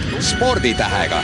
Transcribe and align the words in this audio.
tund 0.00 0.22
sporditähega. 0.22 1.22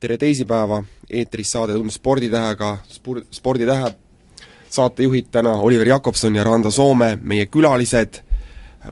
tere 0.00 0.16
teisipäeva, 0.16 0.82
eetris 1.10 1.52
saade 1.52 1.72
Tund 1.72 1.90
sporditähega, 1.90 2.78
spor-, 2.88 3.24
sporditähe 3.30 3.94
saatejuhid 4.68 5.30
täna 5.32 5.52
Oliver 5.52 5.88
Jakobson 5.88 6.36
ja 6.36 6.44
Rando 6.44 6.70
Soome, 6.70 7.18
meie 7.22 7.46
külalised, 7.46 8.20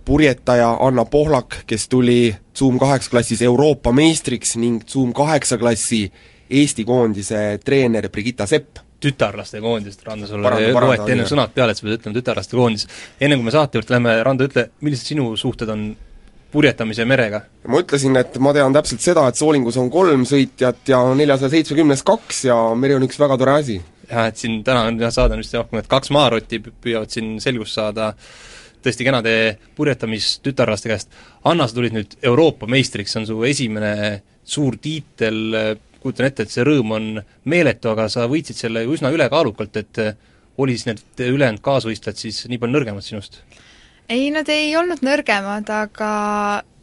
purjetaja 0.05 0.71
Anna 0.81 1.05
Pohlak, 1.05 1.57
kes 1.67 1.89
tuli 1.89 2.37
Zoom 2.59 2.79
kaheksa 2.79 3.11
klassis 3.11 3.43
Euroopa 3.43 3.93
meistriks 3.93 4.57
ning 4.57 4.81
Zoom 4.89 5.13
kaheksa 5.13 5.59
klassi 5.59 6.13
Eesti 6.51 6.85
koondise 6.85 7.61
treener 7.65 8.09
Brigitta 8.09 8.47
Sepp. 8.47 8.79
Tütarlaste 9.01 9.61
koondist, 9.61 10.07
Rando, 10.07 10.27
sulle 10.27 10.51
loeti 10.73 11.13
enne 11.13 11.27
sõnad 11.27 11.53
peale, 11.55 11.73
et 11.75 11.81
sa 11.81 11.85
pead 11.85 11.99
ütlema 11.99 12.15
tütarlaste 12.15 12.57
koondis. 12.57 12.87
enne 13.21 13.37
kui 13.37 13.45
me 13.45 13.51
saate 13.51 13.79
juurde 13.79 13.97
lähme, 13.97 14.17
Rando, 14.23 14.47
ütle, 14.47 14.69
millised 14.81 15.11
sinu 15.11 15.33
suhted 15.37 15.69
on 15.75 15.91
purjetamise 16.53 17.05
merega? 17.09 17.43
ma 17.69 17.81
ütlesin, 17.83 18.17
et 18.21 18.39
ma 18.43 18.53
tean 18.57 18.75
täpselt 18.75 19.05
seda, 19.05 19.27
et 19.29 19.39
Soolingus 19.39 19.79
on 19.81 19.91
kolm 19.93 20.27
sõitjat 20.29 20.93
ja 20.93 21.03
neljasaja 21.17 21.53
seitsmekümnes 21.57 22.05
kaks 22.07 22.45
ja 22.49 22.57
meri 22.79 22.97
on 22.99 23.07
üks 23.07 23.21
väga 23.21 23.39
tore 23.41 23.59
asi. 23.61 23.79
jah, 24.09 24.29
et 24.29 24.41
siin 24.41 24.61
täna 24.67 24.87
on 24.89 25.01
jah, 25.01 25.13
saade 25.15 25.37
on 25.37 25.43
vist 25.45 25.55
rohkem, 25.57 25.81
et 25.81 25.91
kaks 25.91 26.13
maarotti 26.15 26.61
pü- 26.65 26.75
püüavad 26.85 27.13
siin 27.13 27.39
selgust 27.43 27.79
saada 27.79 28.13
tõesti 28.83 29.07
kenade 29.07 29.33
purjetamistütarlaste 29.79 30.91
käest. 30.91 31.13
Anna, 31.47 31.69
sa 31.71 31.77
tulid 31.77 31.95
nüüd 31.95 32.17
Euroopa 32.27 32.67
meistriks, 32.67 33.15
see 33.15 33.21
on 33.23 33.29
su 33.29 33.37
esimene 33.47 33.95
suur 34.43 34.75
tiitel, 34.83 35.39
kujutan 36.03 36.27
ette, 36.27 36.43
et 36.43 36.51
see 36.51 36.67
rõõm 36.67 36.97
on 36.97 37.09
meeletu, 37.47 37.93
aga 37.93 38.09
sa 38.11 38.27
võitsid 38.31 38.59
selle 38.59 38.83
üsna 38.91 39.13
ülekaalukalt, 39.15 39.79
et 39.79 40.03
oli 40.59 40.75
siis 40.77 40.89
need 40.91 41.23
ülejäänud 41.31 41.63
kaasvõistlejad 41.65 42.19
siis 42.19 42.43
nii 42.51 42.61
palju 42.61 42.77
nõrgemad 42.77 43.07
sinust? 43.07 43.41
Ei, 44.13 44.29
nad 44.35 44.49
ei 44.53 44.75
olnud 44.77 45.03
nõrgemad, 45.05 45.71
aga 45.73 46.13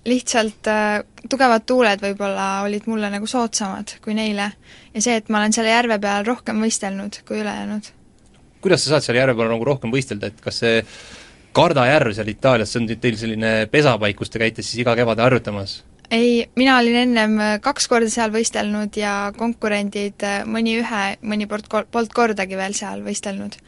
lihtsalt 0.09 0.69
äh, 0.71 1.03
tugevad 1.29 1.65
tuuled 1.67 2.01
võib-olla 2.03 2.63
olid 2.65 2.87
mulle 2.89 3.09
nagu 3.11 3.27
soodsamad 3.29 3.97
kui 4.03 4.15
neile. 4.17 4.51
ja 4.93 5.01
see, 5.03 5.19
et 5.19 5.29
ma 5.29 5.41
olen 5.41 5.55
selle 5.55 5.73
järve 5.73 5.99
peal 6.01 6.25
rohkem 6.27 6.61
võistelnud 6.63 7.21
kui 7.27 7.41
ülejäänud. 7.43 7.91
kuidas 8.63 8.83
sa 8.83 8.95
saad 8.95 9.07
seal 9.07 9.19
järve 9.19 9.35
peal 9.37 9.51
nagu 9.51 9.67
rohkem 9.67 9.93
võistelda, 9.93 10.31
et 10.31 10.41
kas 10.41 10.63
see 10.63 10.81
Garda 11.53 11.85
järv 11.89 12.13
seal 12.13 12.29
Itaalias, 12.29 12.71
see 12.71 12.81
on 12.83 12.89
teil 13.01 13.15
selline 13.17 13.53
pesapaik, 13.71 14.17
kus 14.19 14.29
te 14.29 14.41
käite 14.41 14.63
siis 14.63 14.83
iga 14.83 14.95
kevade 14.95 15.25
harjutamas? 15.25 15.79
ei, 16.11 16.49
mina 16.55 16.77
olin 16.79 17.01
ennem 17.03 17.39
äh, 17.43 17.55
kaks 17.61 17.89
korda 17.91 18.09
seal 18.09 18.31
võistelnud 18.33 18.95
ja 18.97 19.33
konkurendid 19.37 20.25
äh, 20.25 20.41
mõni 20.47 20.79
ühe, 20.79 21.05
mõni 21.21 21.49
port, 21.51 21.67
polnud 21.69 22.15
kordagi 22.15 22.57
veel 22.57 22.77
seal 22.77 23.03
võistelnud. 23.05 23.59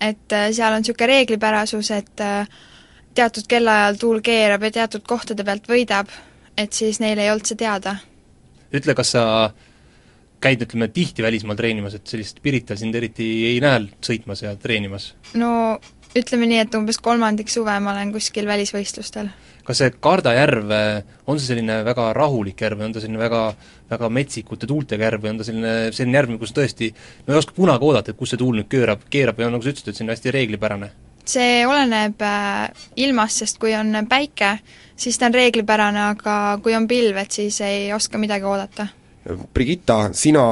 et 0.00 0.32
seal 0.56 0.74
on 0.74 0.84
niisugune 0.84 1.08
reeglipärasus, 1.14 1.90
et 1.96 2.22
äh, 2.24 2.60
teatud 3.14 3.48
kellaajal 3.50 3.98
tuul 4.00 4.20
keerab 4.24 4.62
ja 4.68 4.70
teatud 4.80 5.04
kohtade 5.06 5.44
pealt 5.44 5.66
võidab, 5.70 6.12
et 6.58 6.72
siis 6.72 7.00
neil 7.02 7.18
ei 7.18 7.30
olnud 7.32 7.46
see 7.48 7.58
teada. 7.58 7.96
ütle, 8.70 8.94
kas 8.94 9.16
sa 9.16 9.24
käid, 10.40 10.62
ütleme, 10.64 10.88
tihti 10.88 11.22
välismaal 11.22 11.58
treenimas, 11.58 11.94
et 11.98 12.06
sellist 12.06 12.40
Pirital 12.42 12.78
sind 12.80 12.94
eriti 12.94 13.26
ei 13.50 13.60
näe 13.60 13.88
sõitmas 14.04 14.44
ja 14.44 14.54
treenimas? 14.56 15.14
no 15.34 15.80
ütleme 16.16 16.48
nii, 16.50 16.62
et 16.64 16.74
umbes 16.78 16.98
kolmandik 17.02 17.50
suve 17.52 17.76
ma 17.82 17.92
olen 17.92 18.12
kuskil 18.14 18.48
välisvõistlustel. 18.48 19.30
kas 19.66 19.82
see 19.82 19.92
Garda 20.02 20.32
järv, 20.34 20.72
on 21.26 21.38
see 21.38 21.52
selline 21.52 21.82
väga 21.86 22.08
rahulik 22.16 22.62
järv 22.62 22.80
või 22.80 22.88
on 22.88 22.96
ta 22.96 23.02
selline 23.02 23.20
väga, 23.20 23.42
väga 23.90 24.08
metsikute 24.16 24.70
tuultega 24.70 25.10
järv 25.10 25.26
või 25.26 25.34
on 25.34 25.42
ta 25.42 25.50
selline, 25.50 25.76
selline 25.92 26.18
järv, 26.22 26.38
kus 26.40 26.56
tõesti 26.56 26.90
no 27.26 27.34
ei 27.34 27.42
oska 27.42 27.54
kunagi 27.58 27.90
oodata, 27.90 28.14
et 28.14 28.18
kus 28.18 28.34
see 28.34 28.40
tuul 28.40 28.58
nüüd 28.58 28.70
köörab, 28.72 29.06
keerab 29.10 29.38
ja 29.38 29.50
nagu 29.52 29.62
sa 29.62 29.74
ütlesid, 29.74 29.92
et 29.92 29.98
see 29.98 30.06
on 30.06 30.14
hästi 30.14 30.36
reeglipärane? 30.38 30.92
See 31.28 31.64
oleneb 31.66 32.22
äh, 32.22 32.70
ilmast, 32.96 33.42
sest 33.42 33.60
kui 33.60 33.74
on 33.76 33.92
päike, 34.08 34.56
siis 34.96 35.18
ta 35.18 35.28
on 35.28 35.36
reeglipärane, 35.36 36.06
aga 36.14 36.38
kui 36.62 36.74
on 36.76 36.88
pilv, 36.88 37.16
et 37.20 37.32
siis 37.40 37.60
ei 37.66 37.92
oska 37.92 38.18
midagi 38.18 38.48
oodata. 38.48 38.88
Brigitta, 39.54 40.14
sina 40.16 40.42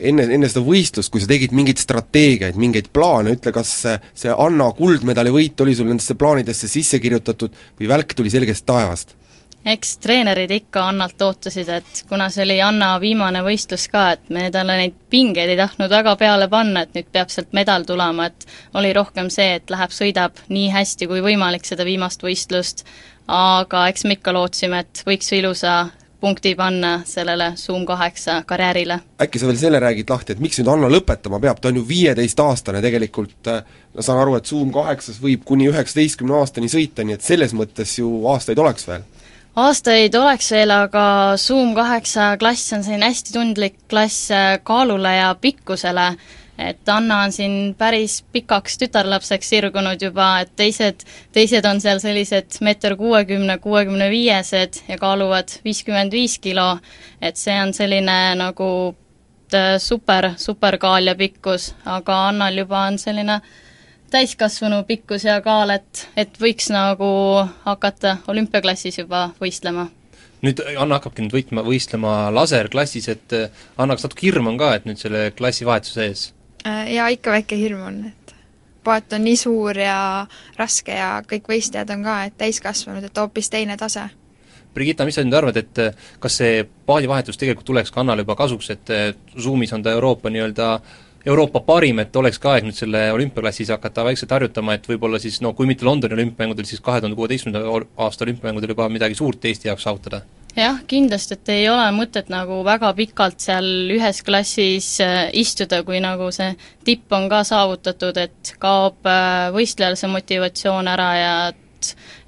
enne, 0.00 0.24
enne 0.32 0.48
seda 0.48 0.62
võistlust, 0.64 1.10
kui 1.12 1.20
sa 1.20 1.28
tegid 1.28 1.52
mingeid 1.52 1.78
strateegiaid, 1.82 2.56
mingeid 2.56 2.88
plaane, 2.96 3.34
ütle, 3.36 3.52
kas 3.52 3.74
see, 3.84 4.32
Anna 4.32 4.70
kuldmedali 4.74 5.30
võit 5.34 5.60
oli 5.60 5.76
sul 5.76 5.90
nendesse 5.90 6.16
plaanidesse 6.16 6.70
sisse 6.70 7.00
kirjutatud 7.02 7.52
või 7.76 7.90
välk 7.92 8.16
tuli 8.16 8.32
selgest 8.32 8.64
taevast? 8.66 9.12
Eks 9.66 9.98
treenerid 9.98 10.50
ikka 10.50 10.84
Annalt 10.88 11.22
ootasid, 11.22 11.68
et 11.68 12.04
kuna 12.08 12.28
see 12.30 12.44
oli 12.46 12.60
Anna 12.62 12.92
viimane 13.02 13.42
võistlus 13.42 13.88
ka, 13.90 14.12
et 14.14 14.30
me 14.30 14.46
talle 14.54 14.78
neid 14.78 14.94
pingeid 15.10 15.50
ei 15.50 15.58
tahtnud 15.58 15.90
väga 15.90 16.14
peale 16.20 16.46
panna, 16.48 16.84
et 16.86 16.94
nüüd 16.94 17.10
peab 17.12 17.32
sealt 17.34 17.52
medal 17.56 17.86
tulema, 17.88 18.30
et 18.30 18.46
oli 18.78 18.92
rohkem 18.94 19.30
see, 19.32 19.56
et 19.58 19.70
läheb, 19.70 19.94
sõidab 19.94 20.38
nii 20.48 20.70
hästi 20.74 21.10
kui 21.10 21.22
võimalik 21.24 21.66
seda 21.66 21.86
viimast 21.88 22.22
võistlust, 22.22 22.86
aga 23.26 23.88
eks 23.90 24.06
me 24.06 24.20
ikka 24.20 24.34
lootsime, 24.36 24.84
et 24.86 25.02
võiks 25.06 25.32
ilusa 25.34 25.80
punkti 26.20 26.54
panna 26.56 27.00
sellele 27.04 27.52
Zoom 27.58 27.82
kaheksa 27.86 28.38
karjäärile. 28.46 29.00
äkki 29.20 29.38
sa 29.38 29.50
veel 29.50 29.58
selle 29.58 29.82
räägid 29.82 30.10
lahti, 30.10 30.32
et 30.32 30.40
miks 30.40 30.62
nüüd 30.62 30.70
Anna 30.72 30.88
lõpetama 30.94 31.42
peab, 31.42 31.58
ta 31.60 31.74
on 31.74 31.82
ju 31.82 31.88
viieteistaastane 31.88 32.80
tegelikult, 32.86 33.50
ma 33.50 34.06
saan 34.06 34.22
aru, 34.22 34.38
et 34.38 34.46
Zoom 34.46 34.70
kaheksas 34.72 35.18
võib 35.22 35.42
kuni 35.44 35.66
üheksateistkümne 35.74 36.38
aastani 36.38 36.70
sõita, 36.70 37.02
nii 37.04 37.18
et 37.18 37.26
selles 37.26 37.52
mõttes 37.54 37.98
ju 37.98 38.14
aastaid 38.30 38.62
oleks 38.62 38.86
veel 38.86 39.04
aastaid 39.56 40.14
oleks 40.14 40.50
veel, 40.52 40.72
aga 40.72 41.04
Zoom 41.40 41.74
kaheksa 41.76 42.34
klass 42.40 42.72
on 42.76 42.84
selline 42.84 43.08
hästi 43.08 43.36
tundlik 43.36 43.78
klass 43.90 44.30
äh, 44.34 44.58
kaalule 44.62 45.14
ja 45.16 45.30
pikkusele, 45.40 46.10
et 46.58 46.88
Anna 46.88 47.22
on 47.24 47.32
siin 47.32 47.74
päris 47.78 48.22
pikaks 48.32 48.78
tütarlapseks 48.80 49.48
sirgunud 49.52 50.02
juba, 50.02 50.28
et 50.44 50.52
teised, 50.56 51.04
teised 51.32 51.64
on 51.68 51.80
seal 51.80 52.00
sellised 52.04 52.60
meeter 52.64 52.96
kuuekümne, 52.96 53.58
kuuekümne 53.64 54.10
viiesed 54.12 54.82
ja 54.88 55.00
kaaluvad 55.00 55.58
viiskümmend 55.64 56.12
viis 56.12 56.38
kilo, 56.38 56.76
et 57.20 57.40
see 57.40 57.56
on 57.60 57.72
selline 57.76 58.18
nagu 58.40 58.70
äh, 59.56 59.76
super, 59.80 60.34
superkaal 60.40 61.12
ja 61.12 61.16
pikkus, 61.16 61.72
aga 61.84 62.26
Annal 62.28 62.64
juba 62.64 62.86
on 62.90 63.00
selline 63.00 63.40
täiskasvanu 64.10 64.82
pikkus 64.84 65.24
ja 65.24 65.40
kaal, 65.42 65.70
et, 65.74 66.06
et 66.16 66.40
võiks 66.40 66.70
nagu 66.72 67.08
hakata 67.64 68.16
olümpiaklassis 68.28 68.98
juba 69.02 69.30
võistlema. 69.40 69.88
nüüd 70.44 70.60
Anna 70.78 71.00
hakkabki 71.00 71.24
nüüd 71.24 71.34
võitma, 71.34 71.64
võistlema 71.66 72.14
laserklassis, 72.34 73.08
et 73.08 73.32
eh, 73.34 73.64
Anna, 73.78 73.96
kas 73.96 74.06
natuke 74.06 74.28
hirm 74.28 74.52
on 74.52 74.58
ka, 74.60 74.74
et 74.76 74.84
nüüd 74.86 75.00
selle 75.00 75.30
klassivahetuse 75.36 76.06
ees? 76.06 76.28
Äh, 76.66 76.92
jaa, 76.94 77.08
ikka 77.14 77.34
väike 77.34 77.58
hirm 77.58 77.82
on, 77.88 78.04
et 78.12 78.36
paat 78.86 79.16
on 79.16 79.24
nii 79.26 79.38
suur 79.40 79.78
ja 79.78 80.26
raske 80.58 80.94
ja 80.94 81.16
kõik 81.26 81.50
võistlejad 81.50 81.90
on 81.96 82.06
ka, 82.06 82.20
et 82.28 82.38
täiskasvanud, 82.38 83.08
et 83.08 83.18
hoopis 83.18 83.50
teine 83.50 83.76
tase. 83.80 84.06
Brigitta, 84.76 85.06
mis 85.08 85.16
sa 85.16 85.24
nüüd 85.24 85.34
arvad, 85.34 85.56
et 85.56 85.82
eh, 85.82 86.06
kas 86.20 86.38
see 86.42 86.62
paadivahetus 86.86 87.40
tegelikult 87.40 87.66
tuleks 87.66 87.90
ka 87.90 88.04
Annale 88.04 88.26
juba 88.26 88.36
kasuks, 88.38 88.70
et 88.76 88.94
eh, 88.94 89.10
Zoomis 89.40 89.72
on 89.72 89.82
ta 89.82 89.96
Euroopa 89.96 90.30
nii-öelda 90.30 90.70
Euroopa 91.26 91.60
parim, 91.66 91.98
et 91.98 92.16
oleks 92.16 92.38
ka 92.38 92.52
aeg 92.54 92.68
nüüd 92.68 92.76
selle 92.78 93.00
olümpiaklassis 93.10 93.72
hakata 93.74 94.04
vaikselt 94.06 94.30
harjutama, 94.30 94.76
et 94.76 94.84
võib-olla 94.86 95.18
siis 95.18 95.40
no 95.42 95.50
kui 95.58 95.66
mitte 95.66 95.86
Londoni 95.86 96.14
olümpiamängudel, 96.14 96.68
siis 96.68 96.82
kahe 96.84 97.00
tuhande 97.02 97.18
kuueteistkümnenda 97.18 97.80
aasta 98.04 98.26
olümpiamängudel 98.28 98.76
juba 98.76 98.86
midagi 98.88 99.18
suurt 99.18 99.44
Eesti 99.44 99.68
jaoks 99.72 99.88
saavutada? 99.88 100.22
jah, 100.56 100.78
kindlasti, 100.88 101.36
et 101.36 101.50
ei 101.52 101.66
ole 101.68 101.84
mõtet 101.92 102.30
nagu 102.32 102.62
väga 102.64 102.92
pikalt 102.96 103.42
seal 103.44 103.66
ühes 103.92 104.22
klassis 104.24 104.94
äh, 105.04 105.26
istuda, 105.36 105.82
kui 105.84 106.00
nagu 106.00 106.30
see 106.32 106.54
tipp 106.86 107.12
on 107.12 107.28
ka 107.32 107.42
saavutatud, 107.44 108.16
et 108.22 108.54
kaob 108.62 109.10
äh, 109.10 109.50
võistlejal 109.56 109.98
see 109.98 110.12
motivatsioon 110.14 110.94
ära 110.94 111.12
ja 111.18 111.36
et 111.50 111.62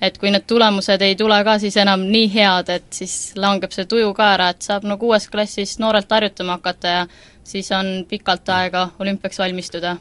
et 0.01 0.19
kui 0.21 0.31
need 0.31 0.45
tulemused 0.47 1.03
ei 1.03 1.17
tule 1.19 1.39
ka 1.43 1.57
siis 1.59 1.77
enam 1.81 2.05
nii 2.13 2.29
head, 2.31 2.69
et 2.71 2.87
siis 2.95 3.33
langeb 3.35 3.73
see 3.75 3.89
tuju 3.91 4.13
ka 4.15 4.35
ära, 4.37 4.51
et 4.53 4.63
saab 4.63 4.85
nagu 4.87 5.09
uues 5.09 5.27
klassis 5.33 5.79
noorelt 5.83 6.13
harjutama 6.13 6.59
hakata 6.59 6.93
ja 6.93 7.01
siis 7.49 7.73
on 7.73 8.05
pikalt 8.09 8.49
aega 8.53 8.91
olümpiaks 9.01 9.41
valmistuda 9.41 9.97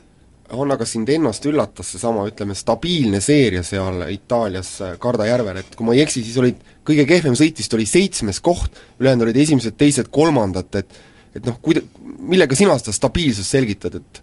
Anna, 0.48 0.78
kas 0.80 0.94
sind 0.96 1.10
ennast 1.12 1.44
üllatas 1.44 1.90
seesama, 1.92 2.24
ütleme, 2.30 2.56
stabiilne 2.56 3.20
seeria 3.20 3.66
seal 3.68 4.06
Itaalias 4.14 4.78
Garda 5.02 5.26
järvel, 5.28 5.60
et 5.60 5.74
kui 5.76 5.84
ma 5.84 5.96
ei 5.96 6.06
eksi, 6.06 6.22
siis 6.24 6.38
olid, 6.40 6.62
kõige 6.88 7.04
kehvem 7.10 7.36
sõit 7.36 7.60
vist 7.60 7.74
oli 7.76 7.84
seitsmes 7.90 8.40
koht, 8.40 8.80
ülejäänud 9.02 9.28
olid 9.28 9.42
esimesed, 9.44 9.76
teised, 9.76 10.08
kolmandad, 10.14 10.72
et 10.80 11.04
et 11.36 11.46
noh, 11.46 11.58
kuida-, 11.62 11.84
millega 12.32 12.56
sina 12.58 12.78
seda 12.80 12.96
stabiilsust 12.96 13.54
selgitad, 13.54 14.00
et 14.00 14.22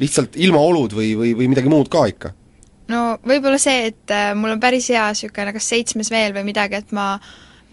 lihtsalt 0.00 0.36
ilmaolud 0.40 0.92
või, 0.96 1.14
või, 1.18 1.32
või 1.38 1.48
midagi 1.52 1.72
muud 1.72 1.88
ka 1.92 2.04
ikka? 2.12 2.34
no 2.92 3.00
võib-olla 3.24 3.58
see, 3.62 3.90
et 3.92 4.12
äh, 4.14 4.32
mul 4.36 4.52
on 4.56 4.60
päris 4.62 4.90
hea 4.92 5.08
niisugune 5.14 5.54
kas 5.56 5.72
seitsmes 5.72 6.12
veel 6.12 6.36
või 6.36 6.44
midagi, 6.50 6.82
et 6.82 6.92
ma 6.96 7.14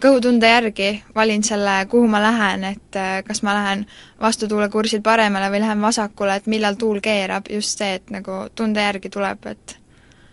kõhutunde 0.02 0.48
järgi 0.48 1.02
valin 1.14 1.42
selle, 1.44 1.86
kuhu 1.90 2.08
ma 2.08 2.20
lähen, 2.22 2.64
et 2.64 2.96
äh, 2.96 3.18
kas 3.26 3.42
ma 3.42 3.54
lähen 3.56 3.86
vastutuulekursil 4.20 5.02
paremale 5.02 5.50
või 5.50 5.62
lähen 5.64 5.82
vasakule, 5.82 6.36
et 6.38 6.46
millal 6.46 6.78
tuul 6.78 7.00
keerab, 7.04 7.50
just 7.50 7.78
see, 7.78 7.98
et 7.98 8.10
nagu 8.14 8.46
tunde 8.54 8.82
järgi 8.82 9.10
tuleb, 9.10 9.46
et 9.46 9.76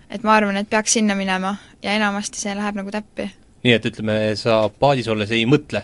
et 0.10 0.24
ma 0.24 0.36
arvan, 0.38 0.58
et 0.58 0.70
peaks 0.70 0.94
sinna 0.94 1.16
minema 1.18 1.56
ja 1.84 1.96
enamasti 1.98 2.40
see 2.40 2.54
läheb 2.56 2.78
nagu 2.78 2.92
täppi. 2.92 3.30
nii 3.64 3.74
et 3.74 3.86
ütleme, 3.90 4.18
sa 4.38 4.70
paadis 4.70 5.08
olles 5.08 5.32
ei 5.32 5.46
mõtle? 5.50 5.84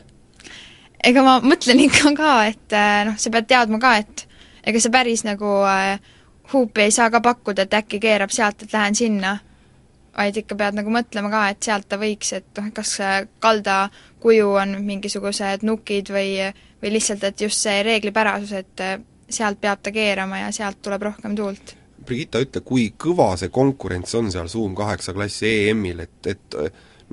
ega 1.03 1.23
ma 1.25 1.39
mõtlen 1.41 1.81
ikka 1.87 2.15
ka, 2.17 2.33
et 2.53 2.77
äh, 2.77 3.03
noh, 3.09 3.17
sa 3.17 3.33
pead 3.33 3.49
teadma 3.49 3.79
ka, 3.81 3.95
et 3.97 4.27
ega 4.65 4.79
sa 4.79 4.93
päris 4.93 5.25
nagu 5.25 5.61
äh, 5.65 5.97
huupi 6.53 6.85
ei 6.85 6.91
saa 6.91 7.09
ka 7.09 7.21
pakkuda, 7.21 7.65
et 7.65 7.73
äkki 7.81 7.99
keerab 7.99 8.33
sealt, 8.33 8.63
et 8.63 8.73
lähen 8.73 8.95
sinna. 8.95 9.37
Vaid 10.17 10.37
ikka 10.41 10.57
pead 10.59 10.77
nagu 10.77 10.91
mõtlema 10.93 11.31
ka, 11.31 11.43
et 11.51 11.63
sealt 11.63 11.87
ta 11.89 11.99
võiks, 12.01 12.33
et 12.35 12.47
noh, 12.59 12.71
kas 12.75 12.97
kalda 13.43 13.77
kuju 14.21 14.49
on 14.61 14.75
mingisugused 14.85 15.63
nukid 15.67 16.11
või, 16.13 16.35
või 16.81 16.93
lihtsalt, 16.97 17.23
et 17.29 17.45
just 17.47 17.63
see 17.63 17.83
reeglipärasus, 17.87 18.51
et 18.59 18.83
sealt 19.31 19.61
peab 19.61 19.83
ta 19.83 19.93
keerama 19.95 20.43
ja 20.43 20.51
sealt 20.55 20.81
tuleb 20.83 21.07
rohkem 21.07 21.35
tuult. 21.37 21.75
Brigitta, 22.05 22.41
ütle, 22.41 22.63
kui 22.65 22.89
kõva 22.97 23.31
see 23.37 23.51
konkurents 23.53 24.15
on 24.17 24.31
seal 24.33 24.49
Zoom 24.51 24.75
kaheksa 24.75 25.13
klassi 25.13 25.51
EM-il, 25.69 26.01
et, 26.03 26.33
et 26.33 26.59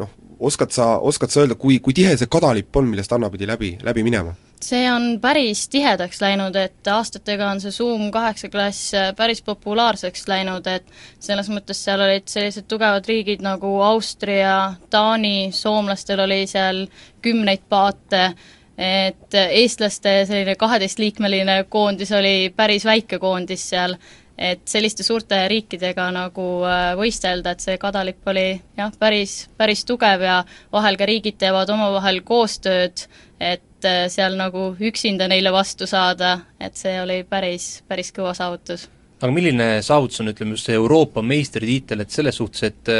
noh, 0.00 0.10
oskad 0.40 0.72
sa, 0.74 0.96
oskad 0.98 1.32
sa 1.32 1.44
öelda, 1.44 1.58
kui, 1.60 1.78
kui 1.84 1.94
tihe 1.94 2.16
see 2.16 2.30
kadalipp 2.30 2.76
on, 2.80 2.88
millest 2.88 3.12
Anna 3.12 3.30
pidi 3.30 3.46
läbi, 3.46 3.74
läbi 3.84 4.04
minema? 4.06 4.34
See 4.66 4.86
on 4.90 5.18
päris 5.20 5.66
tihedaks 5.72 6.20
läinud, 6.22 6.56
et 6.56 6.90
aastatega 6.92 7.50
on 7.52 7.60
see 7.62 7.72
Zoom 7.74 8.10
kaheksa 8.14 8.50
klass 8.52 8.92
päris 9.16 9.42
populaarseks 9.46 10.28
läinud, 10.28 10.66
et 10.66 10.86
selles 11.20 11.50
mõttes 11.52 11.80
seal 11.84 12.02
olid 12.04 12.28
sellised 12.30 12.68
tugevad 12.68 13.08
riigid 13.08 13.42
nagu 13.44 13.78
Austria, 13.86 14.74
Taani, 14.90 15.50
soomlastel 15.52 16.24
oli 16.24 16.44
seal 16.50 16.86
kümneid 17.22 17.66
paate, 17.68 18.30
et 18.78 19.34
eestlaste 19.34 20.22
selline 20.28 20.54
kaheteistliikmeline 20.58 21.64
koondis 21.68 22.12
oli 22.14 22.52
päris 22.56 22.86
väike 22.86 23.18
koondis 23.18 23.68
seal 23.72 23.98
et 24.38 24.62
selliste 24.70 25.02
suurte 25.02 25.40
riikidega 25.50 26.08
nagu 26.14 26.46
äh, 26.66 26.92
võistelda, 26.98 27.52
et 27.52 27.64
see 27.64 27.78
kadalipp 27.82 28.28
oli 28.30 28.52
jah, 28.78 28.92
päris, 28.98 29.48
päris 29.58 29.82
tugev 29.88 30.22
ja 30.22 30.36
vahel 30.72 30.98
ka 30.98 31.08
riigid 31.10 31.40
teevad 31.42 31.70
omavahel 31.74 32.22
koostööd, 32.26 33.08
et 33.42 33.64
äh, 33.86 34.06
seal 34.12 34.36
nagu 34.38 34.70
üksinda 34.80 35.28
neile 35.30 35.52
vastu 35.54 35.86
saada, 35.86 36.38
et 36.60 36.76
see 36.78 36.96
oli 37.02 37.22
päris, 37.28 37.82
päris 37.88 38.12
kõva 38.14 38.34
saavutus. 38.36 38.88
aga 39.20 39.32
milline 39.34 39.70
saavutus 39.82 40.22
on, 40.22 40.32
ütleme, 40.32 40.56
just 40.56 40.68
see 40.68 40.76
Euroopa 40.78 41.22
meistritiitel, 41.22 42.04
et 42.04 42.14
selles 42.14 42.36
suhtes, 42.36 42.62
et 42.62 42.94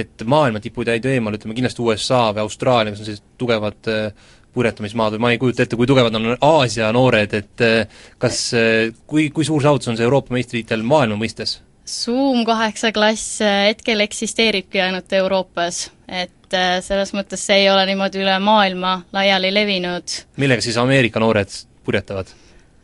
et 0.00 0.22
maailma 0.24 0.60
tipud 0.62 0.86
jäid 0.86 1.04
eemal, 1.04 1.34
ütleme 1.36 1.52
kindlasti 1.52 1.82
USA 1.82 2.30
või 2.32 2.44
Austraalia, 2.44 2.92
mis 2.94 3.02
on 3.02 3.08
sellised 3.08 3.32
tugevad 3.36 3.88
äh, 3.90 4.28
purjetamismaad 4.54 5.16
või 5.16 5.22
ma 5.22 5.32
ei 5.34 5.40
kujuta 5.40 5.64
ette, 5.64 5.78
kui 5.78 5.88
tugevad 5.88 6.14
on 6.18 6.30
Aasia 6.40 6.90
noored, 6.94 7.34
et 7.38 7.64
eh, 7.64 8.00
kas, 8.18 8.42
kui, 9.06 9.28
kui 9.34 9.46
suur 9.46 9.62
saavutus 9.62 9.92
on 9.92 9.98
see 9.98 10.06
Euroopa 10.06 10.34
meistritiitel 10.34 10.82
maailma 10.86 11.18
mõistes? 11.20 11.60
Zoom 11.90 12.44
kaheksa 12.46 12.92
klass 12.94 13.40
hetkel 13.42 14.02
eksisteeribki 14.04 14.82
ainult 14.82 15.12
Euroopas, 15.20 15.88
et 16.06 16.34
selles 16.84 17.14
mõttes 17.16 17.42
see 17.46 17.64
ei 17.64 17.70
ole 17.70 17.86
niimoodi 17.88 18.22
üle 18.22 18.36
maailma 18.42 19.00
laiali 19.12 19.52
levinud. 19.54 20.20
millega 20.36 20.64
siis 20.64 20.78
Ameerika 20.80 21.22
noored 21.22 21.52
purjetavad? 21.84 22.32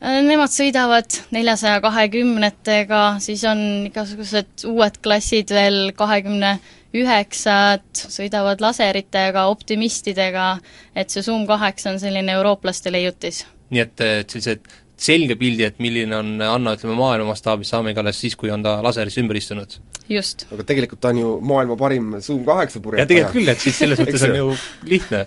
Nemad 0.06 0.52
sõidavad 0.52 1.14
neljasaja 1.32 1.80
kahekümnetega, 1.80 3.02
siis 3.24 3.42
on 3.48 3.60
igasugused 3.88 4.66
uued 4.68 4.98
klassid 5.02 5.50
veel 5.56 5.94
kahekümne 5.96 6.58
üheksad, 6.96 7.86
sõidavad 7.96 8.60
laseritega, 8.60 9.46
optimistidega, 9.52 10.50
et 10.94 11.12
see 11.12 11.24
Zoom 11.24 11.46
kaheksa 11.48 11.94
on 11.94 12.00
selline 12.00 12.36
eurooplaste 12.36 12.92
leiutis. 12.92 13.44
nii 13.70 13.82
et, 13.82 14.00
et 14.00 14.30
sellised 14.30 14.68
selge 14.96 15.36
pildi, 15.36 15.66
et 15.66 15.78
milline 15.82 16.16
on 16.16 16.32
Anna, 16.40 16.72
ütleme, 16.76 16.96
maailma 16.96 17.34
mastaabis, 17.34 17.70
saamegi 17.74 18.00
alles 18.00 18.20
siis, 18.22 18.36
kui 18.38 18.52
on 18.52 18.64
ta 18.64 18.78
laserisse 18.84 19.20
ümber 19.22 19.36
istunud. 19.36 19.78
just. 20.08 20.46
aga 20.52 20.64
tegelikult 20.64 21.00
ta 21.02 21.12
on 21.12 21.18
ju 21.22 21.32
maailma 21.42 21.76
parim 21.76 22.14
Zoom 22.20 22.44
kaheksa 22.46 22.80
purjetaja. 22.80 23.04
ja 23.04 23.08
tegelikult 23.08 23.40
küll, 23.40 23.52
et 23.52 23.64
siis 23.64 23.78
selles 23.82 24.00
mõttes 24.00 24.28
on 24.28 24.36
ju 24.36 24.52
lihtne 24.88 25.26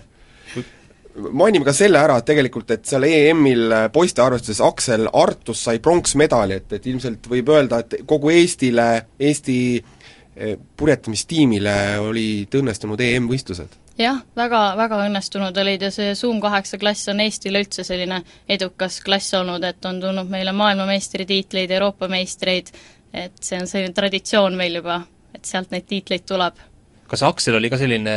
mainime 1.36 1.66
ka 1.66 1.72
selle 1.74 1.98
ära, 1.98 2.16
et 2.20 2.24
tegelikult, 2.24 2.70
et 2.70 2.84
seal 2.86 3.04
EM-il 3.04 3.74
poiste 3.92 4.22
arvestuses 4.22 4.60
Aksel 4.64 5.08
Artus 5.12 5.64
sai 5.66 5.80
pronksmedali, 5.82 6.60
et, 6.62 6.76
et 6.78 6.86
ilmselt 6.86 7.26
võib 7.28 7.50
öelda, 7.50 7.82
et 7.82 8.06
kogu 8.08 8.30
Eestile, 8.32 8.86
Eesti 9.18 9.58
Eh, 10.40 10.54
purjetamistiimile 10.78 11.72
olid 12.00 12.54
õnnestunud 12.54 13.00
EM-võistlused? 13.02 13.74
Jah, 13.98 14.20
väga, 14.36 14.60
väga 14.78 15.00
õnnestunud 15.06 15.56
olid 15.62 15.82
ja 15.82 15.90
see 15.94 16.14
Zoom 16.18 16.40
kaheksa 16.42 16.78
klass 16.80 17.08
on 17.12 17.20
Eestile 17.24 17.62
üldse 17.64 17.84
selline 17.86 18.22
edukas 18.48 19.00
klass 19.04 19.34
olnud, 19.38 19.64
et 19.64 19.84
on 19.88 20.00
tulnud 20.02 20.30
meile 20.30 20.54
maailmameistritiitleid, 20.56 21.70
Euroopa 21.70 22.08
meistreid, 22.12 22.72
et 23.12 23.38
see 23.42 23.60
on 23.60 23.70
selline 23.70 23.94
traditsioon 23.96 24.56
meil 24.58 24.80
juba, 24.80 25.02
et 25.34 25.44
sealt 25.44 25.72
neid 25.74 25.88
tiitleid 25.90 26.26
tuleb. 26.28 26.66
kas 27.10 27.24
Aksel 27.26 27.56
oli 27.58 27.70
ka 27.70 27.78
selline, 27.78 28.12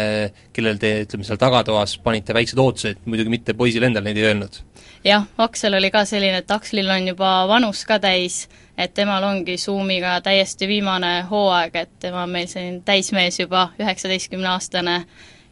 kellel 0.54 0.78
te, 0.78 1.00
ütleme, 1.08 1.25
seal 1.25 1.40
tagatoas 1.42 1.98
panite 2.04 2.34
väiksed 2.34 2.60
ootused, 2.62 3.06
muidugi 3.06 3.34
mitte 3.34 3.56
poisil 3.58 3.90
endal 3.90 4.06
neid 4.06 4.19
ei 4.22 4.30
öelnud? 4.30 4.60
jah, 5.04 5.26
Aksel 5.38 5.80
oli 5.80 5.90
ka 5.92 6.06
selline, 6.06 6.44
et 6.44 6.52
Akslil 6.52 6.90
on 6.90 7.08
juba 7.14 7.38
vanus 7.50 7.86
ka 7.90 8.00
täis 8.00 8.46
et 8.78 8.94
temal 8.94 9.24
ongi 9.24 9.58
Zoomiga 9.58 10.19
täiesti 10.22 10.68
viimane 10.68 11.22
hooaeg, 11.30 11.76
et 11.76 11.92
tema 12.00 12.24
on 12.24 12.34
meil 12.34 12.48
selline 12.50 12.81
täismees 12.86 13.40
juba, 13.40 13.68
üheksateistkümneaastane, 13.80 14.96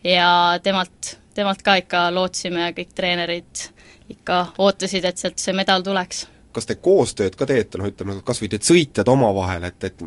ja 0.04 0.60
temalt, 0.64 1.16
temalt 1.34 1.62
ka 1.66 1.78
ikka 1.82 2.10
lootsime 2.14 2.68
ja 2.68 2.76
kõik 2.76 2.94
treenerid. 2.96 3.68
Ikka 4.12 4.46
ootasid, 4.60 5.06
et 5.08 5.22
sealt 5.22 5.40
see 5.40 5.56
medal 5.56 5.84
tuleks. 5.86 6.26
Kas 6.52 6.68
te 6.68 6.76
koostööd 6.84 7.38
ka 7.40 7.46
teete, 7.48 7.80
noh 7.80 7.88
ütleme, 7.88 8.18
kas 8.28 8.42
või 8.42 8.50
need 8.52 8.66
sõitjad 8.68 9.08
omavahel, 9.08 9.64
et, 9.70 9.86
et 9.88 10.02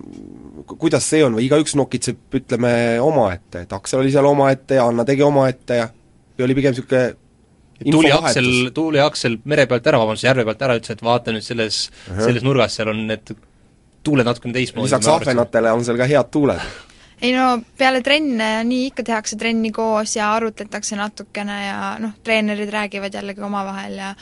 kuidas 0.76 1.06
see 1.08 1.22
on 1.24 1.38
või 1.38 1.46
igaüks 1.46 1.72
nokitseb, 1.80 2.18
ütleme, 2.36 2.72
omaette, 3.00 3.62
et 3.64 3.72
Aksel 3.72 4.02
oli 4.02 4.12
seal 4.12 4.28
omaette 4.28 4.76
ja 4.76 4.84
Anna 4.90 5.06
tegi 5.08 5.24
omaette 5.24 5.78
ja 5.80 5.88
või 6.36 6.44
oli 6.44 6.58
pigem 6.58 6.76
niisugune 6.76 7.14
tuli 7.96 8.12
Aksel, 8.12 8.50
tuli 8.76 9.00
Aksel 9.00 9.38
mere 9.48 9.64
pealt 9.70 9.88
ära, 9.88 10.02
vabandust, 10.02 10.28
järve 10.28 10.44
pealt 10.44 10.68
ära, 10.68 10.76
ütles, 10.82 10.98
et 10.98 11.04
vaata 11.04 11.32
nüüd 11.32 11.46
selles 11.46 11.86
uh, 11.88 12.12
-huh. 12.12 12.24
selles 12.26 12.44
nurgas, 12.44 12.76
seal 12.76 12.92
on 12.92 13.06
need 13.08 13.34
tuuled 14.04 14.28
natukene 14.28 14.52
teistmoodi. 14.58 14.90
lisaks 14.90 15.08
ahvenatele 15.08 15.72
on 15.72 15.84
seal 15.84 15.96
ka 15.96 16.12
head 16.12 16.28
tuuled 16.30 16.60
ei 17.22 17.32
no 17.34 17.60
peale 17.78 18.02
trenne 18.02 18.48
nii 18.66 18.88
ikka 18.90 19.04
tehakse 19.06 19.36
trenni 19.40 19.70
koos 19.72 20.16
ja 20.16 20.32
arutletakse 20.34 20.96
natukene 20.98 21.58
ja 21.66 21.78
noh, 22.02 22.16
treenerid 22.24 22.72
räägivad 22.72 23.14
jällegi 23.14 23.44
omavahel 23.44 23.98
ja 23.98 24.14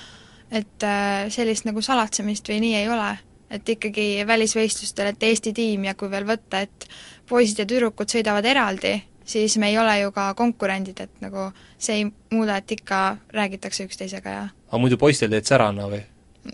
et 0.53 0.85
äh, 0.85 1.29
sellist 1.33 1.65
nagu 1.69 1.83
salatsemist 1.83 2.49
või 2.49 2.61
nii 2.67 2.75
ei 2.83 2.89
ole. 2.93 3.13
et 3.53 3.69
ikkagi 3.69 4.25
välisvõistlustel, 4.25 5.11
et 5.11 5.23
Eesti 5.29 5.51
tiim 5.53 5.83
ja 5.85 5.93
kui 5.95 6.09
veel 6.09 6.25
võtta, 6.25 6.63
et 6.65 6.87
poisid 7.29 7.59
ja 7.61 7.67
tüdrukud 7.69 8.09
sõidavad 8.09 8.47
eraldi, 8.49 8.95
siis 9.29 9.59
me 9.61 9.69
ei 9.69 9.77
ole 9.79 9.99
ju 10.01 10.13
ka 10.13 10.31
konkurendid, 10.35 11.03
et 11.05 11.21
nagu 11.21 11.51
see 11.77 11.99
ei 11.99 12.07
muuda, 12.33 12.57
et 12.57 12.73
ikka 12.73 13.01
räägitakse 13.37 13.85
üksteisega 13.85 14.37
ja 14.39 14.47
aga 14.49 14.81
muidu 14.81 14.97
poistel 14.97 15.29
teed 15.35 15.45
särana 15.45 15.85
või 15.93 16.01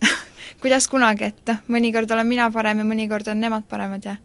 kuidas 0.63 0.91
kunagi, 0.91 1.31
et 1.31 1.53
noh, 1.53 1.63
mõnikord 1.71 2.11
olen 2.11 2.27
mina 2.27 2.51
parem 2.51 2.83
ja 2.83 2.89
mõnikord 2.89 3.31
on 3.31 3.39
nemad 3.47 3.71
paremad 3.71 4.11
ja 4.11 4.17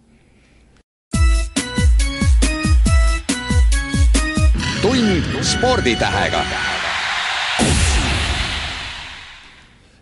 tund 4.83 5.23
sporditähega 5.41 6.41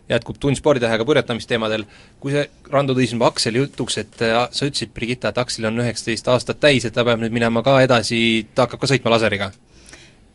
jätkub 0.09 0.39
tund 0.39 0.57
sporditähega 0.57 1.05
purjetamisteemadel. 1.05 1.83
kui 2.19 2.33
see, 2.33 2.47
Rando 2.71 2.95
tõi 2.97 3.05
siin 3.07 3.21
Akseli 3.21 3.61
jutuks, 3.61 3.99
et 4.01 4.23
äh, 4.25 4.39
sa 4.51 4.65
ütlesid, 4.65 4.89
Brigitta, 4.95 5.29
et 5.29 5.37
Akselil 5.37 5.69
on 5.69 5.83
üheksateist 5.83 6.27
aastat 6.33 6.59
täis, 6.59 6.85
et 6.85 6.97
ta 6.97 7.05
peab 7.05 7.21
nüüd 7.21 7.35
minema 7.35 7.61
ka 7.63 7.77
edasi, 7.85 8.47
ta 8.55 8.65
hakkab 8.65 8.81
ka 8.81 8.89
sõitma 8.89 9.13
laseriga? 9.13 9.51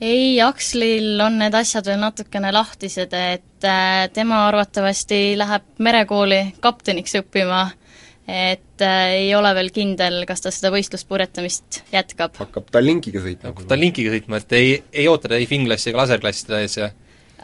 ei, 0.01 0.39
Akslil 0.45 1.19
on 1.27 1.41
need 1.43 1.55
asjad 1.59 1.91
veel 1.91 1.99
natukene 2.07 2.55
lahtised, 2.55 3.19
et 3.19 3.67
äh, 3.67 4.07
tema 4.15 4.45
arvatavasti 4.47 5.21
läheb 5.43 5.67
merekooli 5.83 6.41
kapteniks 6.63 7.19
õppima, 7.25 7.67
et 8.27 8.83
äh, 8.83 9.09
ei 9.23 9.35
ole 9.39 9.53
veel 9.55 9.71
kindel, 9.75 10.23
kas 10.27 10.43
ta 10.43 10.51
seda 10.55 10.73
võistluspurjetamist 10.75 11.83
jätkab. 11.93 12.35
hakkab 12.41 12.71
Tallinkiga 12.75 13.23
sõitma? 13.23 13.53
hakkab 13.53 13.69
Tallinkiga 13.71 14.15
sõitma, 14.17 14.43
et 14.43 14.57
ei, 14.59 14.73
ei 14.93 15.07
oota 15.11 15.31
ta 15.31 15.39
ei 15.39 15.47
Finglassi 15.51 15.93
ega 15.93 16.03
laserklasside 16.03 16.63
ees 16.65 16.79
ja 16.81 16.91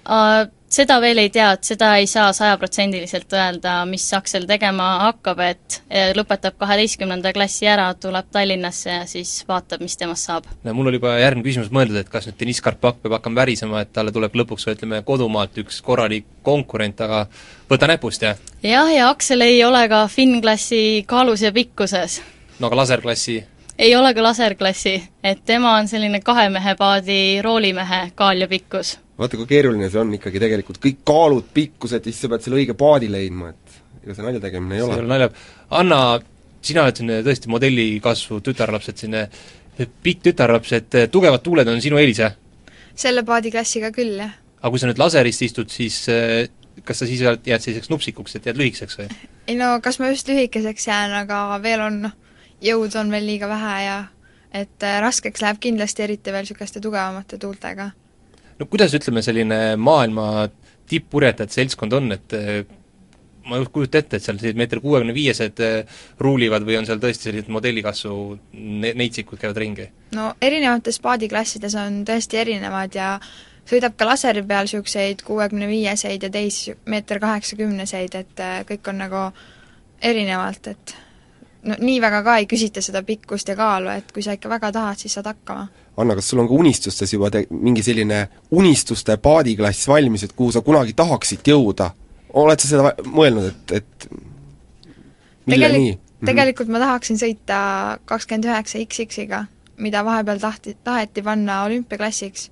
uh, 0.02 0.42
seda 0.72 0.96
veel 1.02 1.20
ei 1.20 1.30
tea, 1.32 1.50
et 1.56 1.66
seda 1.66 1.90
ei 2.00 2.06
saa 2.10 2.30
sajaprotsendiliselt 2.36 3.32
öelda, 3.36 3.74
mis 3.88 4.06
Aksel 4.16 4.46
tegema 4.48 4.88
hakkab, 5.06 5.42
et 5.44 5.78
lõpetab 6.16 6.56
kaheteistkümnenda 6.60 7.32
klassi 7.36 7.68
ära, 7.68 7.90
tuleb 8.00 8.30
Tallinnasse 8.32 8.90
ja 8.94 9.02
siis 9.08 9.34
vaatab, 9.48 9.84
mis 9.84 9.98
temast 10.00 10.28
saab. 10.30 10.48
no 10.64 10.74
mul 10.76 10.90
oli 10.90 11.00
juba 11.00 11.18
järgmine 11.20 11.46
küsimus 11.46 11.72
mõeldud, 11.74 12.00
et 12.00 12.12
kas 12.12 12.28
nüüd 12.28 12.38
Deniss 12.40 12.64
Karpak 12.64 13.02
peab 13.02 13.18
hakkama 13.18 13.42
värisema, 13.42 13.84
et 13.84 13.92
talle 13.92 14.14
tuleb 14.14 14.36
lõpuks, 14.42 14.68
ütleme, 14.72 15.02
kodumaalt 15.06 15.60
üks 15.64 15.82
korralik 15.84 16.26
konkurent, 16.42 17.00
aga 17.04 17.26
võta 17.70 17.90
näpust, 17.90 18.24
jah? 18.24 18.40
jah, 18.64 18.88
ja 18.92 19.10
Aksel 19.12 19.44
ei 19.44 19.62
ole 19.64 19.84
ka 19.92 20.06
Finn-klassi 20.08 21.04
kaalus 21.06 21.44
ja 21.44 21.52
pikkuses. 21.52 22.20
no 22.58 22.70
aga 22.70 22.82
laserklassi? 22.84 23.42
ei 23.78 23.94
ole 23.96 24.14
ka 24.14 24.24
laserklassi, 24.24 24.96
et 25.24 25.44
tema 25.44 25.76
on 25.76 25.88
selline 25.88 26.24
kahe 26.24 26.48
mehe 26.48 26.76
paadi 26.80 27.22
roolimehe 27.44 28.04
kaal 28.16 28.40
ja 28.40 28.48
pikkus 28.48 28.96
vaata, 29.18 29.38
kui 29.38 29.48
keeruline 29.50 29.88
see 29.92 30.00
on 30.00 30.12
ikkagi 30.16 30.42
tegelikult, 30.42 30.80
kõik 30.82 31.00
kaalud, 31.08 31.48
pikkused, 31.54 32.04
siis 32.08 32.20
sa 32.22 32.30
pead 32.32 32.44
selle 32.44 32.60
õige 32.60 32.76
paadi 32.78 33.10
leidma, 33.12 33.52
et 33.52 34.04
ega 34.04 34.16
see 34.16 34.26
nalja 34.26 34.44
tegemine 34.44 34.78
ei 34.78 34.84
ole. 34.84 34.94
see 34.94 35.02
ei 35.02 35.04
ole 35.04 35.12
nalja, 35.12 35.28
Anna, 35.80 35.98
sina 36.64 36.86
oled 36.86 37.00
selline 37.00 37.18
tõesti 37.26 37.52
modelli 37.52 37.86
kasvu 38.04 38.40
tütarlaps, 38.44 38.88
et 38.92 39.04
selline 39.04 39.90
pikk 40.04 40.24
tütarlaps, 40.28 40.72
et 40.78 40.98
tugevad 41.12 41.44
tuuled 41.44 41.68
on 41.68 41.82
sinu 41.84 42.00
eelis, 42.00 42.22
jah? 42.24 42.38
selle 42.94 43.24
paadiklassiga 43.26 43.92
küll, 43.94 44.18
jah. 44.20 44.34
aga 44.60 44.72
kui 44.72 44.82
sa 44.82 44.90
nüüd 44.90 45.00
laserist 45.00 45.44
istud, 45.48 45.70
siis 45.72 46.02
eh, 46.12 46.48
kas 46.84 47.02
sa 47.02 47.08
siis 47.08 47.22
jääd 47.22 47.62
selliseks 47.62 47.92
nupsikuks, 47.92 48.36
et 48.36 48.48
jääd 48.48 48.60
lühikeseks 48.60 48.98
või? 49.00 49.08
ei 49.48 49.56
no 49.58 49.74
kas 49.84 50.00
ma 50.00 50.12
just 50.12 50.28
lühikeseks 50.28 50.88
jään, 50.88 51.14
aga 51.24 51.44
veel 51.62 51.84
on 51.84 52.02
noh, 52.08 52.18
jõudu 52.62 53.00
on 53.00 53.10
veel 53.12 53.26
liiga 53.26 53.48
vähe 53.50 53.78
ja 53.86 53.96
et 54.52 54.84
raskeks 55.00 55.42
läheb 55.42 55.60
kindlasti, 55.60 56.04
eriti 56.04 56.32
veel 56.32 56.44
niisuguste 56.44 56.80
tugevamate 56.84 57.38
tuultega. 57.40 57.90
No 58.62 58.70
kuidas, 58.70 58.94
ütleme, 58.94 59.24
selline 59.24 59.58
maailma 59.80 60.46
tipppurjetajate 60.90 61.58
seltskond 61.60 61.98
on, 61.98 62.14
et 62.14 62.34
eh, 62.38 62.62
ma 63.48 63.58
ei 63.58 63.66
kujuta 63.74 63.98
ette, 63.98 64.18
et 64.18 64.24
seal 64.24 64.38
sellised 64.38 64.58
meeter 64.58 64.80
kuuekümne 64.82 65.14
viiesed 65.16 65.62
eh, 65.64 66.02
ruulivad 66.22 66.66
või 66.66 66.78
on 66.78 66.88
seal 66.88 67.00
tõesti 67.02 67.28
sellised 67.28 67.50
modellikasvu 67.52 68.18
ne-, 68.82 68.92
neitsikud 68.98 69.40
käivad 69.40 69.62
ringi? 69.62 69.88
no 70.16 70.32
erinevates 70.42 71.00
paadiklassides 71.02 71.76
on 71.80 72.02
tõesti 72.08 72.38
erinevad 72.42 72.98
ja 72.98 73.14
sõidab 73.68 73.96
ka 73.98 74.08
laseri 74.12 74.44
peal 74.46 74.68
niisuguseid 74.68 75.24
kuuekümne 75.26 75.70
viieseid 75.70 76.22
ja 76.22 76.30
teisi 76.32 76.76
meeter 76.86 77.22
kaheksakümneseid, 77.22 78.18
et 78.18 78.42
äh, 78.42 78.60
kõik 78.68 78.92
on 78.92 79.02
nagu 79.02 79.24
erinevalt, 80.02 80.72
et 80.74 80.96
no 81.62 81.76
nii 81.78 82.00
väga 82.02 82.22
ka 82.26 82.36
ei 82.40 82.46
küsita 82.50 82.82
seda 82.84 83.02
pikkust 83.06 83.48
ja 83.48 83.56
kaalu, 83.56 83.90
et 83.94 84.12
kui 84.12 84.22
sa 84.24 84.34
ikka 84.36 84.50
väga 84.50 84.72
tahad, 84.72 84.98
siis 84.98 85.14
saad 85.18 85.30
hakkama. 85.30 85.66
Anna, 85.96 86.14
kas 86.16 86.30
sul 86.32 86.40
on 86.42 86.48
ka 86.48 86.54
unistustes 86.56 87.12
juba 87.12 87.30
te-, 87.30 87.46
mingi 87.50 87.82
selline 87.84 88.24
unistuste 88.50 89.16
paadiklass 89.22 89.88
valmis, 89.88 90.24
et 90.24 90.32
kuhu 90.36 90.52
sa 90.52 90.64
kunagi 90.64 90.96
tahaksid 90.98 91.52
jõuda? 91.52 91.92
oled 92.32 92.62
sa 92.62 92.68
seda 92.68 92.94
mõelnud, 93.12 93.50
et, 93.50 93.72
et 93.76 94.06
mille 95.46 95.68
Tegelik- 95.68 95.82
nii? 95.82 95.98
tegelikult 96.24 96.70
ma 96.72 96.80
tahaksin 96.80 97.18
sõita 97.20 97.58
kakskümmend 98.08 98.48
üheksa 98.48 98.80
XX-iga, 98.80 99.44
mida 99.82 100.04
vahepeal 100.06 100.40
tahti, 100.40 100.76
taheti 100.84 101.24
panna 101.26 101.62
olümpiaklassiks, 101.66 102.48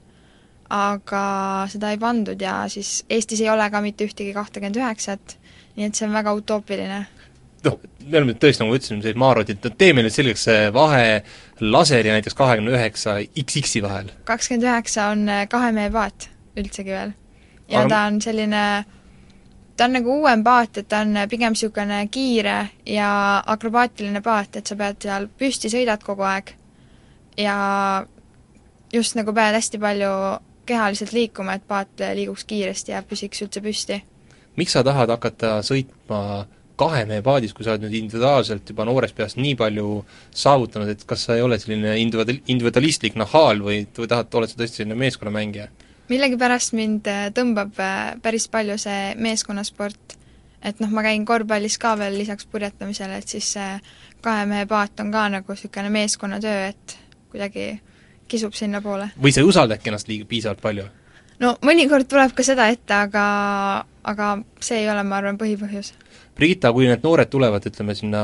aga 0.70 1.22
seda 1.70 1.94
ei 1.94 1.98
pandud 1.98 2.40
ja 2.42 2.64
siis 2.68 3.04
Eestis 3.10 3.40
ei 3.40 3.50
ole 3.50 3.66
ka 3.70 3.80
mitte 3.82 4.06
ühtegi 4.06 4.34
kahtekümmend 4.34 4.78
üheksat, 4.82 5.36
nii 5.76 5.88
et 5.88 5.98
see 5.98 6.06
on 6.06 6.14
väga 6.14 6.34
utoopiline. 6.38 7.00
Noh, 7.64 7.78
me 8.06 8.18
oleme 8.18 8.34
tõesti, 8.34 8.62
nagu 8.62 8.76
ütlesime, 8.76 9.00
sellised 9.00 9.20
maarotid, 9.20 9.64
et 9.64 9.78
tee 9.78 9.94
meile 9.96 10.10
selgeks 10.12 10.46
see 10.48 10.68
vahe 10.74 11.22
laseri 11.60 12.10
ja 12.10 12.16
näiteks 12.16 12.36
kahekümne 12.38 12.72
üheksa 12.76 13.18
XX-i 13.44 13.82
vahel. 13.84 14.12
kakskümmend 14.24 14.68
üheksa 14.68 15.10
on 15.14 15.28
äh, 15.28 15.46
kahe 15.48 15.72
mehe 15.76 15.90
paat 15.90 16.30
üldsegi 16.56 16.94
veel. 16.94 17.12
ja 17.68 17.80
Aga- 17.84 17.88
ta 17.88 18.02
on 18.06 18.20
selline, 18.20 18.64
ta 19.76 19.84
on 19.84 19.98
nagu 19.98 20.16
uuem 20.22 20.44
paat, 20.44 20.78
et 20.78 20.88
ta 20.88 21.02
on 21.06 21.24
pigem 21.30 21.56
niisugune 21.56 22.06
kiire 22.10 22.58
ja 22.86 23.10
akrobaatiline 23.46 24.22
paat, 24.24 24.56
et 24.56 24.66
sa 24.66 24.76
pead 24.76 25.02
seal 25.02 25.28
püsti, 25.38 25.72
sõidad 25.72 26.02
kogu 26.04 26.26
aeg 26.26 26.54
ja 27.38 27.56
just 28.92 29.14
nagu 29.18 29.32
pead 29.32 29.54
hästi 29.54 29.78
palju 29.78 30.14
kehaliselt 30.66 31.12
liikuma, 31.12 31.56
et 31.58 31.66
paat 31.68 32.02
liiguks 32.14 32.44
kiiresti 32.46 32.92
ja 32.92 33.02
püsiks 33.02 33.42
üldse 33.42 33.60
püsti. 33.60 34.02
miks 34.56 34.72
sa 34.72 34.82
tahad 34.84 35.08
hakata 35.08 35.60
sõitma 35.66 36.46
kahe 36.80 37.04
mehe 37.08 37.24
paadis, 37.24 37.52
kui 37.56 37.66
sa 37.66 37.74
oled 37.74 37.84
nüüd 37.84 37.96
individuaalselt 37.98 38.72
juba 38.72 38.86
noorest 38.88 39.16
peast 39.18 39.38
nii 39.40 39.56
palju 39.60 40.00
saavutanud, 40.42 40.90
et 40.94 41.04
kas 41.08 41.26
sa 41.26 41.36
ei 41.36 41.44
ole 41.44 41.58
selline 41.60 41.96
individual-, 42.00 42.40
individualistlik 42.52 43.18
nahaal 43.20 43.60
või, 43.66 43.82
või 43.98 44.10
tahad, 44.10 44.32
oled 44.40 44.52
sa 44.52 44.60
tõesti 44.60 44.82
selline 44.82 44.98
meeskonnamängija? 45.00 45.70
millegipärast 46.10 46.72
mind 46.74 47.06
äh, 47.06 47.28
tõmbab 47.34 47.76
äh, 47.78 47.98
päris 48.22 48.48
palju 48.50 48.74
see 48.82 49.12
meeskonnasport. 49.14 50.16
et 50.62 50.80
noh, 50.82 50.90
ma 50.92 51.04
käin 51.06 51.24
korvpallis 51.24 51.78
ka 51.80 51.94
veel 51.96 52.18
lisaks 52.18 52.48
purjetamisele, 52.50 53.20
et 53.20 53.36
siis 53.36 53.52
see 53.54 53.68
kahe 54.24 54.48
mehe 54.50 54.66
paat 54.68 55.00
on 55.00 55.12
ka 55.12 55.28
nagu 55.32 55.54
niisugune 55.54 55.92
meeskonnatöö, 55.94 56.66
et 56.72 56.96
kuidagi 57.30 57.68
kisub 58.28 58.54
sinnapoole. 58.54 59.10
või 59.22 59.32
sa 59.32 59.40
ei 59.40 59.48
usaldagi 59.48 59.88
ennast 59.90 60.10
liiga 60.10 60.26
piisavalt 60.28 60.60
palju? 60.64 60.88
no 61.40 61.54
mõnikord 61.66 62.08
tuleb 62.10 62.34
ka 62.36 62.46
seda 62.46 62.68
ette, 62.72 62.94
aga, 62.94 63.24
aga 64.04 64.30
see 64.60 64.82
ei 64.82 64.90
ole, 64.92 65.04
ma 65.06 65.20
arvan, 65.20 65.38
põhipõhjus. 65.40 65.94
Brigitta, 66.40 66.72
kui 66.72 66.88
need 66.88 67.04
noored 67.04 67.30
tulevad, 67.30 67.66
ütleme 67.68 67.94
sinna, 67.98 68.22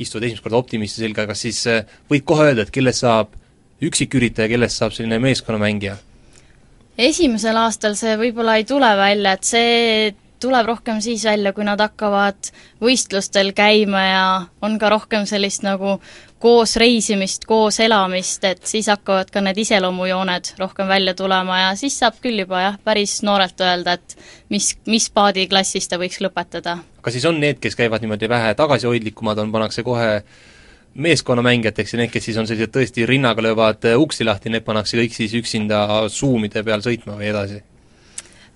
istuvad 0.00 0.26
esimest 0.28 0.46
korda 0.46 0.60
optimisti 0.62 1.04
selga, 1.04 1.26
kas 1.28 1.44
siis 1.44 1.60
eh, 1.70 1.84
võid 2.10 2.24
kohe 2.28 2.48
öelda, 2.48 2.64
et 2.64 2.72
kellest 2.74 3.04
saab 3.04 3.36
üksiküritaja, 3.82 4.48
kellest 4.52 4.80
saab 4.80 4.96
selline 4.96 5.20
meeskonnamängija? 5.22 5.98
esimesel 7.02 7.56
aastal 7.56 7.94
see 7.96 8.18
võib-olla 8.20 8.58
ei 8.60 8.66
tule 8.68 8.88
välja, 8.98 9.32
et 9.32 9.46
see 9.48 10.10
tuleb 10.42 10.66
rohkem 10.66 11.00
siis 11.04 11.24
välja, 11.24 11.52
kui 11.54 11.64
nad 11.66 11.80
hakkavad 11.80 12.50
võistlustel 12.82 13.52
käima 13.56 14.02
ja 14.02 14.26
on 14.62 14.78
ka 14.82 14.90
rohkem 14.92 15.26
sellist 15.30 15.64
nagu 15.66 15.98
koos 16.42 16.74
reisimist, 16.80 17.44
koos 17.46 17.78
elamist, 17.80 18.44
et 18.44 18.64
siis 18.66 18.88
hakkavad 18.90 19.30
ka 19.30 19.40
need 19.44 19.60
iseloomujooned 19.62 20.54
rohkem 20.58 20.88
välja 20.90 21.14
tulema 21.14 21.60
ja 21.60 21.74
siis 21.78 21.98
saab 22.02 22.18
küll 22.22 22.42
juba 22.42 22.64
jah, 22.64 22.78
päris 22.84 23.20
noorelt 23.22 23.62
öelda, 23.62 23.94
et 23.94 24.16
mis, 24.50 24.72
mis 24.90 25.06
paadiklassis 25.14 25.86
ta 25.88 26.00
võiks 26.02 26.18
lõpetada. 26.24 26.80
kas 27.02 27.14
siis 27.14 27.28
on 27.30 27.38
need, 27.40 27.62
kes 27.62 27.78
käivad 27.78 28.02
niimoodi 28.02 28.28
vähe 28.30 28.54
tagasihoidlikumad, 28.58 29.38
on, 29.38 29.52
pannakse 29.54 29.86
kohe 29.86 30.22
meeskonnamängijateks 30.94 31.94
ja 31.94 32.02
need, 32.02 32.10
kes 32.12 32.30
siis 32.30 32.40
on 32.42 32.50
sellised 32.50 32.74
tõesti 32.74 33.06
rinnaga 33.08 33.42
löövad 33.42 33.86
uksi 33.96 34.26
lahti, 34.26 34.50
need 34.50 34.66
pannakse 34.66 34.98
kõik 34.98 35.14
siis 35.14 35.34
üksinda 35.38 35.86
suumide 36.12 36.66
peal 36.66 36.82
sõitma 36.82 37.16
või 37.20 37.30
edasi? 37.30 37.62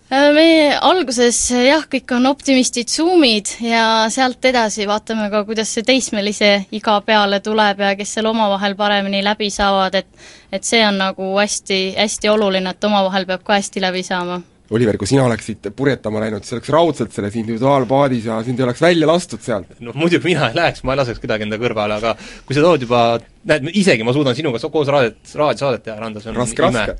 Äh, 0.06 0.28
me 0.30 0.50
alguses 0.86 1.34
jah, 1.50 1.82
kõik 1.90 2.12
on 2.14 2.28
optimistid, 2.30 2.86
Zoomid 2.94 3.56
ja 3.58 4.06
sealt 4.14 4.44
edasi 4.46 4.84
vaatame 4.86 5.26
ka, 5.32 5.40
kuidas 5.48 5.72
see 5.74 5.82
teismelise 5.86 6.50
iga 6.78 7.00
peale 7.02 7.40
tuleb 7.42 7.82
ja 7.82 7.88
kes 7.98 8.12
seal 8.14 8.28
omavahel 8.30 8.76
paremini 8.78 9.24
läbi 9.26 9.50
saavad, 9.50 9.98
et 9.98 10.54
et 10.54 10.62
see 10.62 10.84
on 10.86 11.00
nagu 11.02 11.32
hästi, 11.34 11.96
hästi 11.98 12.30
oluline, 12.30 12.70
et 12.70 12.86
omavahel 12.86 13.26
peab 13.26 13.42
ka 13.42 13.58
hästi 13.58 13.82
läbi 13.82 14.04
saama. 14.06 14.38
Oliver, 14.70 14.94
kui 14.98 15.10
sina 15.10 15.26
oleksid 15.26 15.66
purjetama 15.74 16.22
läinud, 16.22 16.46
siis 16.46 16.54
oleks 16.54 16.70
raudselt 16.74 17.12
selles 17.14 17.34
individuaalpaadis 17.42 18.30
ja 18.30 18.38
sind 18.46 18.62
ei 18.62 18.66
oleks 18.66 18.82
välja 18.82 19.10
lastud 19.10 19.42
sealt. 19.42 19.74
no 19.80 19.90
muidugi 19.94 20.30
mina 20.30 20.52
ei 20.52 20.58
läheks, 20.58 20.86
ma 20.86 20.94
ei 20.94 21.02
laseks 21.02 21.22
kedagi 21.22 21.46
enda 21.46 21.58
kõrvale, 21.58 21.98
aga 21.98 22.14
kui 22.46 22.54
sa 22.54 22.62
tood 22.62 22.86
juba, 22.86 23.04
näed, 23.46 23.70
isegi 23.74 24.06
ma 24.06 24.14
suudan 24.14 24.38
sinuga 24.38 24.62
koos 24.70 24.90
raadiot, 24.90 25.18
raadiosaadet 25.34 25.86
teha, 25.86 25.98
Randa, 25.98 26.22
see 26.22 26.30
on 26.30 26.42
raske, 26.44 26.62
raske. 26.62 26.98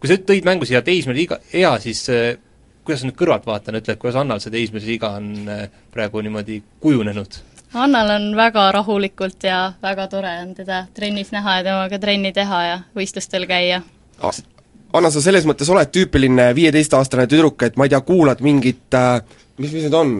Kui 0.00 0.10
sa 0.10 0.18
tõid 0.20 0.46
mängu 0.46 0.68
siia 0.68 0.82
teismelise 0.84 1.24
iga, 1.24 1.38
ea, 1.52 1.72
siis 1.82 2.02
eh, 2.12 2.38
kuidas 2.86 3.02
sa 3.02 3.08
nüüd 3.08 3.18
kõrvalt 3.18 3.46
vaatan, 3.48 3.80
ütled, 3.80 3.98
kuidas 4.00 4.18
Annal 4.20 4.42
see 4.42 4.54
teismelise 4.54 4.92
iga 4.94 5.14
on 5.18 5.30
eh, 5.52 5.68
praegu 5.94 6.22
niimoodi 6.24 6.60
kujunenud? 6.82 7.38
Annal 7.76 8.12
on 8.14 8.28
väga 8.38 8.68
rahulikult 8.72 9.44
ja 9.44 9.60
väga 9.82 10.06
tore 10.12 10.32
on 10.42 10.52
teda 10.56 10.84
trennis 10.94 11.32
näha 11.34 11.58
ja 11.58 11.64
temaga 11.66 11.98
trenni 12.00 12.32
teha 12.32 12.60
ja 12.64 12.76
võistlustel 12.96 13.48
käia. 13.48 13.82
Anna, 14.96 15.10
sa 15.12 15.20
selles 15.20 15.44
mõttes 15.44 15.68
oled 15.68 15.90
tüüpiline 15.92 16.52
viieteistaastane 16.56 17.26
tüdruk, 17.28 17.66
et 17.66 17.74
ma 17.76 17.84
ei 17.84 17.92
tea, 17.92 18.00
kuulad 18.06 18.40
mingit 18.44 18.94
äh, 18.96 19.18
mis, 19.58 19.72
mis 19.72 19.86
need 19.86 19.96
on, 19.96 20.14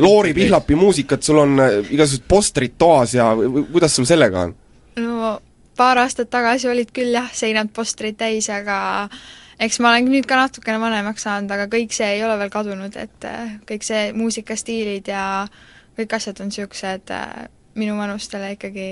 Loori 0.00 0.32
Pihlapi 0.36 0.78
muusikat, 0.78 1.26
sul 1.26 1.42
on 1.42 1.58
äh, 1.60 1.74
igasugused 1.90 2.24
postrid 2.28 2.76
toas 2.78 3.16
ja 3.16 3.32
kuidas 3.72 3.96
sul 3.96 4.08
sellega 4.08 4.46
on? 4.46 4.54
no 5.02 5.34
paar 5.76 6.00
aastat 6.02 6.30
tagasi 6.32 6.70
olid 6.70 6.92
küll 6.94 7.14
jah, 7.14 7.28
seinad 7.34 7.72
postreid 7.76 8.18
täis, 8.20 8.48
aga 8.52 9.08
eks 9.62 9.80
ma 9.80 9.92
olen 9.92 10.08
nüüd 10.10 10.28
ka 10.28 10.38
natukene 10.40 10.80
vanemaks 10.82 11.26
saanud, 11.26 11.52
aga 11.52 11.68
kõik 11.72 11.94
see 11.96 12.16
ei 12.18 12.24
ole 12.26 12.36
veel 12.40 12.52
kadunud, 12.52 12.96
et 13.00 13.28
äh, 13.28 13.58
kõik 13.68 13.86
see 13.86 14.08
muusikastiilid 14.16 15.12
ja 15.12 15.26
kõik 15.96 16.16
asjad 16.18 16.40
on 16.44 16.50
niisugused 16.52 17.12
äh, 17.14 17.46
minu 17.76 17.96
vanustele 17.98 18.54
ikkagi 18.56 18.88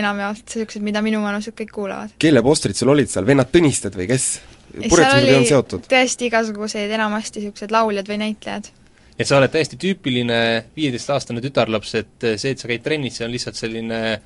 enamjaolt 0.00 0.44
niisugused, 0.46 0.84
mida 0.84 1.02
minu 1.04 1.22
vanused 1.24 1.56
kõik 1.56 1.72
kuulavad. 1.74 2.16
kelle 2.22 2.42
postrid 2.44 2.78
sul 2.78 2.92
olid 2.92 3.10
seal, 3.10 3.26
vennad 3.28 3.50
Tõnisted 3.52 3.96
või 3.96 4.08
kes? 4.10 4.32
olnud 4.76 5.16
oli 5.16 5.46
seotud? 5.48 5.88
tõesti 5.90 6.28
igasuguseid, 6.30 6.92
enamasti 6.98 7.40
niisugused 7.40 7.72
lauljad 7.74 8.10
või 8.10 8.20
näitlejad. 8.24 8.70
et 9.18 9.28
sa 9.28 9.40
oled 9.40 9.52
täiesti 9.52 9.80
tüüpiline 9.80 10.42
viieteistaastane 10.76 11.42
tütarlaps, 11.44 11.94
et 11.98 12.28
see, 12.36 12.52
et 12.54 12.60
sa 12.62 12.70
käid 12.70 12.84
trennis, 12.84 13.18
see 13.18 13.26
on 13.26 13.34
lihtsalt 13.34 13.58
selline 13.58 14.20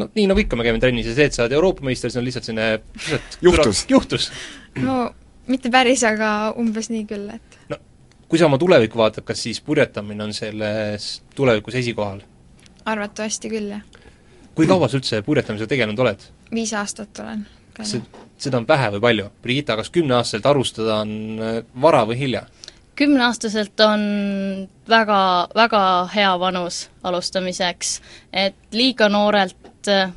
no 0.00 0.08
nii, 0.14 0.26
nagu 0.30 0.42
ikka 0.42 0.58
me 0.58 0.66
käime 0.66 0.82
trennis 0.82 1.08
ja 1.10 1.16
see, 1.16 1.28
et 1.30 1.36
sa 1.36 1.44
oled 1.44 1.56
Euroopa 1.56 1.86
meister, 1.86 2.12
see 2.12 2.20
on 2.20 2.28
lihtsalt 2.28 2.48
selline 2.48 2.68
lihtsalt 2.98 3.38
Juhtus. 3.46 3.84
juhtus. 3.90 4.30
no 4.82 4.98
mitte 5.50 5.72
päris, 5.72 6.04
aga 6.08 6.54
umbes 6.60 6.90
nii 6.92 7.04
küll, 7.10 7.28
et 7.34 7.58
no 7.72 7.80
kui 8.28 8.40
sa 8.40 8.48
oma 8.48 8.58
tulevikku 8.58 8.98
vaatad, 8.98 9.26
kas 9.26 9.42
siis 9.46 9.60
purjetamine 9.64 10.24
on 10.24 10.32
selles 10.36 11.10
tulevikus 11.36 11.80
esikohal? 11.82 12.22
arvatavasti 12.84 13.52
küll, 13.52 13.74
jah. 13.76 13.84
kui 14.54 14.68
kaua 14.70 14.88
sa 14.88 15.00
üldse 15.00 15.22
purjetamisega 15.26 15.70
tegelenud 15.74 16.06
oled? 16.06 16.30
viis 16.54 16.74
aastat 16.76 17.24
olen 17.24 17.46
kas 17.74 17.96
seda 18.38 18.60
on 18.60 18.68
vähe 18.68 18.90
või 18.96 19.02
palju? 19.02 19.30
Brigitta, 19.42 19.76
kas 19.78 19.90
kümneaastaselt 19.94 20.46
alustada 20.46 21.00
on 21.02 21.14
äh, 21.40 21.58
vara 21.82 22.04
või 22.08 22.18
hilja? 22.20 22.44
kümneaastaselt 22.94 23.80
on 23.82 24.02
väga, 24.88 25.20
väga 25.54 25.82
hea 26.14 26.30
vanus 26.38 26.84
alustamiseks, 27.02 27.96
et 28.32 28.54
liiga 28.72 29.08
noorelt 29.10 29.63
äh, 29.88 30.12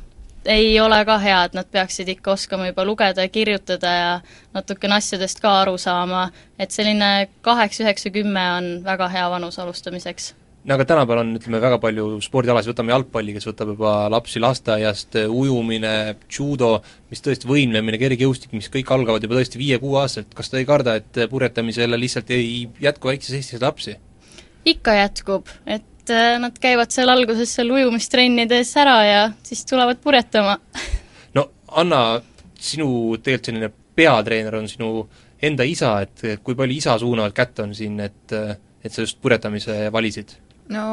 ei 0.48 0.80
ole 0.80 0.98
ka 1.04 1.18
hea, 1.22 1.38
et 1.44 1.54
nad 1.56 1.68
peaksid 1.70 2.08
ikka 2.14 2.32
oskama 2.36 2.68
juba 2.70 2.84
lugeda 2.86 3.24
ja 3.24 3.32
kirjutada 3.32 3.94
ja 3.94 4.10
natukene 4.54 4.98
asjadest 4.98 5.40
ka 5.44 5.60
aru 5.62 5.76
saama, 5.78 6.28
et 6.58 6.74
selline 6.74 7.28
kaheksa, 7.44 7.84
üheksa, 7.84 8.12
kümme 8.14 8.44
on 8.56 8.68
väga 8.84 9.08
hea 9.12 9.26
vanus 9.30 9.58
alustamiseks. 9.58 10.34
No 10.68 10.74
aga 10.74 10.84
tänapäeval 10.84 11.22
on, 11.22 11.30
ütleme, 11.38 11.60
väga 11.62 11.78
palju 11.80 12.18
spordialasid, 12.20 12.72
võtame 12.74 12.92
jalgpalli, 12.92 13.32
kes 13.36 13.46
võtab 13.48 13.70
juba 13.72 13.92
lapsi 14.12 14.40
lasteaiast, 14.42 15.16
ujumine, 15.30 15.92
judo, 16.34 16.74
mis 17.12 17.22
tõesti 17.24 17.48
võimlemine, 17.48 18.00
kergejõustik, 18.00 18.52
mis 18.58 18.68
kõik 18.72 18.90
algavad 18.92 19.24
juba 19.24 19.38
tõesti 19.38 19.60
viie-kuueaastaselt, 19.60 20.34
kas 20.36 20.52
te 20.52 20.60
ei 20.60 20.68
karda, 20.68 20.98
et 20.98 21.22
purjetamisele 21.30 22.00
lihtsalt 22.00 22.34
ei 22.36 22.66
jätku 22.84 23.12
väikses 23.12 23.38
Eestis 23.38 23.64
lapsi? 23.64 23.96
ikka 24.68 24.92
jätkub, 24.98 25.48
et 25.64 25.84
äh, 26.14 26.36
nad 26.42 26.56
käivad 26.60 26.92
seal 26.94 27.12
alguses 27.12 27.52
seal 27.54 27.70
ujumistrennides 27.74 28.74
ära 28.80 28.98
ja 29.06 29.20
siis 29.46 29.64
tulevad 29.68 30.00
purjetama 30.02 30.58
Anna, 31.68 32.20
sinu 32.56 33.18
tegelikult 33.20 33.50
selline 33.50 33.68
peatreener 33.98 34.54
on 34.56 34.68
sinu 34.70 34.92
enda 35.44 35.66
isa, 35.68 35.98
et 36.00 36.40
kui 36.42 36.56
palju 36.56 36.78
isa 36.80 36.94
suunavat 36.98 37.34
kätt 37.36 37.60
on 37.60 37.74
siin, 37.76 37.98
et 38.00 38.32
et 38.84 38.94
sa 38.94 39.02
just 39.04 39.18
purjetamise 39.22 39.90
valisid? 39.92 40.32
no 40.72 40.86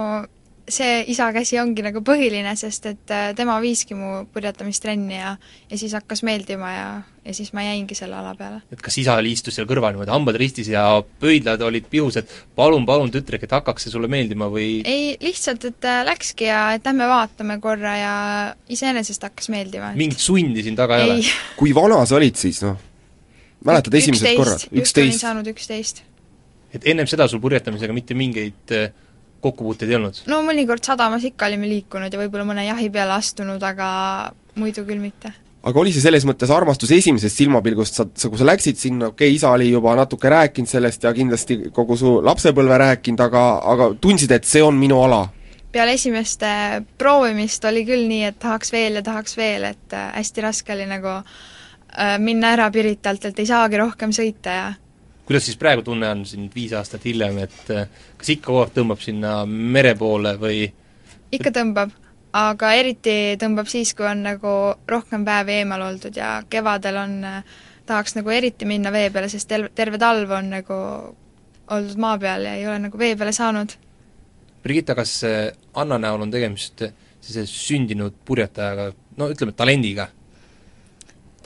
see 0.70 1.04
isa 1.14 1.28
käsi 1.34 1.60
ongi 1.62 1.84
nagu 1.86 2.02
põhiline, 2.06 2.52
sest 2.58 2.88
et 2.90 3.12
äh, 3.14 3.28
tema 3.38 3.58
viiski 3.62 3.96
mu 3.98 4.24
purjetamistrenni 4.34 5.18
ja 5.18 5.36
ja 5.70 5.78
siis 5.78 5.94
hakkas 5.94 6.24
meeldima 6.26 6.72
ja, 6.72 6.88
ja 7.26 7.34
siis 7.38 7.52
ma 7.54 7.64
jäingi 7.66 7.98
selle 7.98 8.18
ala 8.18 8.34
peale. 8.38 8.62
et 8.74 8.82
kas 8.82 8.98
isa 9.02 9.18
oli, 9.22 9.36
istus 9.38 9.58
seal 9.58 9.68
kõrval 9.70 9.94
niimoodi, 9.94 10.14
hambad 10.14 10.40
ristis 10.42 10.70
ja 10.74 10.86
pöidlad 11.22 11.62
olid 11.66 11.86
pihus, 11.92 12.18
et 12.22 12.34
palun, 12.58 12.86
palun, 12.86 13.14
tütrek, 13.14 13.46
et 13.46 13.56
hakkaks 13.58 13.86
see 13.86 13.94
sulle 13.94 14.10
meeldima 14.12 14.50
või 14.52 14.82
ei, 14.82 15.14
lihtsalt, 15.22 15.70
et 15.70 15.90
äh, 15.90 16.02
läkski 16.10 16.50
ja 16.50 16.66
et 16.80 16.90
lähme 16.90 17.10
vaatame 17.12 17.60
korra 17.64 17.96
ja 18.00 18.16
iseenesest 18.70 19.30
hakkas 19.30 19.52
meeldima. 19.54 19.94
mingit 20.00 20.24
sundi 20.24 20.66
siin 20.66 20.78
taga 20.80 21.00
ei, 21.02 21.08
ei 21.10 21.16
ole? 21.20 21.38
kui 21.62 21.78
vana 21.78 22.02
sa 22.10 22.18
olid 22.18 22.42
siis, 22.42 22.64
noh? 22.66 22.82
mäletad 23.66 24.02
esimesed 24.02 24.34
korrad? 24.38 24.68
just 24.82 24.98
olin 24.98 25.18
saanud 25.20 25.54
üksteist. 25.54 26.02
et 26.74 26.90
ennem 26.90 27.10
seda 27.10 27.30
sul 27.30 27.44
purjetamisega 27.44 27.94
mitte 27.94 28.18
mingeid 28.18 28.74
äh, 28.74 28.90
kokkupuuteid 29.46 29.92
ei 29.92 30.00
olnud? 30.00 30.22
no 30.32 30.42
mõnikord 30.46 30.86
sadamas 30.86 31.26
ikka 31.28 31.50
olime 31.50 31.70
liikunud 31.72 32.14
ja 32.14 32.22
võib-olla 32.22 32.48
mõne 32.48 32.68
jahi 32.68 32.90
peale 32.94 33.18
astunud, 33.18 33.64
aga 33.64 33.88
muidu 34.60 34.86
küll 34.88 35.02
mitte. 35.02 35.32
aga 35.66 35.82
oli 35.82 35.94
see 35.94 36.04
selles 36.04 36.26
mõttes 36.28 36.52
armastus 36.54 36.92
esimesest 36.96 37.42
silmapilgust, 37.42 37.98
sa, 37.98 38.06
sa, 38.14 38.30
kui 38.30 38.42
sa 38.42 38.48
läksid 38.48 38.80
sinna, 38.82 39.12
okei 39.14 39.32
okay,, 39.32 39.38
isa 39.40 39.54
oli 39.56 39.72
juba 39.72 39.96
natuke 39.98 40.30
rääkinud 40.32 40.70
sellest 40.70 41.08
ja 41.08 41.14
kindlasti 41.16 41.60
kogu 41.74 41.98
su 41.98 42.20
lapsepõlve 42.26 42.78
rääkinud, 42.84 43.26
aga, 43.26 43.48
aga 43.74 43.90
tundsid, 44.02 44.36
et 44.36 44.48
see 44.50 44.64
on 44.64 44.78
minu 44.80 45.02
ala? 45.08 45.26
peale 45.76 45.98
esimest 45.98 46.46
proovimist 46.98 47.66
oli 47.68 47.84
küll 47.88 48.08
nii, 48.08 48.24
et 48.30 48.40
tahaks 48.40 48.72
veel 48.72 48.96
ja 48.96 49.04
tahaks 49.04 49.36
veel, 49.36 49.68
et 49.74 49.94
äh, 49.98 50.08
hästi 50.16 50.46
raske 50.46 50.72
oli 50.72 50.88
nagu 50.88 51.18
äh, 51.20 52.16
minna 52.24 52.54
ära 52.56 52.70
Piritalt, 52.72 53.28
et 53.28 53.44
ei 53.44 53.50
saagi 53.50 53.82
rohkem 53.82 54.16
sõita 54.16 54.56
ja 54.56 54.70
kuidas 55.26 55.46
siis 55.48 55.58
praegu 55.58 55.84
tunne 55.86 56.10
on 56.10 56.24
siin 56.26 56.50
viis 56.54 56.74
aastat 56.78 57.06
hiljem, 57.06 57.40
et 57.46 57.72
äh, 57.74 57.88
kas 58.18 58.32
ikka 58.36 58.50
kogu 58.50 58.64
aeg 58.64 58.74
tõmbab 58.76 59.04
sinna 59.04 59.38
mere 59.50 59.96
poole 60.00 60.36
või 60.42 60.66
ikka 61.36 61.52
tõmbab, 61.56 61.94
aga 62.36 62.74
eriti 62.78 63.36
tõmbab 63.42 63.70
siis, 63.72 63.94
kui 63.98 64.08
on 64.10 64.24
nagu 64.26 64.56
rohkem 64.90 65.26
päevi 65.28 65.60
eemal 65.62 65.86
oldud 65.90 66.18
ja 66.18 66.38
kevadel 66.50 67.00
on, 67.02 67.16
äh, 67.26 67.64
tahaks 67.90 68.18
nagu 68.18 68.34
eriti 68.34 68.68
minna 68.70 68.94
vee 68.94 69.10
peale, 69.14 69.30
sest 69.32 69.50
tel-, 69.50 69.72
terve 69.76 70.02
talv 70.02 70.32
on 70.38 70.52
nagu 70.58 70.82
oldud 71.76 71.98
maa 72.02 72.20
peal 72.22 72.46
ja 72.46 72.54
ei 72.60 72.68
ole 72.68 72.80
nagu 72.88 73.00
vee 73.00 73.16
peale 73.18 73.34
saanud. 73.36 73.74
Brigitta, 74.66 74.96
kas 74.98 75.18
äh, 75.26 75.50
Anna 75.74 75.98
näol 76.02 76.26
on 76.26 76.34
tegemist 76.34 76.86
sellise 77.26 77.46
sündinud 77.50 78.14
purjetajaga, 78.26 78.92
no 79.18 79.30
ütleme, 79.34 79.54
talendiga? 79.58 80.10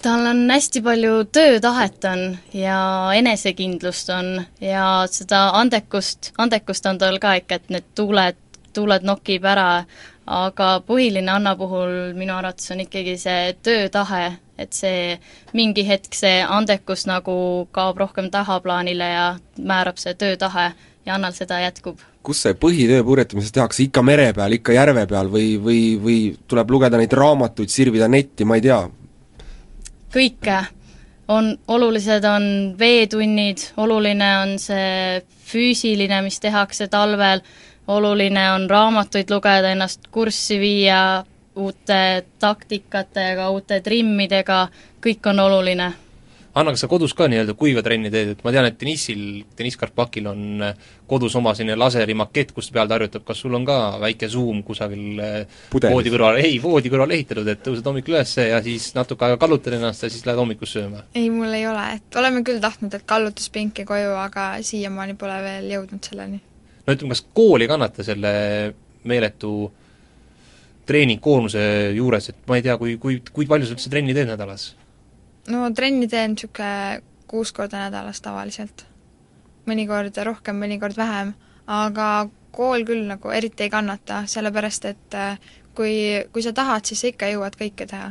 Tal 0.01 0.25
on 0.25 0.50
hästi 0.51 0.82
palju 0.82 1.24
töötahet 1.32 2.06
on 2.06 2.38
ja 2.53 2.79
enesekindlust 3.15 4.10
on 4.10 4.29
ja 4.62 4.86
seda 5.12 5.50
andekust, 5.60 6.32
andekust 6.38 6.86
on 6.86 6.98
tal 6.98 7.20
ka 7.20 7.36
ikka, 7.39 7.60
et 7.60 7.74
need 7.74 7.88
tuuled, 7.96 8.38
tuuled 8.74 9.06
nokib 9.08 9.46
ära, 9.46 9.84
aga 10.25 10.70
põhiline 10.88 11.32
Anna 11.34 11.56
puhul 11.60 12.13
minu 12.18 12.36
arvates 12.38 12.72
on 12.72 12.84
ikkagi 12.86 13.18
see 13.20 13.56
töötahe, 13.65 14.38
et 14.58 14.75
see 14.75 15.18
mingi 15.53 15.86
hetk 15.88 16.15
see 16.15 16.44
andekus 16.44 17.08
nagu 17.10 17.68
kaob 17.75 17.98
rohkem 17.98 18.29
tahaplaanile 18.32 19.10
ja 19.13 19.25
määrab 19.58 20.00
see 20.00 20.13
töötahe 20.13 20.72
ja 21.06 21.15
Annal 21.15 21.34
seda 21.34 21.60
jätkub. 21.63 22.00
kus 22.24 22.41
see 22.44 22.53
põhitöö 22.53 23.03
purjetamises 23.03 23.51
tehakse, 23.51 23.84
ikka 23.84 24.03
mere 24.03 24.32
peal, 24.38 24.53
ikka 24.53 24.75
järve 24.75 25.06
peal 25.08 25.32
või, 25.32 25.56
või, 25.63 25.82
või 26.03 26.18
tuleb 26.48 26.72
lugeda 26.72 27.00
neid 27.00 27.13
raamatuid, 27.15 27.72
sirvida 27.72 28.08
netti, 28.12 28.46
ma 28.46 28.60
ei 28.60 28.62
tea, 28.62 28.84
kõike. 30.13 30.65
on, 31.29 31.57
olulised 31.67 32.24
on 32.25 32.75
veetunnid, 32.79 33.57
oluline 33.77 34.29
on 34.41 34.55
see 34.59 35.22
füüsiline, 35.45 36.24
mis 36.25 36.39
tehakse 36.39 36.87
talvel, 36.87 37.43
oluline 37.87 38.51
on 38.51 38.69
raamatuid 38.69 39.29
lugeda, 39.29 39.72
ennast 39.72 40.07
kurssi 40.11 40.59
viia 40.59 41.24
uute 41.55 42.25
taktikatega, 42.39 43.50
uute 43.50 43.81
trimmidega, 43.85 44.67
kõik 45.05 45.29
on 45.29 45.39
oluline 45.45 45.91
Anna, 46.59 46.74
kas 46.75 46.81
sa 46.83 46.89
kodus 46.91 47.13
ka 47.15 47.29
nii-öelda 47.31 47.53
kuiva 47.55 47.79
trenni 47.85 48.09
teed, 48.11 48.33
et 48.33 48.41
ma 48.43 48.51
tean, 48.51 48.65
et 48.67 48.75
tennissil, 48.79 49.19
Deniss 49.55 49.79
Karpakil 49.79 50.25
on 50.27 50.63
äh, 50.65 50.87
kodus 51.07 51.35
oma 51.39 51.53
selline 51.55 51.77
laserimakett, 51.79 52.51
kus 52.55 52.67
peal 52.75 52.89
ta 52.89 52.98
harjutab, 52.98 53.24
kas 53.27 53.39
sul 53.45 53.55
on 53.55 53.67
ka 53.67 53.77
väike 54.01 54.27
Zoom 54.33 54.59
kusagil 54.67 55.22
äh, 55.24 55.59
Pudelis. 55.72 55.95
voodi 55.95 56.11
kõrval, 56.11 56.39
ei, 56.43 56.57
voodi 56.63 56.91
kõrval 56.91 57.15
ehitatud, 57.15 57.48
et 57.53 57.63
tõused 57.63 57.87
hommikul 57.87 58.17
üles 58.17 58.33
ja 58.41 58.59
siis 58.65 58.89
natuke 58.98 59.27
aega 59.27 59.39
kallutad 59.39 59.77
ennast 59.77 60.03
ja 60.03 60.11
siis 60.11 60.25
lähed 60.27 60.41
hommikus 60.41 60.75
sööma? 60.75 61.05
ei, 61.15 61.29
mul 61.31 61.53
ei 61.55 61.63
ole, 61.69 61.85
et 61.95 62.19
oleme 62.19 62.43
küll 62.48 62.59
tahtnud, 62.63 62.98
et 62.98 63.07
kallutuspinki 63.07 63.87
koju, 63.87 64.11
aga 64.19 64.50
siiamaani 64.65 65.15
pole 65.22 65.39
veel 65.45 65.72
jõudnud 65.77 66.11
selleni. 66.11 66.41
no 66.83 66.98
ütleme, 66.98 67.15
kas 67.15 67.24
kool 67.39 67.63
ei 67.63 67.72
kannata 67.72 68.03
selle 68.03 68.33
meeletu 69.07 69.53
treeningkoormuse 70.89 71.63
juures, 71.95 72.31
et 72.33 72.43
ma 72.50 72.59
ei 72.59 72.65
tea, 72.65 72.75
kui, 72.81 72.98
kui, 73.00 73.22
kui 73.31 73.48
palju 73.48 73.69
sa 73.69 73.77
üldse 73.77 73.93
trenni 73.93 74.17
teed 74.17 74.27
nädalas? 74.33 74.74
No 75.50 75.70
trenni 75.75 76.07
teen 76.07 76.35
niisugune 76.35 77.01
kuus 77.29 77.51
korda 77.53 77.85
nädalas 77.85 78.22
tavaliselt. 78.25 78.85
mõnikord 79.70 80.16
rohkem, 80.25 80.57
mõnikord 80.57 80.98
vähem, 80.98 81.35
aga 81.70 82.29
kool 82.55 82.81
küll 82.88 83.03
nagu 83.05 83.29
eriti 83.29 83.68
ei 83.68 83.70
kannata, 83.70 84.24
sellepärast 84.25 84.88
et 84.90 85.18
äh, 85.18 85.38
kui, 85.77 85.94
kui 86.33 86.42
sa 86.42 86.53
tahad, 86.55 86.88
siis 86.88 87.03
sa 87.03 87.12
ikka 87.12 87.29
jõuad 87.29 87.57
kõike 87.59 87.85
teha. 87.90 88.09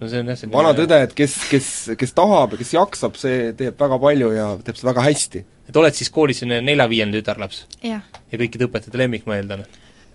no 0.00 0.08
see 0.10 0.22
on 0.24 0.32
jah, 0.32 0.42
vana 0.52 0.72
tõde, 0.74 0.98
et 1.06 1.14
kes, 1.14 1.36
kes, 1.50 1.68
kes 1.98 2.16
tahab 2.16 2.56
ja 2.56 2.62
kes 2.62 2.74
jaksab, 2.74 3.18
see 3.20 3.52
teeb 3.58 3.78
väga 3.78 4.00
palju 4.02 4.32
ja 4.34 4.48
teeb 4.64 4.80
seda 4.80 4.92
väga 4.92 5.06
hästi. 5.06 5.44
et 5.70 5.76
oled 5.76 5.94
siis 5.94 6.10
koolis 6.10 6.42
selline 6.42 6.60
nelja-viiene 6.66 7.14
tütarlaps? 7.14 7.66
ja 7.84 8.00
kõikide 8.32 8.66
õpetajate 8.66 8.98
lemmik, 8.98 9.26
ma 9.30 9.38
eeldan? 9.38 9.62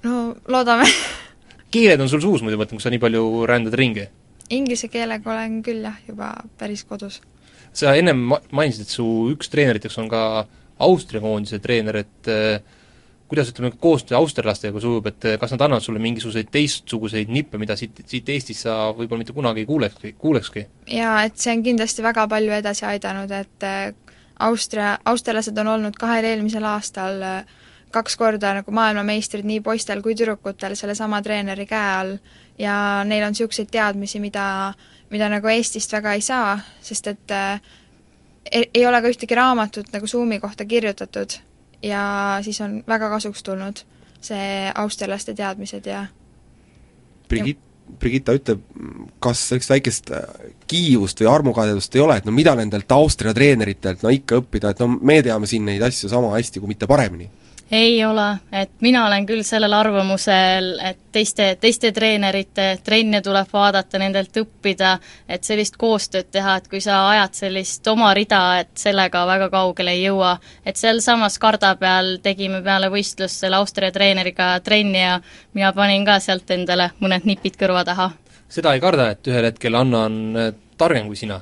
no 0.03 0.33
loodame 0.47 0.89
keeled 1.73 2.03
on 2.03 2.11
sul 2.11 2.21
suus 2.21 2.43
muidu, 2.43 2.57
ma 2.59 2.65
mõtlen, 2.65 2.77
kui 2.77 2.85
sa 2.85 2.91
nii 2.93 3.01
palju 3.01 3.23
rändad 3.49 3.79
ringi 3.79 4.09
Inglise 4.49 4.89
keelega 4.91 5.31
olen 5.31 5.61
küll 5.63 5.85
jah, 5.85 5.99
juba 6.07 6.33
päris 6.57 6.83
kodus. 6.83 7.21
sa 7.73 7.95
ennem 7.95 8.19
ma-, 8.33 8.41
mainisid, 8.51 8.85
et 8.85 8.93
su 8.93 9.05
üks 9.31 9.49
treeneriteks 9.49 9.97
on 10.03 10.09
ka 10.11 10.45
Austria 10.83 11.21
koondise 11.21 11.59
treener, 11.63 12.01
et 12.03 12.29
äh, 12.29 12.59
kuidas 13.33 13.49
ütleme, 13.49 13.71
koostöö 13.79 14.17
austerlastega 14.17 14.79
sujub, 14.79 15.07
et 15.09 15.25
eh, 15.25 15.39
kas 15.41 15.53
nad 15.55 15.63
annavad 15.65 15.81
sulle 15.81 15.99
mingisuguseid 16.03 16.51
teistsuguseid 16.53 17.31
nippe, 17.33 17.57
mida 17.57 17.75
siit, 17.79 18.03
siit 18.05 18.29
Eestis 18.29 18.61
sa 18.67 18.75
võib-olla 18.93 19.23
mitte 19.23 19.33
kunagi 19.33 19.63
ei 19.63 19.69
kuulekski, 19.69 20.13
kuulekski? 20.21 20.67
jaa, 20.93 21.15
et 21.25 21.39
see 21.41 21.55
on 21.55 21.63
kindlasti 21.65 22.05
väga 22.05 22.27
palju 22.29 22.53
edasi 22.59 22.85
aidanud, 22.91 23.33
et 23.33 23.65
eh, 23.65 23.81
Austria, 24.43 24.97
austerlased 25.05 25.57
on 25.61 25.71
olnud 25.75 25.97
kahel 25.97 26.25
eelmisel 26.29 26.65
aastal 26.67 27.21
kaks 27.93 28.17
korda 28.17 28.55
nagu 28.57 28.73
maailmameistrid 28.73 29.45
nii 29.45 29.61
poistel 29.65 30.01
kui 30.01 30.15
tüdrukutel 30.17 30.73
sellesama 30.75 31.21
treeneri 31.25 31.65
käe 31.69 31.91
all 31.97 32.15
ja 32.59 33.03
neil 33.07 33.23
on 33.23 33.33
niisuguseid 33.33 33.71
teadmisi, 33.71 34.19
mida, 34.19 34.73
mida 35.09 35.29
nagu 35.29 35.47
Eestist 35.47 35.93
väga 35.93 36.13
ei 36.13 36.21
saa, 36.21 36.59
sest 36.81 37.07
et 37.07 37.33
äh, 37.33 37.61
ei, 38.51 38.69
ei 38.73 38.85
ole 38.85 39.01
ka 39.01 39.11
ühtegi 39.11 39.35
raamatut 39.35 39.91
nagu 39.93 40.07
Zoomi 40.07 40.39
kohta 40.39 40.65
kirjutatud 40.65 41.39
ja 41.83 42.03
siis 42.45 42.61
on 42.61 42.81
väga 42.87 43.09
kasuks 43.09 43.43
tulnud 43.43 43.83
see 44.23 44.71
austerlaste 44.75 45.33
teadmised 45.35 45.87
ja 45.89 46.05
Brigit-, 47.29 47.61
Brigitta 47.99 48.35
ütleb, 48.35 48.61
kas 49.23 49.41
sellist 49.49 49.71
väikest 49.73 50.11
äh, 50.15 50.51
kiivust 50.67 51.19
või 51.19 51.29
armukadedust 51.31 51.95
ei 51.95 52.03
ole, 52.03 52.17
et 52.17 52.27
no 52.27 52.31
mida 52.35 52.55
nendelt 52.55 52.91
Austria 52.95 53.33
treeneritelt 53.35 54.03
no 54.05 54.11
ikka 54.13 54.39
õppida, 54.41 54.71
et 54.71 54.83
no 54.83 54.87
me 54.93 55.19
teame 55.25 55.49
siin 55.49 55.65
neid 55.67 55.83
asju 55.83 56.11
sama 56.11 56.31
hästi, 56.37 56.61
kui 56.61 56.71
mitte 56.71 56.87
paremini 56.89 57.29
ei 57.73 58.05
ole, 58.05 58.37
et 58.51 58.71
mina 58.81 59.05
olen 59.07 59.25
küll 59.25 59.41
sellel 59.45 59.73
arvamusel, 59.73 60.67
et 60.85 60.99
teiste, 61.11 61.47
teiste 61.61 61.89
treenerite 61.91 62.67
trenne 62.85 63.21
tuleb 63.25 63.49
vaadata, 63.53 63.97
nendelt 64.01 64.37
õppida, 64.37 64.91
et 65.27 65.43
sellist 65.47 65.77
koostööd 65.81 66.29
teha, 66.31 66.59
et 66.59 66.67
kui 66.69 66.81
sa 66.85 66.99
ajad 67.09 67.39
sellist 67.39 67.87
oma 67.89 68.11
rida, 68.13 68.41
et 68.61 68.71
sellega 68.77 69.23
väga 69.29 69.49
kaugele 69.53 69.95
ei 69.97 70.03
jõua. 70.03 70.37
et 70.65 70.77
sealsamas 70.77 71.39
Karda 71.39 71.75
peal 71.75 72.17
tegime 72.21 72.61
peale 72.61 72.89
võistlust 72.93 73.41
selle 73.41 73.55
Austria 73.55 73.91
treeneriga 73.91 74.59
trenni 74.59 75.01
ja 75.01 75.19
mina 75.53 75.73
panin 75.73 76.05
ka 76.05 76.19
sealt 76.19 76.51
endale 76.51 76.91
mõned 76.99 77.25
nipid 77.25 77.57
kõrva 77.57 77.83
taha. 77.85 78.11
seda 78.49 78.73
ei 78.73 78.79
karda, 78.79 79.09
et 79.09 79.27
ühel 79.27 79.49
hetkel 79.49 79.75
Anna 79.75 80.05
on 80.05 80.53
targem 80.77 81.07
kui 81.07 81.15
sina? 81.15 81.41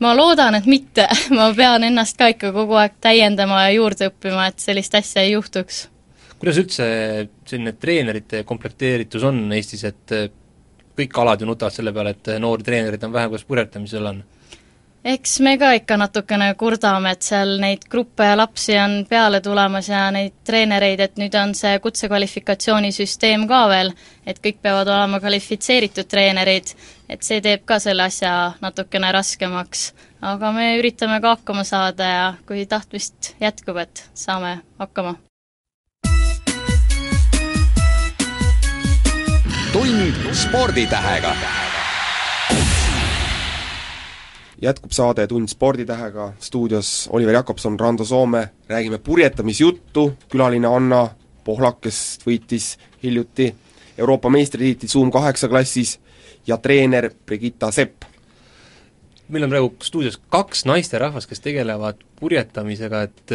Ma 0.00 0.14
loodan, 0.16 0.56
et 0.58 0.66
mitte, 0.70 1.06
ma 1.36 1.50
pean 1.56 1.84
ennast 1.86 2.18
ka 2.18 2.30
ikka 2.32 2.52
kogu 2.56 2.78
aeg 2.80 2.98
täiendama 3.00 3.64
ja 3.66 3.76
juurde 3.76 4.10
õppima, 4.10 4.48
et 4.50 4.60
sellist 4.62 4.94
asja 4.98 5.24
ei 5.26 5.34
juhtuks. 5.36 5.86
kuidas 6.40 6.58
üldse 6.62 6.84
selline 7.46 7.76
treenerite 7.76 8.44
komplekteeritus 8.48 9.24
on 9.28 9.42
Eestis, 9.52 9.84
et 9.84 10.14
kõik 11.00 11.22
alad 11.22 11.40
ju 11.40 11.48
nutavad 11.48 11.74
selle 11.74 11.92
peale, 11.92 12.16
et 12.16 12.36
noori 12.40 12.64
treenereid 12.66 13.04
on 13.04 13.12
vähe, 13.12 13.32
kuidas 13.32 13.48
purjetamisel 13.48 14.12
on? 14.12 14.22
eks 15.04 15.38
me 15.40 15.54
ka 15.58 15.72
ikka 15.78 15.96
natukene 15.96 16.50
kurdame, 16.60 17.14
et 17.14 17.24
seal 17.24 17.54
neid 17.62 17.86
gruppe 17.90 18.26
ja 18.26 18.36
lapsi 18.36 18.76
on 18.76 18.98
peale 19.08 19.40
tulemas 19.40 19.88
ja 19.88 20.06
neid 20.12 20.42
treenereid, 20.44 21.00
et 21.00 21.20
nüüd 21.20 21.36
on 21.40 21.54
see 21.56 21.78
kutsekvalifikatsioonisüsteem 21.80 23.46
ka 23.48 23.62
veel, 23.70 23.94
et 24.28 24.40
kõik 24.44 24.60
peavad 24.62 24.88
olema 24.92 25.20
kvalifitseeritud 25.22 26.08
treenerid 26.10 26.74
et 27.10 27.26
see 27.26 27.40
teeb 27.42 27.64
ka 27.66 27.80
selle 27.82 28.06
asja 28.06 28.52
natukene 28.62 29.10
raskemaks. 29.12 29.90
aga 30.22 30.52
me 30.52 30.76
üritame 30.78 31.20
ka 31.20 31.34
hakkama 31.36 31.64
saada 31.64 32.04
ja 32.04 32.26
kui 32.46 32.66
tahtmist 32.66 33.34
jätkub, 33.40 33.76
et 33.76 34.04
saame 34.14 34.60
hakkama. 34.78 35.16
tund 39.72 40.34
sporditähega. 40.34 41.34
Jätkub 44.60 44.92
saade 44.92 45.26
Tund 45.26 45.48
sporditähega, 45.48 46.32
stuudios 46.38 47.08
Oliver 47.12 47.34
Jakobson, 47.34 47.80
Rando 47.80 48.04
Soome, 48.04 48.50
räägime 48.68 48.98
purjetamisjuttu, 48.98 50.12
külaline 50.28 50.68
Anna 50.68 51.08
Pohlak, 51.44 51.80
kes 51.80 52.18
võitis 52.26 52.74
hiljuti 53.02 53.54
Euroopa 53.98 54.28
meistritiitli 54.28 54.88
Zoom 54.88 55.10
kaheksa 55.10 55.48
klassis 55.48 55.96
ja 56.50 56.58
treener 56.62 57.10
Brigitta 57.26 57.70
Sepp. 57.74 58.06
meil 59.30 59.46
on 59.46 59.52
praegu 59.52 59.74
stuudios 59.86 60.18
kaks 60.34 60.64
naisterahvast, 60.66 61.30
kes 61.30 61.42
tegelevad 61.44 62.00
purjetamisega, 62.18 63.02
et 63.06 63.34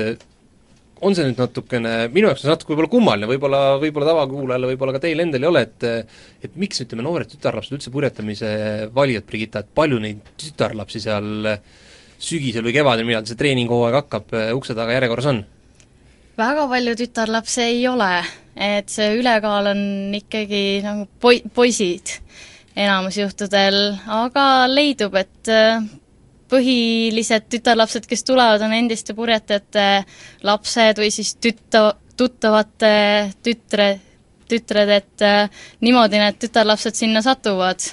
on 1.06 1.16
see 1.16 1.26
nüüd 1.28 1.40
natukene, 1.40 1.94
minu 2.12 2.30
jaoks 2.30 2.44
on 2.44 2.48
see 2.50 2.54
natuke 2.54 2.74
võib-olla 2.74 2.92
kummaline, 2.92 3.30
võib-olla, 3.30 3.62
võib-olla 3.80 4.10
tavakuulajale, 4.12 4.70
võib-olla 4.74 4.96
ka 4.96 5.02
teil 5.06 5.24
endal 5.24 5.44
ei 5.46 5.50
ole, 5.50 5.64
et 5.68 5.88
et 6.48 6.60
miks, 6.60 6.82
ütleme, 6.84 7.04
noored 7.06 7.32
tütarlapsed 7.32 7.78
üldse 7.78 7.94
purjetamise 7.94 8.52
valivad, 8.96 9.28
Brigitta, 9.30 9.64
et 9.64 9.74
palju 9.76 10.00
neid 10.04 10.24
tütarlapsi 10.42 11.04
seal 11.04 11.60
sügisel 12.20 12.66
või 12.66 12.76
kevadel, 12.76 13.08
millal 13.08 13.28
see 13.28 13.40
treeninghooaeg 13.40 14.00
hakkab, 14.02 14.36
ukse 14.56 14.76
taga 14.78 14.96
järjekorras 14.98 15.32
on? 15.32 15.44
väga 16.36 16.66
palju 16.68 16.96
tütarlapsi 17.00 17.62
ei 17.64 17.86
ole, 17.88 18.12
et 18.60 18.92
see 18.92 19.16
ülekaal 19.20 19.72
on 19.72 19.82
ikkagi 20.18 20.66
nagu 20.84 21.08
poi-, 21.24 21.44
poisid 21.56 22.18
enamus 22.76 23.18
juhtudel, 23.18 23.96
aga 24.12 24.66
leidub, 24.68 25.16
et 25.16 25.52
põhilised 26.52 27.48
tütarlapsed, 27.50 28.08
kes 28.10 28.24
tulevad, 28.28 28.64
on 28.66 28.74
endiste 28.76 29.16
purjetajate 29.18 30.06
lapsed 30.46 31.02
või 31.02 31.12
siis 31.14 31.34
tüta-, 31.42 31.96
tuttavate 32.18 32.96
tütre, 33.44 33.90
tütred, 34.50 34.92
et 35.02 35.26
äh, 35.26 35.62
niimoodi 35.82 36.22
need 36.22 36.42
tütarlapsed 36.42 36.98
sinna 36.98 37.24
satuvad. 37.26 37.92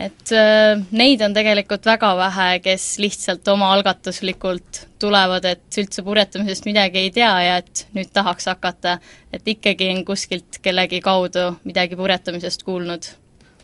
et 0.00 0.32
äh, 0.32 0.78
neid 0.92 1.20
on 1.24 1.34
tegelikult 1.34 1.86
väga 1.86 2.12
vähe, 2.16 2.60
kes 2.62 2.98
lihtsalt 3.02 3.48
omaalgatuslikult 3.48 4.84
tulevad, 5.02 5.44
et 5.44 5.80
üldse 5.82 6.04
purjetamisest 6.06 6.68
midagi 6.68 6.98
ei 6.98 7.10
tea 7.10 7.32
ja 7.42 7.56
et 7.58 7.86
nüüd 7.96 8.12
tahaks 8.12 8.46
hakata, 8.52 8.98
et 9.32 9.48
ikkagi 9.48 9.90
on 9.96 10.04
kuskilt 10.04 10.60
kellegi 10.62 11.00
kaudu 11.00 11.56
midagi 11.64 11.98
purjetamisest 11.98 12.62
kuulnud. 12.62 13.10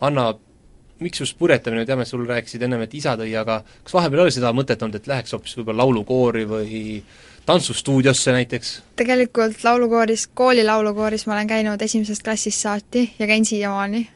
Anna, 0.00 0.34
miks 1.00 1.20
just 1.20 1.38
purjetamine, 1.38 1.82
me 1.82 1.88
teame, 1.88 2.04
sul 2.08 2.24
rääkisid 2.28 2.62
ennem, 2.66 2.82
et 2.86 2.94
isa 2.96 3.16
tõi, 3.20 3.30
aga 3.38 3.60
kas 3.84 3.94
vahepeal 3.96 4.26
oli 4.26 4.34
seda 4.34 4.52
mõtet 4.56 4.82
olnud, 4.82 4.98
et 4.98 5.08
läheks 5.10 5.34
hoopis 5.36 5.56
võib-olla 5.58 5.84
laulukoori 5.84 6.44
või 6.48 6.82
tantsustuudiosse 7.46 8.32
näiteks? 8.32 8.82
tegelikult 8.96 9.64
laulukooris, 9.64 10.26
kooli 10.34 10.64
laulukooris 10.64 11.26
ma 11.26 11.36
olen 11.36 11.46
käinud 11.46 11.82
esimesest 11.82 12.24
klassist 12.24 12.64
saati 12.64 13.12
ja 13.18 13.26
käin 13.26 13.44
siiamaani. 13.44 14.08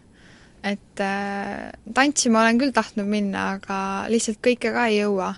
et 0.64 1.01
äh, 1.01 1.71
tantsima 1.95 2.43
olen 2.43 2.59
küll 2.59 2.73
tahtnud 2.73 3.07
minna, 3.07 3.51
aga 3.57 4.05
lihtsalt 4.09 4.40
kõike 4.45 4.73
ka 4.73 4.87
ei 4.87 5.01
jõua. 5.01 5.35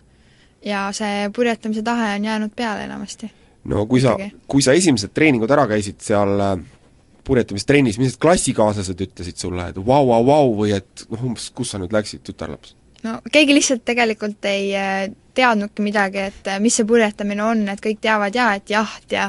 ja 0.64 0.88
see 0.92 1.28
purjetamise 1.34 1.82
tahe 1.82 2.14
on 2.16 2.24
jäänud 2.24 2.54
peale 2.56 2.84
enamasti. 2.84 3.30
no 3.64 3.86
kui 3.86 4.00
sa, 4.00 4.16
kui 4.46 4.62
sa 4.62 4.72
esimesed 4.72 5.10
treeningud 5.14 5.50
ära 5.50 5.66
käisid 5.66 6.00
seal 6.00 6.40
äh, 6.40 6.56
purjetamistrennis, 7.26 7.98
mis 8.00 8.12
need 8.12 8.20
klassikaaslased 8.22 9.02
ütlesid 9.06 9.40
sulle, 9.40 9.70
et 9.70 9.78
vau, 9.78 10.04
vau, 10.08 10.22
vau 10.26 10.54
või 10.62 10.76
et 10.76 11.04
noh, 11.10 11.26
umbes 11.30 11.50
kus 11.54 11.74
sa 11.74 11.82
nüüd 11.82 11.94
läksid, 11.94 12.24
tütarlaps? 12.26 12.76
no 13.06 13.18
keegi 13.32 13.56
lihtsalt 13.56 13.84
tegelikult 13.86 14.46
ei 14.50 14.70
äh, 14.78 15.10
teadnudki 15.34 15.84
midagi, 15.84 16.28
et 16.30 16.50
äh, 16.50 16.62
mis 16.62 16.76
see 16.78 16.88
purjetamine 16.88 17.44
on, 17.44 17.66
et 17.72 17.82
kõik 17.82 18.00
teavad 18.02 18.34
jaa, 18.36 18.54
et 18.58 18.72
jaht 18.72 19.14
ja 19.14 19.28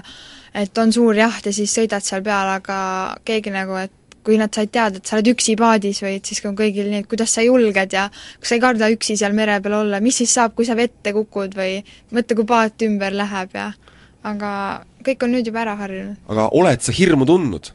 et 0.53 0.77
on 0.77 0.93
suur 0.93 1.17
jaht 1.17 1.49
ja 1.49 1.53
siis 1.55 1.73
sõidad 1.73 2.05
seal 2.05 2.21
peal, 2.25 2.51
aga 2.59 2.77
keegi 3.25 3.53
nagu, 3.53 3.77
et 3.81 3.93
kui 4.23 4.37
nad 4.39 4.53
said 4.55 4.71
teada, 4.71 4.99
et 4.99 5.09
sa 5.09 5.17
oled 5.17 5.33
üksi 5.33 5.55
paadis 5.59 5.99
või 6.03 6.15
et 6.17 6.29
siis 6.29 6.39
on 6.47 6.55
kõigil 6.55 6.87
nii, 6.89 7.03
et 7.03 7.09
kuidas 7.11 7.33
sa 7.35 7.43
julged 7.43 7.95
ja 7.95 8.07
kas 8.13 8.53
sa 8.53 8.57
ei 8.57 8.63
karda 8.63 8.89
üksi 8.93 9.17
seal 9.19 9.35
mere 9.35 9.59
peal 9.63 9.81
olla, 9.81 9.99
mis 10.03 10.21
siis 10.21 10.33
saab, 10.37 10.55
kui 10.55 10.67
sa 10.67 10.77
vette 10.79 11.13
kukud 11.15 11.57
või 11.57 11.81
mõtle, 12.15 12.37
kui 12.39 12.47
paat 12.47 12.85
ümber 12.87 13.15
läheb 13.17 13.57
ja 13.57 13.71
aga 14.23 14.51
kõik 15.03 15.25
on 15.25 15.35
nüüd 15.35 15.49
juba 15.49 15.63
ära 15.65 15.75
harjunud. 15.79 16.19
aga 16.31 16.49
oled 16.55 16.85
sa 16.85 16.95
hirmu 16.95 17.27
tundnud? 17.27 17.73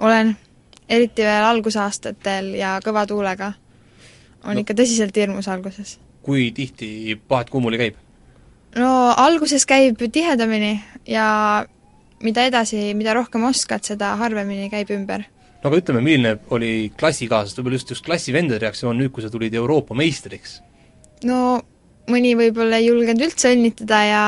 Olen, 0.00 0.36
eriti 0.88 1.22
veel 1.22 1.44
algusaastatel 1.48 2.54
ja 2.58 2.78
kõva 2.84 3.06
tuulega. 3.06 3.52
on 4.44 4.54
no. 4.54 4.60
ikka 4.60 4.74
tõsiselt 4.74 5.16
hirmus 5.16 5.48
alguses. 5.48 5.98
kui 6.22 6.50
tihti 6.52 7.20
paat 7.28 7.50
kummuli 7.50 7.78
käib? 7.78 7.94
no 8.76 9.14
alguses 9.16 9.66
käib 9.66 10.02
tihedamini 10.12 10.80
ja 11.06 11.66
mida 12.22 12.44
edasi, 12.48 12.94
mida 12.94 13.14
rohkem 13.14 13.44
oskad, 13.44 13.84
seda 13.84 14.14
harvemini 14.20 14.70
käib 14.70 14.90
ümber. 14.90 15.24
no 15.62 15.70
aga 15.70 15.80
ütleme, 15.80 16.00
milline 16.00 16.36
oli 16.50 16.92
klassikaaslaste, 16.98 17.60
võib-olla 17.62 17.80
just, 17.80 17.94
just 17.94 18.04
klassivendade 18.04 18.60
reaktsioon 18.64 18.98
nüüd, 18.98 19.12
kui 19.14 19.24
sa 19.24 19.30
tulid 19.32 19.54
Euroopa 19.54 19.94
meistriks? 19.94 20.60
no 21.24 21.62
mõni 22.10 22.34
võib-olla 22.36 22.80
ei 22.80 22.90
julgenud 22.90 23.24
üldse 23.28 23.54
õnnitleda 23.54 24.04
ja 24.10 24.24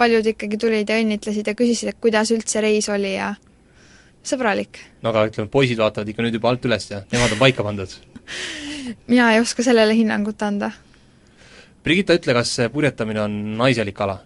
paljud 0.00 0.26
ikkagi 0.32 0.56
tulid 0.60 0.88
ja 0.88 0.96
õnnitlesid 1.02 1.50
ja 1.50 1.56
küsisid, 1.56 1.92
et 1.92 2.00
kuidas 2.00 2.30
üldse 2.32 2.62
reis 2.64 2.88
oli 2.88 3.14
ja 3.18 3.34
sõbralik. 4.26 4.82
no 5.02 5.12
aga 5.12 5.28
ütleme, 5.30 5.50
poisid 5.52 5.80
vaatavad 5.80 6.08
ikka 6.08 6.24
nüüd 6.26 6.38
juba 6.38 6.52
alt 6.52 6.64
üles 6.68 6.90
ja 6.90 7.04
nemad 7.12 7.36
on 7.36 7.42
paika 7.42 7.66
pandud 7.66 7.94
mina 9.10 9.32
ei 9.32 9.40
oska 9.40 9.62
sellele 9.62 9.94
hinnangut 9.96 10.42
anda. 10.42 10.70
Brigitta, 11.84 12.16
ütle, 12.18 12.34
kas 12.36 12.56
purjetamine 12.72 13.22
on 13.22 13.38
naiselik 13.60 14.00
ala? 14.00 14.20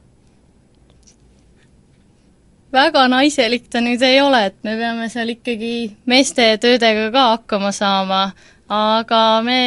väga 2.75 3.05
naiselik 3.07 3.69
ta 3.71 3.79
nüüd 3.79 4.03
ei 4.03 4.17
ole, 4.19 4.41
et 4.49 4.57
me 4.67 4.73
peame 4.75 5.07
seal 5.13 5.29
ikkagi 5.31 5.93
meeste 6.11 6.49
töödega 6.59 7.05
ka 7.15 7.23
hakkama 7.37 7.71
saama, 7.71 8.25
aga 8.67 9.21
me 9.47 9.59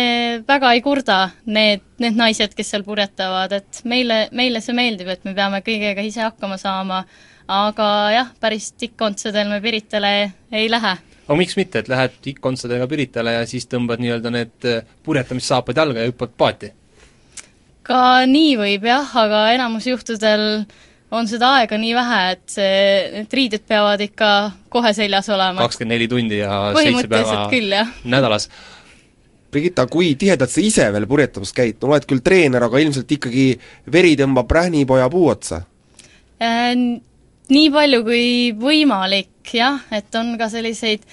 väga 0.47 0.73
ei 0.75 0.81
kurda, 0.83 1.19
need, 1.45 1.85
need 2.03 2.19
naised, 2.19 2.51
kes 2.57 2.73
seal 2.73 2.83
purjetavad, 2.83 3.55
et 3.61 3.79
meile, 3.87 4.25
meile 4.35 4.59
see 4.63 4.75
meeldib, 4.75 5.07
et 5.13 5.23
me 5.23 5.31
peame 5.37 5.63
kõigega 5.63 6.03
ise 6.03 6.25
hakkama 6.25 6.59
saama 6.59 7.05
aga 7.47 7.89
jah, 8.11 8.31
päris 8.39 8.71
tikkontsadel 8.75 9.47
me 9.49 9.61
Piritale 9.63 10.13
ei 10.51 10.67
lähe. 10.69 10.97
aga 11.27 11.37
miks 11.39 11.55
mitte, 11.59 11.79
et 11.79 11.87
lähed 11.91 12.19
tikkontsadega 12.21 12.87
Piritale 12.87 13.37
ja 13.37 13.45
siis 13.47 13.67
tõmbad 13.71 14.03
nii-öelda 14.03 14.33
need 14.33 14.67
äh, 14.67 14.83
purjetamissaapad 15.03 15.79
jalga 15.79 16.03
ja 16.03 16.11
hüppad 16.11 16.35
paati? 16.37 16.73
ka 17.87 18.25
nii 18.27 18.57
võib 18.59 18.87
jah, 18.89 19.15
aga 19.23 19.47
enamus 19.55 19.87
juhtudel 19.87 20.65
on 21.11 21.27
seda 21.31 21.53
aega 21.61 21.79
nii 21.79 21.93
vähe, 21.95 22.21
et 22.35 22.43
see, 22.51 22.71
need 23.15 23.35
riided 23.39 23.63
peavad 23.67 24.01
ikka 24.03 24.31
kohe 24.69 24.91
seljas 24.95 25.29
olema. 25.31 25.63
kakskümmend 25.63 25.95
neli 25.95 26.09
tundi 26.11 26.41
ja 26.41 26.73
seitse 26.75 27.07
päeva 27.07 27.45
küll, 27.53 27.77
nädalas. 28.03 28.49
Brigitta, 29.47 29.85
kui 29.87 30.11
tihedalt 30.19 30.51
sa 30.51 30.59
ise 30.59 30.89
veel 30.91 31.05
purjetamas 31.07 31.53
käid, 31.55 31.79
oled 31.87 32.03
küll 32.03 32.19
treener, 32.19 32.65
aga 32.67 32.81
ilmselt 32.83 33.11
ikkagi 33.15 33.53
veri 33.91 34.17
tõmbab 34.19 34.51
rähnipoja 34.51 35.07
puu 35.09 35.29
otsa 35.31 35.63
äh,? 36.43 36.75
Nii 37.53 37.69
palju 37.73 38.03
kui 38.07 38.27
võimalik 38.59 39.53
jah, 39.55 39.79
et 39.91 40.15
on 40.19 40.35
ka 40.39 40.49
selliseid 40.51 41.05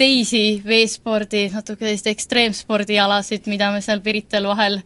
teisi 0.00 0.60
veespordi, 0.64 1.48
natuke 1.52 1.84
selliseid 1.84 2.14
ekstreemspordialasid, 2.14 3.48
mida 3.52 3.70
me 3.72 3.82
seal 3.84 4.00
Pirital 4.04 4.48
vahel 4.48 4.80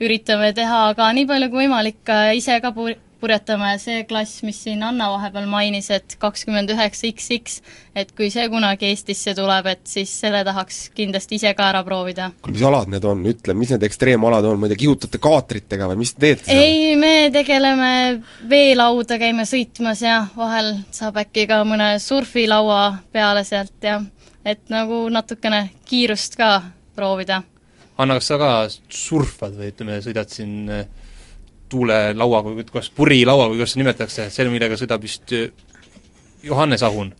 üritame 0.00 0.52
teha, 0.56 0.88
aga 0.92 1.10
nii 1.16 1.28
palju 1.28 1.50
kui 1.52 1.64
võimalik 1.64 2.14
ise 2.36 2.58
ka 2.64 2.72
purjetame, 3.20 3.72
see 3.82 4.04
klass, 4.08 4.42
mis 4.46 4.60
siin 4.62 4.82
Anna 4.86 5.08
vahepeal 5.12 5.48
mainis, 5.50 5.90
et 5.94 6.14
kakskümmend 6.22 6.70
üheksa 6.74 7.08
XX, 7.10 7.58
et 7.98 8.12
kui 8.16 8.30
see 8.30 8.46
kunagi 8.52 8.88
Eestisse 8.92 9.34
tuleb, 9.38 9.66
et 9.72 9.82
siis 9.90 10.12
selle 10.22 10.44
tahaks 10.46 10.84
kindlasti 10.96 11.38
ise 11.40 11.52
ka 11.58 11.68
ära 11.72 11.82
proovida. 11.86 12.30
kuule, 12.42 12.56
mis 12.56 12.66
alad 12.68 12.92
need 12.92 13.08
on, 13.08 13.24
ütle, 13.32 13.56
mis 13.58 13.72
need 13.74 13.86
ekstreemalad 13.88 14.46
on, 14.48 14.60
ma 14.60 14.68
ei 14.68 14.74
tea, 14.74 14.82
kihutate 14.84 15.20
kaatritega 15.22 15.90
või 15.90 16.02
mis 16.04 16.14
te 16.14 16.24
teete 16.26 16.46
seal? 16.46 16.62
ei, 16.62 16.94
me 17.00 17.14
tegeleme 17.34 17.90
veelauda, 18.50 19.18
käime 19.20 19.48
sõitmas 19.48 20.04
ja 20.04 20.20
vahel 20.36 20.76
saab 20.94 21.18
äkki 21.24 21.48
ka 21.50 21.64
mõne 21.68 21.96
surfilaua 22.02 22.82
peale 23.12 23.44
sealt 23.48 23.82
ja 23.82 23.98
et 24.46 24.70
nagu 24.72 25.06
natukene 25.12 25.68
kiirust 25.88 26.38
ka 26.38 26.62
proovida. 26.96 27.42
Anna, 27.98 28.14
kas 28.18 28.30
sa 28.30 28.38
ka 28.38 28.50
surfad 28.94 29.58
või 29.58 29.72
ütleme, 29.72 29.98
sõidad 30.04 30.30
siin 30.30 30.68
tuulelauaga 31.68 32.52
või 32.52 32.66
kuidas, 32.68 32.90
purilauaga, 32.94 33.54
kuidas 33.54 33.74
seda 33.74 33.84
nimetatakse, 33.84 34.28
see, 34.34 34.48
millega 34.52 34.78
sõidab 34.80 35.04
vist 35.04 35.34
äh, 35.36 35.50
Johannes 36.44 36.84
Ahun? 36.86 37.12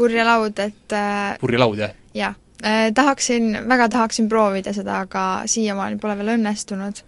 purjelaud, 0.00 0.56
et 0.64 0.96
äh, 0.96 1.36
purjelaud, 1.40 1.78
jah? 1.78 1.92
jah 2.16 2.36
eh,, 2.62 2.88
tahaksin, 2.96 3.52
väga 3.68 3.90
tahaksin 3.92 4.28
proovida 4.28 4.72
seda, 4.76 5.02
aga 5.04 5.24
siiamaani 5.50 6.00
pole 6.00 6.16
veel 6.20 6.34
õnnestunud. 6.38 7.04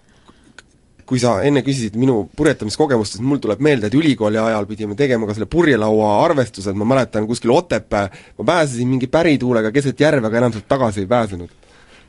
kui 1.07 1.21
sa 1.21 1.39
enne 1.45 1.61
küsisid 1.65 1.97
minu 2.01 2.23
purjetamiskogemustest, 2.37 3.25
mul 3.27 3.41
tuleb 3.43 3.61
meelde, 3.65 3.89
et 3.89 3.97
ülikooli 3.97 4.39
ajal 4.41 4.69
pidime 4.69 4.95
tegema 4.97 5.27
ka 5.29 5.35
selle 5.37 5.49
purjelaua 5.51 6.13
arvestused, 6.25 6.77
ma 6.79 6.87
mäletan 6.95 7.27
kuskil 7.29 7.53
Otepää, 7.53 8.07
ma 8.39 8.45
pääsesin 8.45 8.89
mingi 8.89 9.11
pärituulega 9.13 9.73
keset 9.73 10.01
järve, 10.01 10.27
aga 10.27 10.41
enam 10.41 10.55
sealt 10.55 10.69
tagasi 10.69 11.03
ei 11.03 11.11
pääsenud 11.11 11.62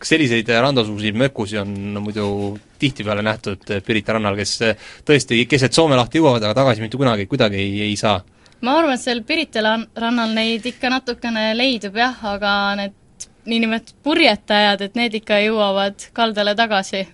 kas 0.03 0.11
selliseid 0.11 0.49
randasuguseid 0.51 1.15
mökusi 1.15 1.57
on 1.61 1.71
muidu 2.03 2.27
tihtipeale 2.79 3.23
nähtud 3.23 3.61
Pirita 3.87 4.17
rannal, 4.17 4.35
kes 4.35 4.57
tõesti 5.07 5.45
keset 5.47 5.75
Soome 5.75 5.95
lahti 5.95 6.19
jõuavad, 6.19 6.43
aga 6.43 6.57
tagasi 6.57 6.83
mitte 6.83 6.99
kunagi 6.99 7.27
kuidagi 7.31 7.61
ei, 7.61 7.77
ei 7.87 7.95
saa? 7.99 8.17
ma 8.63 8.75
arvan, 8.79 8.97
et 8.97 9.03
seal 9.03 9.23
Pirita 9.27 9.63
rannal 9.63 10.35
neid 10.35 10.67
ikka 10.67 10.91
natukene 10.91 11.53
leidub 11.55 11.95
jah, 11.99 12.19
aga 12.33 12.51
need 12.79 12.99
niinimetatud 13.47 14.03
purjetajad, 14.03 14.83
et 14.83 14.99
need 14.99 15.15
ikka 15.19 15.39
jõuavad 15.43 16.09
kaldale 16.15 16.55
tagasi. 16.55 17.05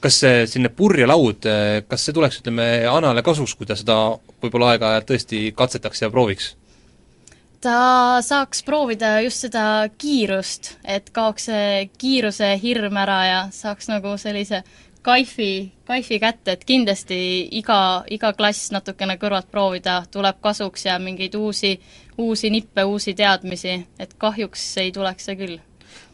kas 0.00 0.18
see 0.24 0.46
selline 0.48 0.72
purjelaud, 0.76 1.46
kas 1.88 2.04
see 2.08 2.16
tuleks, 2.16 2.40
ütleme, 2.40 2.66
Anale 2.90 3.22
kasuks, 3.22 3.54
kui 3.56 3.68
ta 3.68 3.76
seda 3.76 3.98
võib-olla 4.42 4.72
aeg-ajalt 4.72 5.12
tõesti 5.12 5.44
katsetaks 5.56 6.02
ja 6.02 6.10
prooviks? 6.10 6.54
Ta 7.62 8.18
saaks 8.24 8.62
proovida 8.66 9.20
just 9.22 9.46
seda 9.46 9.64
kiirust, 9.98 10.76
et 10.84 11.10
kaoks 11.14 11.46
see 11.50 11.90
kiiruse 11.98 12.48
hirm 12.62 12.96
ära 12.98 13.18
ja 13.26 13.42
saaks 13.54 13.88
nagu 13.90 14.16
sellise 14.18 14.62
kaifi, 15.02 15.72
kaifi 15.86 16.18
kätte, 16.22 16.56
et 16.56 16.64
kindlasti 16.66 17.18
iga, 17.58 18.04
iga 18.10 18.32
klass 18.38 18.72
natukene 18.74 19.18
kõrvalt 19.20 19.50
proovida 19.50 20.00
tuleb 20.10 20.40
kasuks 20.42 20.86
ja 20.88 20.98
mingeid 21.02 21.34
uusi, 21.38 21.76
uusi 22.18 22.50
nippe, 22.50 22.84
uusi 22.84 23.14
teadmisi, 23.18 23.76
et 23.98 24.16
kahjuks 24.18 24.64
ei 24.82 24.92
tuleks 24.94 25.30
see 25.30 25.38
küll. 25.38 25.60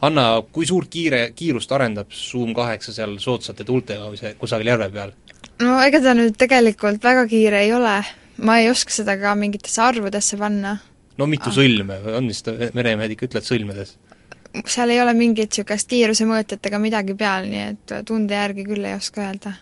Anna, 0.03 0.43
kui 0.53 0.67
suurt 0.67 0.91
kiire, 0.91 1.31
kiirust 1.37 1.73
arendab 1.73 2.13
Zoom 2.15 2.53
kaheksa 2.55 2.93
seal 2.95 3.17
soodsate 3.23 3.65
tuultega 3.67 4.09
või 4.11 4.21
see 4.21 4.35
kusagil 4.39 4.73
järve 4.75 4.91
peal? 4.95 5.17
no 5.63 5.79
ega 5.83 6.01
ta 6.03 6.15
nüüd 6.15 6.37
tegelikult 6.39 7.03
väga 7.03 7.25
kiire 7.31 7.65
ei 7.65 7.73
ole, 7.75 7.97
ma 8.43 8.59
ei 8.61 8.69
oska 8.71 8.95
seda 8.95 9.17
ka 9.19 9.35
mingitesse 9.39 9.83
arvudesse 9.83 10.39
panna 10.39 10.77
no 11.19 11.27
mitu 11.31 11.51
ah. 11.51 11.55
sõlme, 11.55 11.99
on 12.19 12.29
vist, 12.31 12.51
meremehed 12.77 13.15
ikka 13.15 13.29
ütlevad 13.29 13.49
sõlmedes? 13.49 13.97
seal 14.67 14.91
ei 14.91 15.01
ole 15.03 15.13
mingit 15.17 15.53
niisugust 15.53 15.91
kiirusemõõtjat 15.91 16.67
ega 16.71 16.81
midagi 16.83 17.15
peal, 17.19 17.49
nii 17.51 17.65
et 17.75 17.97
tunde 18.09 18.37
järgi 18.37 18.65
küll 18.67 18.87
ei 18.89 18.97
oska 18.97 19.27
öelda. 19.27 19.55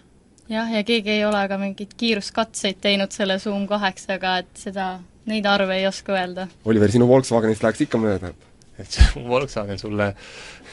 jah, 0.53 0.73
ja 0.73 0.83
keegi 0.87 1.17
ei 1.17 1.25
ole 1.27 1.43
ka 1.51 1.59
mingeid 1.61 1.95
kiiruskatseid 1.99 2.81
teinud 2.85 3.15
selle 3.15 3.39
Zoom 3.43 3.67
kaheksaga, 3.71 4.39
et 4.45 4.67
seda, 4.67 4.91
neid 5.27 5.47
arve 5.51 5.81
ei 5.81 5.89
oska 5.89 6.15
öelda. 6.15 6.47
Oliver, 6.65 6.93
sinu 6.93 7.09
Volkswagenist 7.11 7.65
läheks 7.67 7.87
ikka 7.89 8.01
mööda? 8.03 8.33
et 8.79 8.93
see 8.93 9.25
Volkswagen 9.33 9.81
sulle 9.81 10.13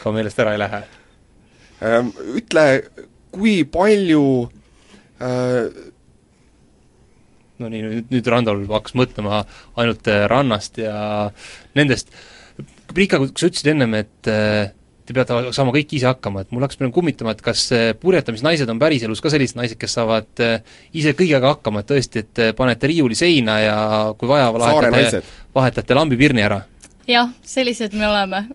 ka 0.01 0.11
meelest 0.11 0.43
ära 0.43 0.53
ei 0.55 0.61
lähe 0.61 0.83
ähm,? 1.87 2.11
Ütle, 2.37 2.65
kui 3.33 3.63
palju 3.65 4.23
äh, 5.23 5.71
no 7.61 7.71
nii, 7.71 7.81
nüüd, 7.85 8.13
nüüd 8.13 8.29
Randol 8.31 8.63
hakkas 8.71 8.95
mõtlema 8.97 9.43
ainult 9.79 10.07
äh, 10.11 10.23
rannast 10.31 10.79
ja 10.81 10.95
nendest, 11.77 12.13
Priika, 12.93 13.17
kui 13.17 13.31
sa 13.31 13.47
ütlesid 13.49 13.71
ennem, 13.71 13.95
et 13.97 14.29
äh, 14.29 14.67
te 15.07 15.15
peate 15.15 15.53
saama 15.55 15.71
kõik 15.73 15.95
ise 15.97 16.05
hakkama, 16.11 16.43
et 16.43 16.51
mul 16.53 16.61
hakkas 16.61 16.77
praegu 16.77 16.93
kummitama, 16.93 17.33
et 17.33 17.41
kas 17.45 17.63
äh, 17.73 17.85
purjetamisnaised 17.97 18.69
on 18.69 18.81
päriselus 18.81 19.23
ka 19.23 19.31
sellised 19.33 19.57
naised, 19.57 19.79
kes 19.81 19.97
saavad 19.97 20.43
ise 20.93 21.15
kõigega 21.17 21.55
hakkama, 21.55 21.81
et 21.81 21.89
tõesti, 21.89 22.25
et 22.25 22.43
panete 22.57 22.91
riiuli 22.91 23.17
seina 23.17 23.57
ja 23.63 23.77
kui 24.19 24.29
vaja, 24.29 24.51
vahetate, 24.53 25.23
vahetate 25.55 25.97
lambipirni 25.97 26.45
ära? 26.45 26.61
jah, 27.09 27.33
sellised 27.43 27.97
me 27.97 28.07
oleme. 28.07 28.45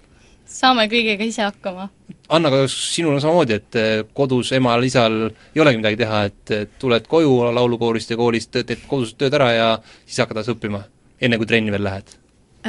saame 0.48 0.86
kõigega 0.88 1.26
ise 1.26 1.42
hakkama 1.44 1.90
Anna, 2.28 2.50
kas 2.52 2.74
sinul 2.92 3.16
on 3.16 3.22
samamoodi, 3.24 3.56
et 3.56 3.76
eh, 3.80 4.02
kodus 4.14 4.52
emal-isal 4.52 5.14
ei 5.54 5.62
olegi 5.62 5.80
midagi 5.80 5.96
teha, 6.02 6.22
et 6.28 6.76
tuled 6.80 7.06
koju 7.08 7.36
laulukoorist 7.56 8.12
ja 8.12 8.18
koolist, 8.20 8.52
teed 8.52 8.84
kodus 8.90 9.14
tööd 9.16 9.36
ära 9.38 9.52
ja 9.56 9.68
siis 10.04 10.20
hakkad 10.20 10.42
alles 10.42 10.50
õppima, 10.52 10.82
enne 11.24 11.38
kui 11.40 11.48
trenni 11.48 11.72
veel 11.72 11.86
lähed? 11.88 12.12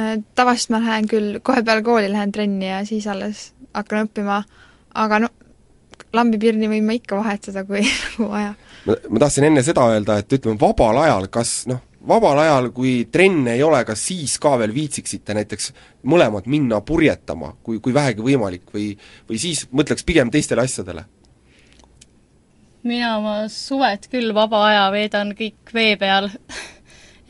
Äh, 0.00 0.16
tavaliselt 0.38 0.72
ma 0.72 0.80
lähen 0.84 1.10
küll, 1.10 1.36
kohe 1.44 1.64
peale 1.66 1.84
kooli 1.84 2.08
lähen 2.12 2.32
trenni 2.32 2.70
ja 2.70 2.80
siis 2.88 3.04
alles 3.10 3.50
hakkan 3.76 4.08
õppima, 4.08 4.40
aga 4.96 5.20
no 5.26 5.30
lambipirni 6.16 6.70
võin 6.70 6.86
ma 6.86 6.96
ikka 6.96 7.18
vahetada, 7.20 7.64
kui 7.68 7.84
nagu 8.04 8.30
vaja. 8.32 8.54
ma, 8.86 8.96
ma 8.96 9.22
tahtsin 9.24 9.50
enne 9.50 9.64
seda 9.66 9.86
öelda, 9.92 10.20
et 10.22 10.38
ütleme, 10.38 10.58
vabal 10.60 11.02
ajal 11.04 11.28
kas 11.32 11.54
noh, 11.70 11.82
vabal 12.08 12.38
ajal, 12.42 12.70
kui 12.72 13.04
trenne 13.12 13.54
ei 13.56 13.62
ole, 13.62 13.82
kas 13.84 14.02
siis 14.08 14.38
ka 14.40 14.56
veel 14.60 14.72
viitsiksite 14.74 15.36
näiteks 15.36 15.72
mõlemad 16.08 16.48
minna 16.50 16.80
purjetama, 16.80 17.54
kui, 17.62 17.80
kui 17.80 17.94
vähegi 17.94 18.24
võimalik, 18.24 18.68
või 18.74 18.92
või 19.28 19.40
siis 19.40 19.66
mõtleks 19.72 20.06
pigem 20.06 20.30
teistele 20.30 20.66
asjadele? 20.66 21.06
mina 22.80 23.18
oma 23.18 23.34
suved 23.52 24.06
küll 24.08 24.32
vaba 24.32 24.62
aja 24.70 24.84
veedan 24.94 25.34
kõik 25.36 25.74
vee 25.76 25.98
peal 26.00 26.30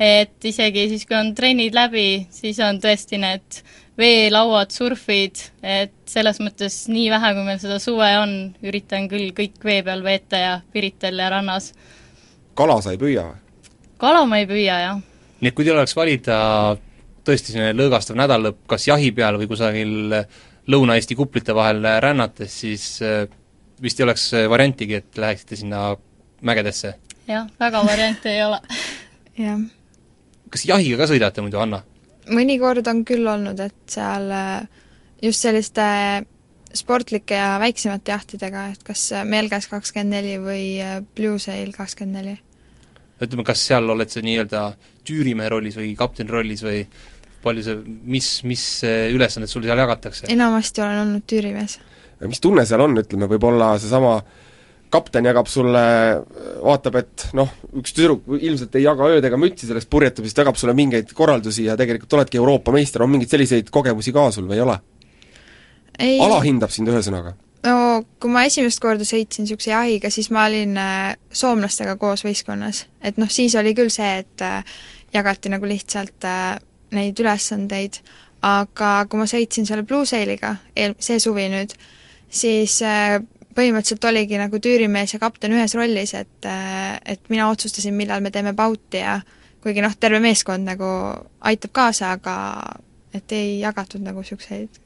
et 0.01 0.45
isegi 0.49 0.87
siis, 0.93 1.05
kui 1.07 1.17
on 1.19 1.35
trennid 1.37 1.75
läbi, 1.77 2.27
siis 2.31 2.61
on 2.65 2.81
tõesti 2.81 3.21
need 3.21 3.61
veelauad, 4.01 4.73
surfid, 4.73 5.43
et 5.61 5.93
selles 6.09 6.41
mõttes 6.41 6.85
nii 6.89 7.11
vähe, 7.13 7.35
kui 7.37 7.45
meil 7.45 7.61
seda 7.61 7.77
suve 7.83 8.09
on, 8.23 8.35
üritan 8.65 9.11
küll 9.11 9.35
kõik 9.37 9.61
vee 9.65 9.83
peal 9.85 10.05
veeta 10.07 10.41
ja 10.41 10.55
Pirital 10.73 11.21
ja 11.21 11.29
rannas. 11.35 11.73
kala 12.55 12.81
sa 12.81 12.95
ei 12.95 13.01
püüa 13.01 13.27
või? 13.29 13.50
Kala 14.01 14.25
ma 14.29 14.41
ei 14.41 14.49
püüa, 14.49 14.79
jah. 14.85 15.03
nii 15.41 15.51
et 15.51 15.57
kui 15.57 15.67
teil 15.67 15.79
oleks 15.79 15.97
valida 15.97 16.39
tõesti 17.27 17.55
selline 17.55 17.75
lõõgastav 17.77 18.19
nädalalõpp 18.19 18.65
kas 18.71 18.87
jahi 18.89 19.13
peal 19.17 19.39
või 19.41 19.51
kusagil 19.51 19.93
Lõuna-Eesti 20.71 21.17
kuplite 21.19 21.55
vahel 21.57 21.83
rännates, 22.05 22.53
siis 22.63 22.85
äh, 23.03 23.25
vist 23.83 23.99
ei 23.99 24.05
oleks 24.05 24.29
variantigi, 24.53 25.01
et 25.01 25.19
läheksite 25.19 25.59
sinna 25.59 25.95
mägedesse? 26.47 26.95
jah, 27.31 27.49
väga 27.61 27.85
variante 27.87 28.33
ei 28.33 28.43
ole. 28.45 28.61
jah. 29.47 29.63
kas 30.51 30.67
jahiga 30.69 31.01
ka 31.01 31.11
sõidate 31.11 31.45
muidu, 31.45 31.61
Anna? 31.63 31.83
mõnikord 32.31 32.87
on 32.93 33.05
küll 33.09 33.27
olnud, 33.27 33.61
et 33.61 33.81
seal 33.91 34.29
äh, 34.37 34.69
just 35.23 35.43
selliste 35.45 35.87
sportlike 36.77 37.35
ja 37.35 37.57
väiksemate 37.59 38.15
jahtidega, 38.15 38.69
et 38.77 38.85
kas 38.87 39.09
Melges 39.27 39.67
kakskümmend 39.73 40.15
neli 40.15 40.39
või 40.41 40.63
äh, 40.85 41.01
Blue 41.17 41.41
Sail 41.43 41.75
kakskümmend 41.75 42.21
neli 42.21 42.39
ütleme, 43.21 43.45
kas 43.47 43.63
seal 43.69 43.89
oled 43.93 44.13
sa 44.13 44.23
nii-öelda 44.25 44.67
tüürimehe 45.07 45.51
rollis 45.53 45.79
või 45.79 45.95
kapteni 45.99 46.33
rollis 46.33 46.63
või 46.65 46.85
palju 47.45 47.65
see, 47.65 47.79
mis, 48.17 48.29
mis 48.49 48.67
ülesanded 48.85 49.51
sul 49.51 49.65
seal 49.65 49.81
jagatakse? 49.81 50.29
enamasti 50.33 50.85
olen 50.85 51.03
olnud 51.07 51.27
tüürimees. 51.29 51.79
mis 52.29 52.41
tunne 52.41 52.67
seal 52.69 52.85
on, 52.85 52.97
ütleme, 53.01 53.29
võib-olla 53.31 53.73
seesama 53.81 54.19
kapten 54.91 55.29
jagab 55.29 55.47
sulle, 55.47 55.83
vaatab, 56.65 56.97
et 56.99 57.27
noh, 57.39 57.53
üks 57.79 57.95
tüdruk 57.95 58.25
ilmselt 58.41 58.75
ei 58.75 58.85
jaga 58.85 59.11
ööd 59.15 59.27
ega 59.29 59.39
mütsi 59.39 59.69
sellest 59.69 59.91
purjetamisest, 59.93 60.41
jagab 60.43 60.59
sulle 60.59 60.75
mingeid 60.77 61.13
korraldusi 61.17 61.69
ja 61.69 61.77
tegelikult 61.79 62.19
oledki 62.19 62.41
Euroopa 62.41 62.75
meister, 62.75 63.05
on 63.05 63.13
mingeid 63.13 63.31
selliseid 63.31 63.71
kogemusi 63.71 64.15
ka 64.17 64.31
sul 64.35 64.49
või 64.51 64.59
ei 64.59 64.67
ole? 64.67 64.81
alahindab 66.01 66.73
sind 66.73 66.89
ühesõnaga 66.89 67.37
no 67.67 67.75
kui 68.21 68.33
ma 68.33 68.45
esimest 68.49 68.81
korda 68.83 69.07
sõitsin 69.07 69.45
niisuguse 69.45 69.73
jahiga, 69.73 70.11
siis 70.13 70.31
ma 70.35 70.47
olin 70.49 70.77
äh, 70.81 71.13
soomlastega 71.33 71.97
koos 72.01 72.25
võistkonnas. 72.27 72.87
et 73.03 73.21
noh, 73.21 73.31
siis 73.31 73.55
oli 73.59 73.75
küll 73.77 73.93
see, 73.93 74.11
et 74.23 74.45
äh, 74.45 74.65
jagati 75.15 75.53
nagu 75.53 75.69
lihtsalt 75.69 76.29
äh, 76.29 76.57
neid 76.97 77.21
ülesandeid, 77.21 78.01
aga 78.47 78.93
kui 79.11 79.21
ma 79.21 79.29
sõitsin 79.31 79.69
selle 79.69 79.85
Blue 79.87 80.07
Sailiga, 80.09 80.57
eel-, 80.77 80.97
see 80.99 81.21
suvi 81.23 81.47
nüüd, 81.53 81.75
siis 82.31 82.81
põhimõtteliselt 83.55 84.07
oligi 84.09 84.39
nagu 84.39 84.59
tüürimees 84.63 85.15
ja 85.15 85.21
kapten 85.23 85.53
ühes 85.55 85.75
rollis, 85.77 86.15
et 86.15 86.47
et 86.47 87.31
mina 87.31 87.51
otsustasin, 87.51 87.95
millal 87.95 88.23
me 88.23 88.31
teeme 88.31 88.55
pauti 88.57 89.03
ja 89.03 89.19
kuigi 89.63 89.83
noh, 89.85 89.95
terve 90.01 90.23
meeskond 90.23 90.65
nagu 90.65 90.91
aitab 91.51 91.75
kaasa, 91.77 92.15
aga 92.17 92.37
et 93.15 93.35
ei 93.35 93.59
jagatud 93.61 94.03
nagu 94.07 94.23
niisuguseid 94.23 94.79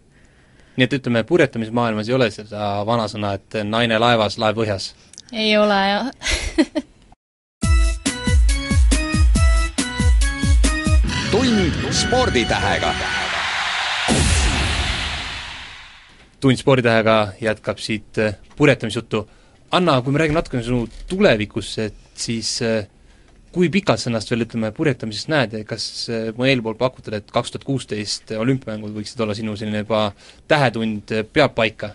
nii 0.76 0.88
et 0.88 0.96
ütleme, 0.98 1.22
purjetamismaailmas 1.28 2.08
ei 2.08 2.14
ole 2.16 2.30
seda 2.34 2.72
vanasõna, 2.86 3.34
et 3.38 3.60
naine 3.64 3.98
laevas, 3.98 4.38
laev 4.38 4.58
põhjas? 4.58 4.92
ei 5.32 5.56
ole, 5.58 5.80
jah 5.90 6.82
tund 11.34 11.92
sporditähega. 11.92 12.94
tund 16.40 16.56
sporditähega 16.56 17.32
jätkab 17.40 17.78
siit 17.78 18.20
purjetamisjuttu. 18.56 19.24
Anna, 19.70 19.96
kui 20.02 20.12
me 20.12 20.18
räägime 20.18 20.38
natukene 20.38 20.62
sinu 20.62 20.84
tulevikust, 21.08 21.78
et 21.78 21.94
siis 22.14 22.62
äh, 22.62 22.86
kui 23.54 23.70
pikalt 23.72 24.02
sa 24.02 24.10
ennast 24.10 24.30
veel, 24.32 24.44
ütleme, 24.48 24.70
purjetamises 24.74 25.28
näed 25.30 25.58
ja 25.58 25.66
kas 25.68 25.88
eh, 26.10 26.30
mu 26.36 26.46
eelpool 26.48 26.78
pakutud, 26.78 27.14
et 27.16 27.28
kaks 27.34 27.54
tuhat 27.54 27.66
kuusteist 27.66 28.34
olümpiamängud 28.34 28.94
võiksid 28.96 29.20
olla 29.22 29.36
sinu 29.38 29.54
selline 29.58 29.84
juba 29.84 30.08
tähetund, 30.50 31.14
eh, 31.14 31.26
peab 31.26 31.54
paika? 31.58 31.94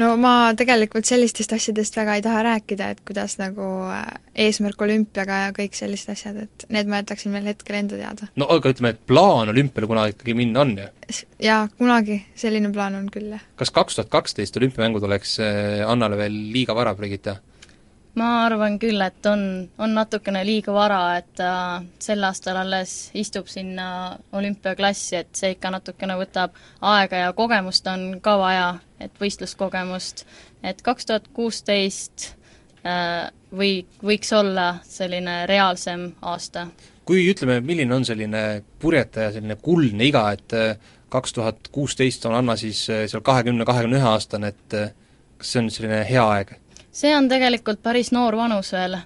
no 0.00 0.14
ma 0.16 0.54
tegelikult 0.56 1.04
sellistest 1.04 1.52
asjadest 1.52 1.98
väga 1.98 2.14
ei 2.16 2.22
taha 2.24 2.44
rääkida, 2.46 2.92
et 2.94 3.02
kuidas 3.08 3.36
nagu 3.40 3.66
eh, 3.90 4.06
eesmärk 4.46 4.86
olümpiaga 4.86 5.42
ja 5.46 5.50
kõik 5.56 5.74
sellised 5.78 6.14
asjad, 6.14 6.38
et 6.46 6.66
need 6.72 6.90
ma 6.90 7.02
jätaksin 7.02 7.34
veel 7.34 7.50
hetkel 7.50 7.80
enda 7.82 7.98
teada. 7.98 8.30
no 8.38 8.48
aga 8.54 8.74
ütleme, 8.74 8.94
et 8.94 9.04
plaan 9.10 9.50
olümpiale 9.50 9.90
kunagi 9.90 10.16
ikkagi 10.16 10.38
minna 10.38 10.62
on 10.62 10.76
ju? 10.78 10.88
jaa, 11.50 11.64
kunagi 11.82 12.22
selline 12.38 12.70
plaan 12.72 13.00
on 13.02 13.10
küll, 13.10 13.34
jah. 13.34 13.42
kas 13.58 13.74
kaks 13.74 13.98
tuhat 13.98 14.14
kaksteist 14.14 14.62
olümpiamängud 14.62 15.10
oleks 15.10 15.38
Annale 15.90 16.16
veel 16.20 16.42
liiga 16.54 16.78
vara, 16.78 16.94
Brigitta? 16.94 17.40
Ma 18.18 18.28
arvan 18.44 18.78
küll, 18.82 19.00
et 19.04 19.26
on, 19.30 19.42
on 19.78 19.94
natukene 19.94 20.42
liiga 20.46 20.74
vara, 20.74 21.00
et 21.20 21.30
ta 21.38 21.52
sel 22.02 22.24
aastal 22.26 22.58
alles 22.60 23.10
istub 23.18 23.48
sinna 23.50 24.16
olümpiaklassi, 24.36 25.16
et 25.20 25.30
see 25.38 25.54
ikka 25.54 25.72
natukene 25.76 26.16
võtab 26.18 26.56
aega 26.92 27.24
ja 27.24 27.32
kogemust 27.36 27.86
on 27.90 28.20
ka 28.22 28.36
vaja, 28.40 28.70
et 29.00 29.14
võistluskogemust, 29.20 30.24
et 30.66 30.82
kaks 30.82 31.06
tuhat 31.08 31.28
kuusteist 31.36 32.32
äh, 32.84 33.30
või, 33.54 33.84
võiks 34.02 34.32
olla 34.36 34.72
selline 34.86 35.44
reaalsem 35.50 36.10
aasta. 36.22 36.68
kui 37.04 37.24
ütleme, 37.30 37.60
milline 37.60 37.94
on 37.94 38.04
selline 38.06 38.62
purjetaja 38.78 39.32
selline 39.34 39.56
kuldne 39.62 40.10
iga, 40.10 40.30
et 40.34 40.56
äh, 40.58 40.90
kaks 41.10 41.32
tuhat 41.38 41.70
kuusteist 41.72 42.26
on 42.26 42.34
Anna 42.34 42.56
siis 42.56 42.88
äh, 42.90 43.06
seal 43.10 43.22
kahekümne, 43.22 43.64
kahekümne 43.64 44.02
ühe 44.02 44.10
aastane, 44.16 44.50
et 44.50 44.80
kas 45.38 45.54
see 45.54 45.62
on 45.62 45.70
selline 45.70 46.02
hea 46.10 46.26
aeg? 46.34 46.59
See 46.92 47.12
on 47.16 47.28
tegelikult 47.28 47.82
päris 47.82 48.12
noor 48.12 48.36
vanus 48.36 48.72
veel, 48.72 48.96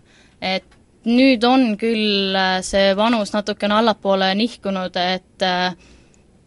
et 0.41 0.65
nüüd 1.05 1.45
on 1.45 1.75
küll 1.81 2.37
see 2.65 2.95
vanus 2.97 3.35
natukene 3.35 3.81
allapoole 3.81 4.31
nihkunud, 4.39 4.97
et 4.97 5.45
äh, 5.45 5.77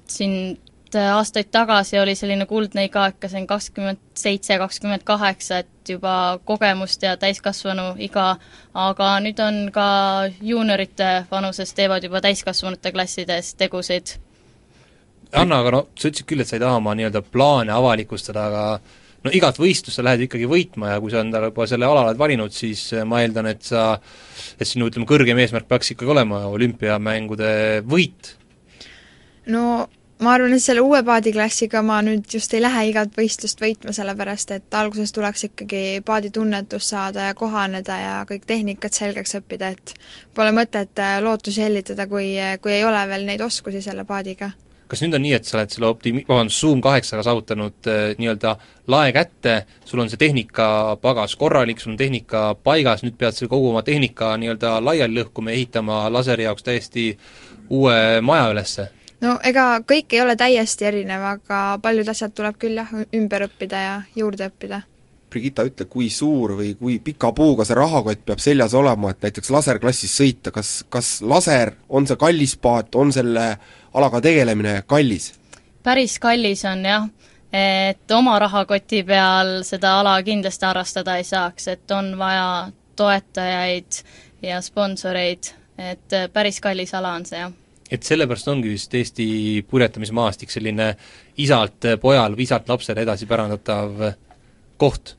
siin 0.09 0.57
aastaid 0.95 1.49
tagasi 1.51 1.99
oli 1.99 2.15
selline 2.15 2.45
kuldne 2.45 2.85
iga 2.87 3.07
ikka 3.11 3.29
siin 3.29 3.47
kakskümmend 3.47 3.99
seitse, 4.15 4.57
kakskümmend 4.57 5.03
kaheksa, 5.03 5.57
et 5.57 5.89
juba 5.89 6.39
kogemust 6.45 7.03
ja 7.03 7.17
täiskasvanu 7.17 7.95
iga, 7.99 8.37
aga 8.73 9.09
nüüd 9.23 9.39
on 9.43 9.59
ka 9.73 9.87
juuniorite 10.41 11.25
vanuses 11.31 11.73
teevad 11.73 12.03
juba 12.03 12.21
täiskasvanute 12.21 12.91
klassides 12.91 13.53
tegusid. 13.55 14.15
Anna, 15.35 15.59
aga 15.59 15.71
no 15.71 15.81
sa 15.95 16.07
ütlesid 16.07 16.27
küll, 16.27 16.41
et 16.41 16.47
sa 16.47 16.55
ei 16.55 16.63
taha 16.63 16.79
oma 16.79 16.95
nii-öelda 16.95 17.21
plaane 17.21 17.73
avalikustada, 17.75 18.47
aga 18.47 18.79
no 19.25 19.33
igat 19.33 19.59
võistlust 19.59 19.99
sa 19.99 20.05
lähed 20.05 20.27
ikkagi 20.27 20.49
võitma 20.49 20.93
ja 20.93 21.01
kui 21.03 21.13
sa 21.13 21.23
endale 21.23 21.51
juba 21.51 21.67
selle 21.69 21.89
ala 21.89 22.05
oled 22.07 22.19
valinud, 22.19 22.53
siis 22.53 22.89
ma 23.07 23.21
eeldan, 23.23 23.49
et 23.53 23.65
sa, 23.65 23.89
et 24.57 24.67
sinu 24.67 24.89
ütleme, 24.91 25.07
kõrgem 25.09 25.39
eesmärk 25.43 25.69
peaks 25.69 25.93
ikkagi 25.93 26.13
olema 26.13 26.45
olümpiamängude 26.51 27.53
võit. 27.87 28.35
no 29.51 29.87
ma 30.19 30.33
arvan, 30.33 30.53
et 30.55 30.63
selle 30.63 30.81
uue 30.81 31.01
paadiklassiga 31.05 31.81
ma 31.85 31.99
nüüd 32.05 32.25
just 32.33 32.53
ei 32.57 32.61
lähe 32.63 32.87
igat 32.89 33.13
võistlust 33.17 33.61
võitma, 33.61 33.93
sellepärast 33.95 34.53
et 34.55 34.77
alguses 34.77 35.13
tuleks 35.15 35.47
ikkagi 35.49 35.83
paaditunnetust 36.05 36.93
saada 36.93 37.29
ja 37.29 37.35
kohaneda 37.37 37.97
ja 38.01 38.13
kõik 38.29 38.47
tehnikad 38.49 38.97
selgeks 38.97 39.37
õppida, 39.41 39.73
et 39.75 39.93
pole 40.37 40.53
mõtet 40.55 41.03
äh, 41.03 41.17
lootusi 41.23 41.61
hellitada, 41.65 42.07
kui, 42.09 42.33
kui 42.61 42.73
ei 42.73 42.85
ole 42.87 43.03
veel 43.09 43.27
neid 43.29 43.43
oskusi 43.45 43.83
selle 43.85 44.07
paadiga. 44.09 44.51
Kas 44.87 45.03
nüüd 45.03 45.17
on 45.17 45.23
nii, 45.25 45.35
et 45.37 45.47
sa 45.47 45.57
oled 45.59 45.73
selle 45.73 45.89
optimi-, 45.91 46.25
vabandust, 46.27 46.59
Zoom 46.61 46.81
kaheksaga 46.83 47.25
saavutanud 47.27 47.89
äh, 47.91 48.03
nii-öelda 48.19 48.55
lae 48.93 49.13
kätte, 49.15 49.57
sul 49.85 50.03
on 50.03 50.11
see 50.11 50.19
tehnikapagas 50.21 51.35
korralik, 51.39 51.81
sul 51.83 51.95
on 51.95 51.99
tehnika 51.99 52.43
paigas, 52.63 53.03
nüüd 53.05 53.17
pead 53.19 53.35
sa 53.35 53.49
kogu 53.51 53.71
oma 53.71 53.83
tehnika 53.87 54.35
nii-öelda 54.41 54.77
laiali 54.83 55.21
lõhkuma 55.21 55.51
ja 55.53 55.59
ehitama 55.61 56.05
laseri 56.13 56.47
jaoks 56.47 56.67
täiesti 56.67 57.09
uue 57.69 58.21
maja 58.21 58.51
ülesse? 58.53 58.91
no 59.23 59.37
ega 59.45 59.69
kõik 59.87 60.13
ei 60.13 60.21
ole 60.21 60.35
täiesti 60.39 60.87
erinev, 60.89 61.23
aga 61.37 61.63
paljud 61.81 62.09
asjad 62.11 62.35
tuleb 62.37 62.59
küll 62.61 62.77
jah, 62.79 62.93
ümber 63.15 63.47
õppida 63.47 63.81
ja 63.81 63.97
juurde 64.15 64.51
õppida. 64.51 64.83
Brigitta, 65.27 65.65
ütle, 65.67 65.89
kui 65.91 66.07
suur 66.13 66.53
või 66.55 66.69
kui 66.79 67.01
pika 67.03 67.33
puuga 67.35 67.65
see 67.67 67.75
rahakott 67.75 68.21
peab 68.25 68.39
seljas 68.39 68.71
olema, 68.77 69.11
et 69.11 69.25
näiteks 69.25 69.51
laserklassis 69.51 70.13
sõita, 70.21 70.53
kas, 70.55 70.85
kas 70.89 71.17
laser, 71.19 71.73
on 71.89 72.07
see 72.07 72.19
kallis 72.19 72.55
paat, 72.63 72.95
on 72.95 73.11
selle 73.11 73.49
alaga 73.97 74.21
tegelemine 74.21 74.81
kallis? 74.87 75.33
päris 75.83 76.17
kallis 76.19 76.65
on 76.67 76.83
jah, 76.85 77.05
et 77.53 78.11
oma 78.11 78.37
rahakoti 78.39 79.03
peal 79.07 79.61
seda 79.67 79.99
ala 80.01 80.17
kindlasti 80.23 80.67
harrastada 80.67 81.17
ei 81.17 81.27
saaks, 81.27 81.69
et 81.73 81.91
on 81.95 82.11
vaja 82.19 82.71
toetajaid 82.99 84.01
ja 84.43 84.59
sponsoreid, 84.61 85.53
et 85.77 86.17
päris 86.33 86.59
kallis 86.61 86.93
ala 86.97 87.15
on 87.17 87.25
see, 87.29 87.39
jah 87.45 87.55
et 87.87 88.03
sellepärast 88.03 88.49
ongi 88.51 88.73
vist 88.73 88.93
Eesti 88.99 89.27
purjetamismaastik 89.69 90.51
selline 90.51 90.89
isalt 91.39 91.87
pojale 92.01 92.35
või 92.35 92.43
isalt 92.43 92.67
lapsele 92.67 93.05
edasi 93.05 93.29
pärandatav 93.29 94.01
koht? 94.81 95.15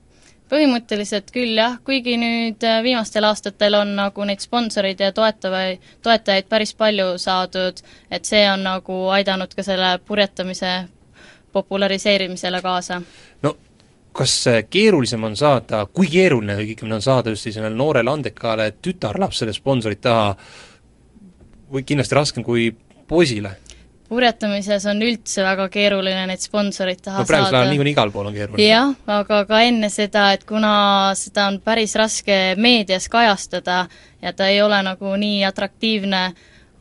Põhimõtteliselt 0.48 1.30
küll 1.34 1.56
jah, 1.58 1.78
kuigi 1.84 2.16
nüüd 2.20 2.64
äh, 2.64 2.80
viimastel 2.84 3.26
aastatel 3.28 3.78
on 3.80 3.94
nagu 3.98 4.24
neid 4.28 4.42
sponsoreid 4.44 5.00
ja 5.00 5.12
toetavaid, 5.12 5.84
toetajaid 6.02 6.48
päris 6.48 6.74
palju 6.78 7.10
saadud, 7.20 7.82
et 8.10 8.28
see 8.28 8.44
on 8.50 8.64
nagu 8.66 9.00
aidanud 9.14 9.54
ka 9.54 9.64
selle 9.66 9.98
purjetamise 10.06 10.74
populariseerimisele 11.52 12.62
kaasa. 12.62 13.02
no 13.42 13.56
kas 14.12 14.34
keerulisem 14.70 15.24
on 15.24 15.36
saada, 15.36 15.84
kui 15.92 16.08
keeruline 16.10 16.56
õigemini 16.58 16.96
on 16.96 17.04
saada 17.04 17.30
just 17.30 17.46
sellisele 17.46 17.70
noorele 17.70 18.10
andekale 18.10 18.72
tütarlapsele 18.82 19.52
sponsorit 19.54 20.00
taha 20.02 20.34
või 21.72 21.84
kindlasti 21.86 22.18
raskem 22.18 22.44
kui 22.44 22.72
poisile? 23.08 23.56
Purjetamises 24.08 24.86
on 24.88 25.02
üldse 25.04 25.44
väga 25.44 25.68
keeruline 25.72 26.26
neid 26.30 26.42
sponsoreid 26.42 27.00
taha 27.04 27.22
no 27.22 27.28
praegusel 27.28 27.58
ajal 27.60 27.72
niikuinii 27.72 27.94
igal 27.96 28.12
pool 28.14 28.30
on 28.30 28.36
keeruline. 28.36 28.68
jah, 28.68 28.92
aga 29.18 29.42
ka 29.48 29.62
enne 29.68 29.90
seda, 29.92 30.30
et 30.36 30.44
kuna 30.48 30.74
seda 31.18 31.48
on 31.52 31.60
päris 31.64 31.96
raske 31.98 32.38
meedias 32.56 33.08
kajastada 33.12 33.86
ja 34.22 34.32
ta 34.32 34.48
ei 34.48 34.62
ole 34.62 34.80
nagu 34.82 35.16
nii 35.16 35.44
atraktiivne 35.48 36.22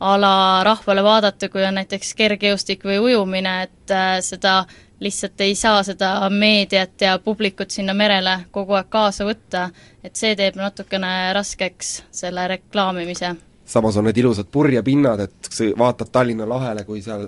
ala 0.00 0.64
rahvale 0.64 1.02
vaadata, 1.02 1.48
kui 1.50 1.64
on 1.66 1.74
näiteks 1.74 2.14
kergejõustik 2.14 2.84
või 2.86 3.00
ujumine, 3.02 3.54
et 3.66 3.94
äh, 3.94 4.20
seda 4.22 4.62
lihtsalt 5.00 5.40
ei 5.40 5.54
saa 5.54 5.82
seda 5.86 6.12
meediat 6.30 7.00
ja 7.00 7.18
publikut 7.22 7.70
sinna 7.70 7.94
merele 7.94 8.38
kogu 8.50 8.78
aeg 8.78 8.88
kaasa 8.90 9.26
võtta, 9.26 9.68
et 10.02 10.16
see 10.16 10.34
teeb 10.38 10.58
natukene 10.58 11.32
raskeks 11.34 12.02
selle 12.10 12.48
reklaamimise 12.54 13.34
samas 13.68 13.96
on 13.96 14.08
need 14.08 14.16
ilusad 14.22 14.48
purjepinnad, 14.52 15.20
et 15.26 15.50
sa 15.52 15.68
vaatad 15.78 16.10
Tallinna 16.12 16.48
lahele, 16.48 16.84
kui 16.88 17.02
seal 17.04 17.26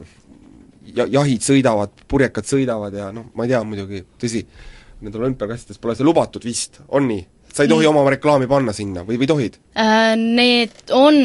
ja-, 0.97 1.09
jahid 1.19 1.45
sõidavad, 1.45 1.93
purjekad 2.09 2.49
sõidavad 2.49 2.97
ja 2.97 3.11
noh, 3.15 3.31
ma 3.37 3.47
ei 3.47 3.53
tea 3.53 3.61
muidugi, 3.67 4.03
tõsi, 4.21 4.45
nendel 5.01 5.27
olümpiaklassidel 5.27 5.81
pole 5.83 5.99
see 5.99 6.09
lubatud 6.09 6.49
vist, 6.49 6.83
on 6.89 7.09
nii? 7.11 7.27
sa 7.51 7.65
ei 7.67 7.71
tohi 7.71 7.87
oma 7.89 8.05
reklaami 8.15 8.47
panna 8.47 8.71
sinna 8.71 9.03
või, 9.03 9.17
või 9.19 9.27
tohid? 9.27 9.57
Äh, 9.75 10.13
need 10.17 10.93
on 10.95 11.17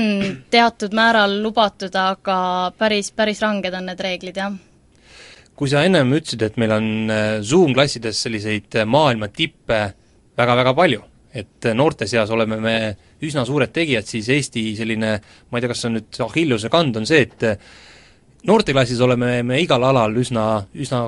teatud 0.51 0.95
määral 0.97 1.38
lubatud, 1.43 1.93
aga 1.93 2.38
päris, 2.80 3.12
päris 3.13 3.43
ranged 3.45 3.78
on 3.78 3.86
need 3.91 4.01
reeglid, 4.01 4.39
jah. 4.41 4.56
kui 5.56 5.69
sa 5.71 5.86
ennem 5.86 6.15
ütlesid, 6.17 6.41
et 6.47 6.58
meil 6.60 6.73
on 6.75 6.88
äh, 7.13 7.25
Zoom-klassides 7.45 8.25
selliseid 8.25 8.82
äh, 8.82 8.89
maailma 8.89 9.30
tippe 9.30 9.84
väga-väga 10.36 10.73
palju 10.75 11.06
et 11.36 11.67
noorte 11.76 12.08
seas 12.08 12.32
oleme 12.32 12.60
me 12.63 12.78
üsna 13.26 13.43
suured 13.48 13.74
tegijad, 13.76 14.08
siis 14.08 14.30
Eesti 14.32 14.69
selline, 14.78 15.17
ma 15.52 15.58
ei 15.60 15.63
tea, 15.63 15.71
kas 15.74 15.84
see 15.84 15.91
on 15.91 15.98
nüüd 16.00 16.21
Achilleuse 16.26 16.71
kand, 16.71 17.02
on 17.02 17.08
see, 17.10 17.26
et 17.28 18.45
noorteklassis 18.48 19.02
oleme 19.04 19.41
me 19.43 19.60
igal 19.62 19.84
alal 19.84 20.15
üsna, 20.21 20.45
üsna 20.80 21.06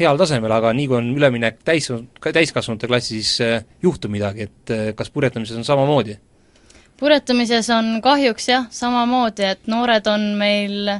heal 0.00 0.18
tasemel, 0.20 0.52
aga 0.54 0.72
nii 0.76 0.88
kui 0.88 0.98
on 1.00 1.12
üleminek 1.12 1.60
täis, 1.66 1.90
täiskasvanute 2.24 2.88
klassi, 2.90 3.20
siis 3.20 3.44
eh, 3.44 3.64
juhtub 3.84 4.12
midagi, 4.12 4.48
et 4.48 4.74
eh, 4.74 4.90
kas 4.96 5.12
purjetamises 5.12 5.60
on 5.60 5.66
samamoodi? 5.66 6.18
purjetamises 7.00 7.70
on 7.72 7.94
kahjuks 8.04 8.48
jah, 8.50 8.66
samamoodi, 8.76 9.46
et 9.54 9.68
noored 9.72 10.08
on 10.12 10.26
meil 10.36 10.90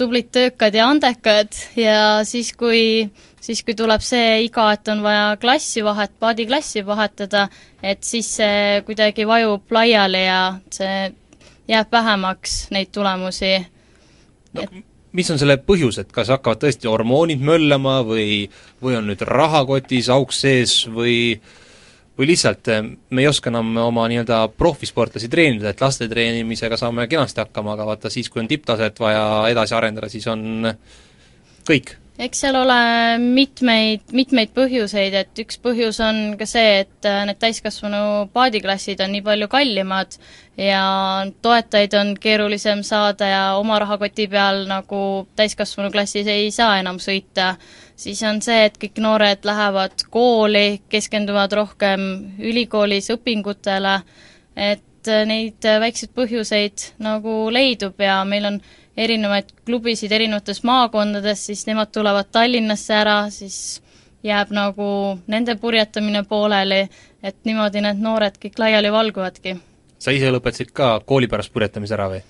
tublid, 0.00 0.30
töökad 0.32 0.72
ja 0.72 0.86
andekad 0.88 1.52
ja 1.76 1.96
siis, 2.24 2.54
kui 2.56 3.10
siis 3.42 3.62
kui 3.66 3.74
tuleb 3.78 4.04
see 4.04 4.44
iga, 4.46 4.68
et 4.76 4.88
on 4.92 5.02
vaja 5.04 5.34
klassi 5.42 5.82
vahet, 5.84 6.14
paadiklassi 6.22 6.84
vahetada, 6.86 7.48
et 7.82 8.04
siis 8.06 8.28
see 8.38 8.80
kuidagi 8.86 9.26
vajub 9.28 9.74
laiali 9.74 10.24
ja 10.24 10.40
see 10.72 11.10
jääb 11.70 11.92
vähemaks, 11.92 12.56
neid 12.74 12.92
tulemusi. 12.94 13.56
No, 14.52 14.62
et 14.62 14.82
mis 15.16 15.30
on 15.30 15.40
selle 15.40 15.58
põhjus, 15.60 15.98
et 16.00 16.12
kas 16.12 16.30
hakkavad 16.32 16.62
tõesti 16.62 16.90
hormoonid 16.90 17.42
möllama 17.44 18.00
või, 18.06 18.46
või 18.82 18.96
on 18.98 19.10
nüüd 19.10 19.24
rahakotis 19.28 20.10
auk 20.12 20.32
sees 20.36 20.82
või 20.92 21.40
või 22.18 22.28
lihtsalt 22.28 22.68
eh, 22.68 22.82
me 22.84 23.22
ei 23.24 23.28
oska 23.30 23.48
enam 23.48 23.70
oma 23.86 24.04
nii-öelda 24.10 24.42
profisportlasi 24.60 25.30
treenida, 25.32 25.70
et 25.72 25.80
laste 25.80 26.08
treenimisega 26.10 26.76
saame 26.76 27.06
kenasti 27.08 27.40
hakkama, 27.40 27.72
aga 27.72 27.86
vaata 27.88 28.12
siis, 28.12 28.28
kui 28.30 28.42
on 28.42 28.50
tipptaset 28.50 29.00
vaja 29.00 29.24
edasi 29.48 29.74
arendada, 29.74 30.10
siis 30.12 30.28
on 30.28 30.68
kõik 31.68 31.94
eks 32.22 32.42
seal 32.44 32.56
ole 32.56 32.78
mitmeid, 33.18 34.04
mitmeid 34.14 34.52
põhjuseid, 34.54 35.14
et 35.18 35.40
üks 35.42 35.58
põhjus 35.62 35.98
on 36.04 36.36
ka 36.38 36.46
see, 36.48 36.82
et 36.84 37.08
äh, 37.08 37.22
need 37.26 37.40
täiskasvanu 37.42 38.28
paadiklassid 38.34 39.02
on 39.02 39.10
nii 39.14 39.24
palju 39.26 39.48
kallimad 39.50 40.14
ja 40.60 40.82
toetajaid 41.42 41.96
on 41.98 42.12
keerulisem 42.20 42.84
saada 42.86 43.30
ja 43.30 43.42
oma 43.58 43.80
rahakoti 43.82 44.28
peal 44.30 44.66
nagu 44.70 45.00
täiskasvanuklassis 45.38 46.30
ei 46.30 46.50
saa 46.54 46.76
enam 46.82 47.00
sõita, 47.02 47.56
siis 47.98 48.22
on 48.28 48.38
see, 48.44 48.68
et 48.68 48.78
kõik 48.78 49.02
noored 49.02 49.48
lähevad 49.48 50.06
kooli, 50.12 50.82
keskenduvad 50.92 51.58
rohkem 51.58 52.06
ülikoolis 52.38 53.10
õpingutele, 53.16 53.98
et 54.70 55.10
äh, 55.10 55.26
neid 55.26 55.72
väikseid 55.86 56.14
põhjuseid 56.14 56.92
nagu 57.02 57.48
leidub 57.50 57.98
ja 57.98 58.20
meil 58.28 58.52
on 58.52 58.62
erinevaid 58.96 59.52
klubisid 59.66 60.12
erinevates 60.12 60.62
maakondades, 60.64 61.46
siis 61.46 61.64
nemad 61.66 61.92
tulevad 61.92 62.28
Tallinnasse 62.32 62.94
ära, 62.94 63.16
siis 63.30 63.80
jääb 64.22 64.52
nagu 64.54 64.88
nende 65.26 65.56
purjetamine 65.60 66.22
pooleli, 66.28 66.84
et 67.22 67.38
niimoodi 67.48 67.82
need 67.82 68.02
noored 68.02 68.38
kõik 68.42 68.58
laiali 68.58 68.92
valguvadki. 68.92 69.56
sa 69.98 70.10
ise 70.10 70.30
lõpetasid 70.30 70.72
ka 70.72 71.00
kooli 71.06 71.28
pärast 71.30 71.52
purjetamise 71.52 71.94
ära 71.94 72.08
või? 72.10 72.22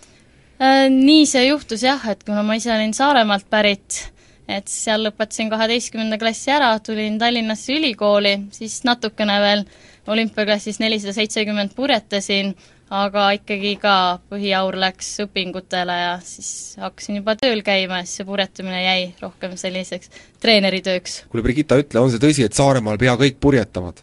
Äh, 0.63 0.89
nii 0.91 1.27
see 1.27 1.47
juhtus 1.49 1.83
jah, 1.83 2.03
et 2.09 2.25
kuna 2.25 2.43
ma 2.43 2.55
ise 2.55 2.73
olin 2.73 2.93
Saaremaalt 2.95 3.49
pärit, 3.51 4.13
et 4.49 4.69
seal 4.69 5.03
lõpetasin 5.07 5.51
kaheteistkümnenda 5.51 6.19
klassi 6.21 6.53
ära, 6.53 6.79
tulin 6.79 7.19
Tallinnasse 7.19 7.75
ülikooli, 7.75 8.37
siis 8.53 8.83
natukene 8.85 9.41
veel 9.41 9.65
olümpiaklassis 10.07 10.79
nelisada 10.83 11.15
seitsekümmend 11.17 11.75
purjetasin, 11.77 12.55
aga 12.93 13.29
ikkagi 13.39 13.73
ka 13.81 13.95
põhiaur 14.31 14.77
läks 14.81 15.09
õpingutele 15.25 15.95
ja 15.97 16.13
siis 16.25 16.77
hakkasin 16.81 17.21
juba 17.23 17.35
tööl 17.41 17.63
käima 17.65 18.03
ja 18.03 18.07
siis 18.09 18.21
see 18.21 18.29
purjetamine 18.29 18.83
jäi 18.83 19.07
rohkem 19.23 19.57
selliseks 19.61 20.13
treeneritööks. 20.43 21.23
kuule, 21.33 21.45
Brigitta, 21.47 21.79
ütle, 21.81 22.03
on 22.03 22.13
see 22.13 22.21
tõsi, 22.23 22.45
et 22.45 22.57
Saaremaal 22.57 23.01
pea 23.01 23.15
kõik 23.21 23.39
purjetavad? 23.41 24.03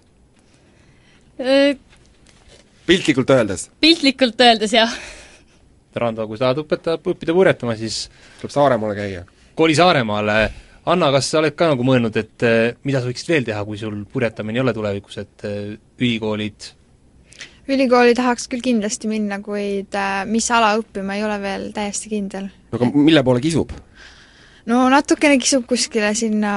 piltlikult 2.90 3.30
öeldes? 3.36 3.70
piltlikult 3.80 4.42
öeldes 4.42 4.74
jah. 4.74 4.96
Rando, 6.00 6.26
kui 6.30 6.38
sa 6.38 6.48
tahad 6.48 6.64
õpeta, 6.64 6.98
õppida 6.98 7.36
purjetama, 7.36 7.78
siis 7.78 8.08
tuleb 8.42 8.56
Saaremaale 8.56 8.98
käia? 8.98 9.24
koli 9.60 9.78
Saaremaale. 9.78 10.40
Anna, 10.90 11.12
kas 11.14 11.28
sa 11.30 11.42
oled 11.44 11.54
ka 11.54 11.68
nagu 11.70 11.86
mõelnud, 11.86 12.16
et 12.18 12.46
mida 12.88 13.02
sa 13.02 13.10
võiksid 13.10 13.30
veel 13.30 13.46
teha, 13.46 13.62
kui 13.68 13.78
sul 13.78 14.02
purjetamine 14.10 14.58
ei 14.58 14.64
ole 14.64 14.74
tulevikus, 14.74 15.20
et 15.22 15.46
ülikoolid 16.00 16.72
ülikooli 17.70 18.16
tahaks 18.18 18.48
küll 18.50 18.64
kindlasti 18.66 19.10
minna, 19.12 19.40
kuid 19.46 19.96
mis 20.30 20.50
ala 20.54 20.74
õppima, 20.80 21.18
ei 21.18 21.24
ole 21.26 21.38
veel 21.42 21.70
täiesti 21.76 22.12
kindel. 22.12 22.50
no 22.72 22.80
aga 22.80 22.90
mille 22.96 23.24
poole 23.24 23.42
kisub? 23.44 23.74
no 24.70 24.84
natukene 24.92 25.38
kisub 25.42 25.66
kuskile 25.70 26.12
sinna 26.18 26.54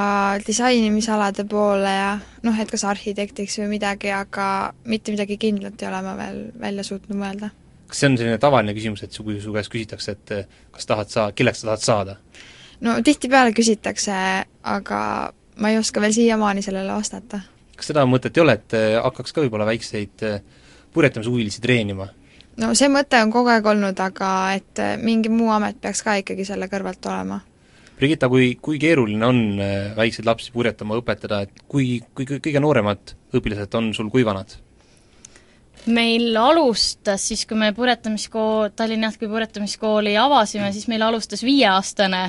disainimisalade 0.47 1.45
poole 1.49 1.93
ja 1.97 2.13
noh, 2.47 2.61
et 2.61 2.71
kas 2.71 2.85
arhitektiks 2.89 3.59
või 3.63 3.75
midagi, 3.77 4.13
aga 4.15 4.47
mitte 4.89 5.15
midagi 5.15 5.39
kindlat 5.41 5.83
ei 5.83 5.91
ole 5.91 6.01
ma 6.05 6.15
veel 6.19 6.41
välja 6.61 6.87
suutnud 6.87 7.19
mõelda. 7.19 7.53
kas 7.89 8.03
see 8.03 8.11
on 8.11 8.19
selline 8.21 8.41
tavaline 8.43 8.75
küsimus, 8.77 9.05
et 9.05 9.13
su, 9.13 9.25
kui 9.27 9.41
su 9.41 9.53
käest 9.55 9.73
küsitakse, 9.73 10.17
et 10.17 10.51
kas 10.73 10.89
tahad 10.89 11.13
saa-, 11.13 11.31
kelleks 11.37 11.63
sa 11.63 11.73
tahad 11.73 11.87
saada? 11.87 12.17
no 12.81 12.99
tihtipeale 13.05 13.55
küsitakse, 13.57 14.19
aga 14.63 15.01
ma 15.57 15.73
ei 15.73 15.79
oska 15.79 16.01
veel 16.01 16.17
siiamaani 16.17 16.65
sellele 16.65 16.93
vastata. 16.93 17.43
kas 17.77 17.93
seda 17.93 18.05
mõtet 18.09 18.37
ei 18.37 18.45
ole, 18.45 18.59
et 18.59 18.77
hakkaks 19.05 19.33
ka 19.33 19.45
võib-olla 19.45 19.69
väikseid 19.69 20.27
purjetamishuvilisi 20.95 21.63
treenima? 21.65 22.09
no 22.61 22.73
see 22.79 22.91
mõte 22.93 23.21
on 23.25 23.33
kogu 23.33 23.53
aeg 23.53 23.67
olnud, 23.67 24.01
aga 24.01 24.33
et 24.57 24.83
mingi 25.03 25.33
muu 25.33 25.51
amet 25.55 25.81
peaks 25.81 26.03
ka 26.05 26.19
ikkagi 26.21 26.45
selle 26.49 26.69
kõrvalt 26.73 27.09
olema. 27.09 27.41
Brigitta, 27.97 28.29
kui, 28.29 28.57
kui 28.61 28.81
keeruline 28.83 29.27
on 29.27 29.41
väikseid 29.97 30.27
lapsi 30.27 30.51
purjetama 30.53 30.97
õpetada, 30.99 31.43
et 31.47 31.65
kui, 31.71 32.01
kui 32.17 32.27
kõige 32.27 32.61
nooremad 32.61 33.15
õpilased 33.37 33.79
on 33.79 33.93
sul 33.97 34.11
kui 34.13 34.27
vanad? 34.27 34.59
meil 35.87 36.37
alustas 36.39 37.25
siis, 37.29 37.43
kui 37.49 37.59
me 37.59 37.73
purjetamiskool, 37.75 38.71
Tallinna 38.77 39.11
Jätku 39.11 39.27
purjetamiskooli 39.31 40.15
avasime, 40.21 40.71
siis 40.73 40.87
meil 40.91 41.03
alustas 41.03 41.43
viieaastane, 41.43 42.23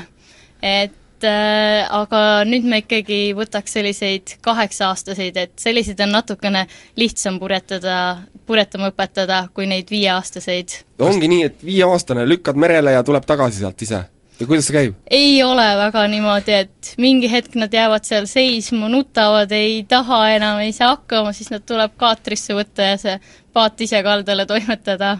et 0.63 0.95
äh, 1.27 1.83
aga 1.91 2.43
nüüd 2.47 2.65
me 2.69 2.81
ikkagi 2.83 3.33
võtaks 3.37 3.77
selliseid 3.77 4.37
kaheksa-aastaseid, 4.45 5.37
et 5.37 5.53
selliseid 5.61 5.99
on 6.05 6.15
natukene 6.17 6.65
lihtsam 6.99 7.39
purjetada, 7.41 7.99
purjetama 8.47 8.91
õpetada, 8.93 9.45
kui 9.53 9.67
neid 9.69 9.91
viieaastaseid. 9.93 10.79
ongi 11.03 11.29
nii, 11.31 11.43
et 11.51 11.63
viieaastane 11.65 12.27
lükkad 12.29 12.59
merele 12.59 12.95
ja 12.95 13.03
tuleb 13.03 13.25
tagasi 13.27 13.63
sealt 13.63 13.81
ise? 13.85 14.05
või 14.39 14.49
kuidas 14.49 14.67
see 14.67 14.75
käib? 14.75 14.95
ei 15.13 15.35
ole 15.43 15.65
väga 15.79 16.05
niimoodi, 16.11 16.55
et 16.65 16.93
mingi 17.01 17.29
hetk 17.31 17.55
nad 17.59 17.73
jäävad 17.73 18.05
seal 18.07 18.27
seisma, 18.29 18.89
nutavad, 18.91 19.51
ei 19.55 19.83
taha 19.89 20.23
enam, 20.35 20.61
ei 20.63 20.73
saa 20.75 20.95
hakkama, 20.95 21.33
siis 21.33 21.51
nad 21.53 21.65
tuleb 21.67 21.95
kaatrisse 21.97 22.55
võtta 22.57 22.93
ja 22.93 22.97
see 23.01 23.19
paat 23.53 23.81
ise 23.85 24.01
kaldale 24.03 24.45
toimetada. 24.49 25.17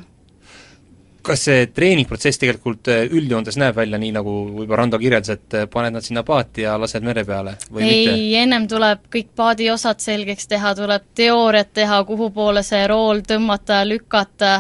Kas 1.24 1.46
see 1.48 1.68
treeningprotsess 1.72 2.40
tegelikult 2.42 2.90
üldjoontes 2.92 3.56
näeb 3.60 3.78
välja 3.78 4.00
nii, 4.00 4.12
nagu 4.16 4.34
võib-olla 4.50 4.82
Rando 4.82 5.00
kirjeldas, 5.00 5.38
et 5.38 5.56
paned 5.72 5.96
nad 5.96 6.04
sinna 6.04 6.24
paati 6.28 6.66
ja 6.66 6.76
lased 6.80 7.06
mere 7.06 7.24
peale 7.28 7.56
või 7.70 7.86
ei, 7.88 8.02
mitte? 8.08 8.42
ennem 8.44 8.68
tuleb 8.68 9.06
kõik 9.14 9.30
paadi 9.36 9.70
osad 9.72 10.04
selgeks 10.04 10.50
teha, 10.52 10.74
tuleb 10.76 11.06
teooriat 11.16 11.72
teha, 11.74 12.02
kuhu 12.08 12.30
poole 12.36 12.64
see 12.68 12.84
rool 12.92 13.24
tõmmata, 13.28 13.82
lükata, 13.88 14.54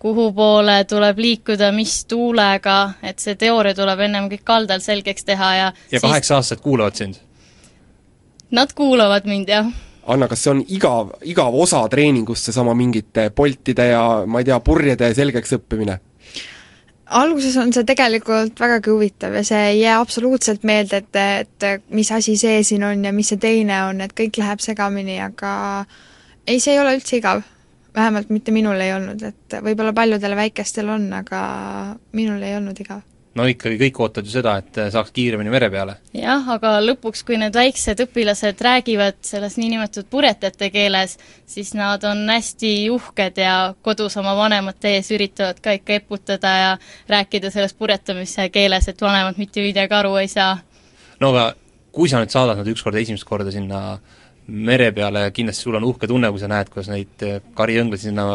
kuhu 0.00 0.30
poole 0.36 0.82
tuleb 0.88 1.18
liikuda, 1.18 1.72
mis 1.76 2.02
tuulega, 2.10 2.78
et 3.02 3.18
see 3.22 3.36
teooria 3.40 3.76
tuleb 3.76 4.04
ennem 4.08 4.28
kõik 4.32 4.44
kaldal 4.44 4.84
selgeks 4.84 5.24
teha 5.28 5.54
ja 5.56 5.72
ja 5.92 6.00
kaheksa-aastased 6.00 6.60
kuulavad 6.64 7.00
sind? 7.00 7.20
Nad 8.50 8.72
kuulavad 8.74 9.28
mind, 9.30 9.48
jah. 9.48 9.72
Anna, 10.10 10.26
kas 10.28 10.42
see 10.42 10.50
on 10.50 10.60
igav, 10.74 11.12
igav 11.28 11.54
osa 11.54 11.84
treeningust, 11.88 12.48
seesama 12.48 12.74
mingite 12.74 13.28
poltide 13.30 13.90
ja 13.92 14.04
ma 14.26 14.40
ei 14.40 14.48
tea, 14.48 14.58
purjede 14.64 15.12
selgeks 15.14 15.54
õppimine? 15.60 16.00
Alguses 17.10 17.56
on 17.58 17.72
see 17.74 17.86
tegelikult 17.88 18.60
vägagi 18.60 18.92
huvitav 18.92 19.34
ja 19.34 19.42
see 19.46 19.60
ei 19.72 19.80
jää 19.80 19.98
absoluutselt 20.00 20.64
meelde, 20.68 21.02
et, 21.02 21.16
et 21.16 21.88
mis 21.94 22.10
asi 22.12 22.36
see 22.38 22.62
siin 22.66 22.84
on 22.86 23.04
ja 23.04 23.12
mis 23.12 23.32
see 23.32 23.40
teine 23.42 23.82
on, 23.88 24.00
et 24.04 24.14
kõik 24.16 24.38
läheb 24.40 24.62
segamini, 24.62 25.18
aga 25.22 25.52
ei, 26.46 26.60
see 26.60 26.76
ei 26.76 26.82
ole 26.82 26.94
üldse 26.98 27.18
igav. 27.18 27.42
vähemalt 27.94 28.28
mitte 28.30 28.52
minul 28.54 28.78
ei 28.80 28.92
olnud, 28.94 29.22
et 29.22 29.56
võib-olla 29.66 29.92
paljudel 29.92 30.36
väikestel 30.38 30.88
on, 30.88 31.12
aga 31.12 31.40
minul 32.14 32.42
ei 32.42 32.54
olnud 32.56 32.78
igav 32.78 33.00
no 33.40 33.48
ikkagi 33.48 33.78
kõik 33.80 34.00
ootavad 34.04 34.28
ju 34.28 34.34
seda, 34.34 34.56
et 34.60 34.78
saaks 34.92 35.12
kiiremini 35.16 35.52
mere 35.52 35.70
peale. 35.72 35.96
jah, 36.16 36.48
aga 36.54 36.76
lõpuks, 36.84 37.24
kui 37.26 37.38
need 37.40 37.56
väiksed 37.56 38.02
õpilased 38.04 38.60
räägivad 38.66 39.20
selles 39.26 39.56
niinimetatud 39.60 40.10
purjetajate 40.12 40.70
keeles, 40.74 41.16
siis 41.48 41.72
nad 41.78 42.04
on 42.08 42.22
hästi 42.28 42.74
uhked 42.92 43.40
ja 43.40 43.56
kodus 43.82 44.16
oma 44.20 44.36
vanemate 44.38 44.96
ees 44.98 45.10
üritavad 45.16 45.60
ka 45.62 45.74
ikka 45.78 45.98
eputada 46.00 46.54
ja 46.58 46.70
rääkida 47.08 47.50
selles 47.50 47.74
purjetamise 47.74 48.48
keeles, 48.52 48.88
et 48.88 49.00
vanemad 49.00 49.40
mitte 49.40 49.64
midagi 49.64 49.96
aru 49.96 50.16
ei 50.20 50.28
saa. 50.28 50.58
no 51.20 51.34
aga 51.34 51.52
kui 51.92 52.08
sa 52.08 52.20
nüüd 52.20 52.32
saadad 52.32 52.60
nad 52.60 52.68
ükskord 52.70 52.98
esimest 53.00 53.26
korda 53.28 53.52
sinna 53.54 53.98
mere 54.50 54.90
peale, 54.92 55.28
kindlasti 55.34 55.66
sul 55.66 55.78
on 55.78 55.86
uhke 55.86 56.08
tunne, 56.10 56.30
kui 56.30 56.42
sa 56.42 56.50
näed, 56.50 56.70
kuidas 56.72 56.90
neid 56.92 57.30
kariõnglasi 57.56 58.10
sinna 58.10 58.26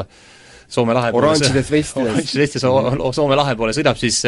Soome 0.66 0.96
lahe 0.98 1.12
oranžides 1.14 1.68
vestides. 1.70 2.08
oranžides 2.10 2.40
vestides 2.42 2.64
Soome 3.14 3.36
lahe 3.38 3.54
poole 3.56 3.74
sõidab, 3.78 4.00
siis 4.02 4.24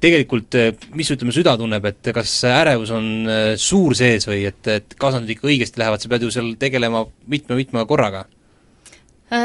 tegelikult 0.00 0.56
mis 0.96 1.10
ütleme, 1.12 1.32
süda 1.36 1.56
tunneb, 1.60 1.84
et 1.90 2.10
kas 2.16 2.34
ärevus 2.48 2.92
on 2.96 3.06
suur 3.60 3.94
sees 3.98 4.26
või 4.28 4.44
et, 4.48 4.60
et 4.66 4.98
kas 5.00 5.18
nad 5.18 5.28
ikka 5.28 5.48
õigesti 5.50 5.82
lähevad, 5.82 6.02
sa 6.02 6.12
pead 6.12 6.24
ju 6.24 6.34
seal 6.34 6.54
tegelema 6.60 7.04
mitme-mitme 7.28 7.84
korraga? 7.88 8.24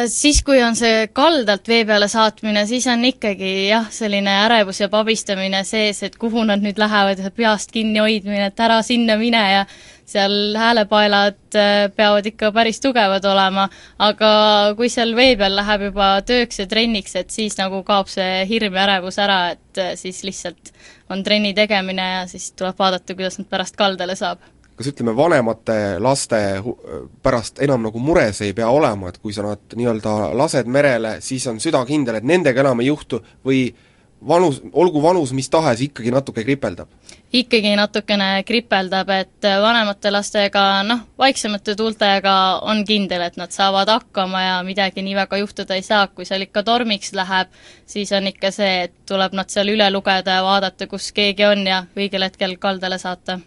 Siis, 0.09 0.39
kui 0.41 0.57
on 0.65 0.73
see 0.73 1.03
kaldalt 1.13 1.67
vee 1.69 1.83
peale 1.85 2.07
saatmine, 2.09 2.63
siis 2.65 2.87
on 2.89 3.03
ikkagi 3.05 3.67
jah, 3.67 3.85
selline 3.93 4.31
ärevus 4.47 4.79
ja 4.81 4.87
pabistamine 4.89 5.59
sees, 5.67 5.99
et 6.07 6.15
kuhu 6.17 6.41
nad 6.49 6.63
nüüd 6.63 6.79
lähevad 6.81 7.21
ja 7.21 7.29
peast 7.29 7.69
kinni 7.75 8.01
hoidmine, 8.01 8.47
et 8.49 8.63
ära 8.65 8.79
sinna 8.81 9.13
mine 9.21 9.43
ja 9.51 9.61
seal 10.05 10.55
häälepaelad 10.57 11.57
peavad 11.95 12.25
ikka 12.29 12.51
päris 12.55 12.79
tugevad 12.83 13.25
olema, 13.25 13.67
aga 13.99 14.31
kui 14.77 14.89
seal 14.93 15.15
vee 15.17 15.35
peal 15.39 15.57
läheb 15.57 15.87
juba 15.89 16.09
tööks 16.25 16.61
ja 16.61 16.67
trenniks, 16.69 17.15
et 17.19 17.33
siis 17.33 17.57
nagu 17.57 17.81
kaob 17.87 18.11
see 18.11 18.43
hirm 18.49 18.77
ja 18.77 18.85
ärevus 18.85 19.17
ära, 19.21 19.39
et 19.55 19.99
siis 19.99 20.23
lihtsalt 20.27 20.73
on 21.09 21.23
trenni 21.23 21.53
tegemine 21.57 22.11
ja 22.19 22.27
siis 22.29 22.51
tuleb 22.57 22.77
vaadata, 22.79 23.17
kuidas 23.17 23.39
nad 23.41 23.49
pärast 23.49 23.79
kaldale 23.79 24.17
saab 24.19 24.43
kas 24.75 24.89
ütleme, 24.91 25.13
vanemate 25.15 25.75
laste 26.03 26.39
pärast 27.23 27.61
enam 27.63 27.85
nagu 27.87 27.99
mures 28.03 28.41
ei 28.43 28.53
pea 28.55 28.67
olema, 28.67 29.09
et 29.09 29.19
kui 29.23 29.33
sa 29.33 29.45
nad 29.45 29.75
nii-öelda 29.75 30.33
lased 30.35 30.67
merele, 30.67 31.17
siis 31.23 31.45
on 31.47 31.61
süda 31.63 31.85
kindel, 31.87 32.19
et 32.19 32.27
nendega 32.27 32.59
enam 32.65 32.83
ei 32.83 32.89
juhtu 32.89 33.21
või 33.45 33.69
vanus, 34.27 34.61
olgu 34.73 35.03
vanus 35.03 35.31
mis 35.35 35.49
tahes, 35.51 35.85
ikkagi 35.87 36.11
natuke 36.11 36.43
kripeldab? 36.43 36.91
Ikkagi 37.35 37.73
natukene 37.75 38.43
kripeldab, 38.47 39.09
et 39.11 39.47
vanemate 39.61 40.11
lastega 40.13 40.83
noh, 40.87 41.01
vaiksemate 41.19 41.75
tuultega 41.75 42.35
on 42.63 42.83
kindel, 42.87 43.25
et 43.25 43.35
nad 43.37 43.51
saavad 43.51 43.89
hakkama 43.91 44.43
ja 44.43 44.53
midagi 44.67 45.03
nii 45.03 45.15
väga 45.17 45.39
juhtuda 45.41 45.75
ei 45.75 45.83
saa, 45.83 46.07
kui 46.07 46.25
seal 46.25 46.45
ikka 46.45 46.63
tormiks 46.63 47.11
läheb, 47.17 47.51
siis 47.85 48.13
on 48.15 48.29
ikka 48.31 48.51
see, 48.55 48.85
et 48.87 48.95
tuleb 49.09 49.35
nad 49.35 49.51
seal 49.51 49.73
üle 49.73 49.89
lugeda 49.91 50.39
ja 50.39 50.45
vaadata, 50.45 50.87
kus 50.87 51.11
keegi 51.15 51.45
on 51.49 51.67
ja 51.67 51.83
õigel 51.97 52.27
hetkel 52.29 52.57
kaldale 52.61 53.01
saata 53.01 53.39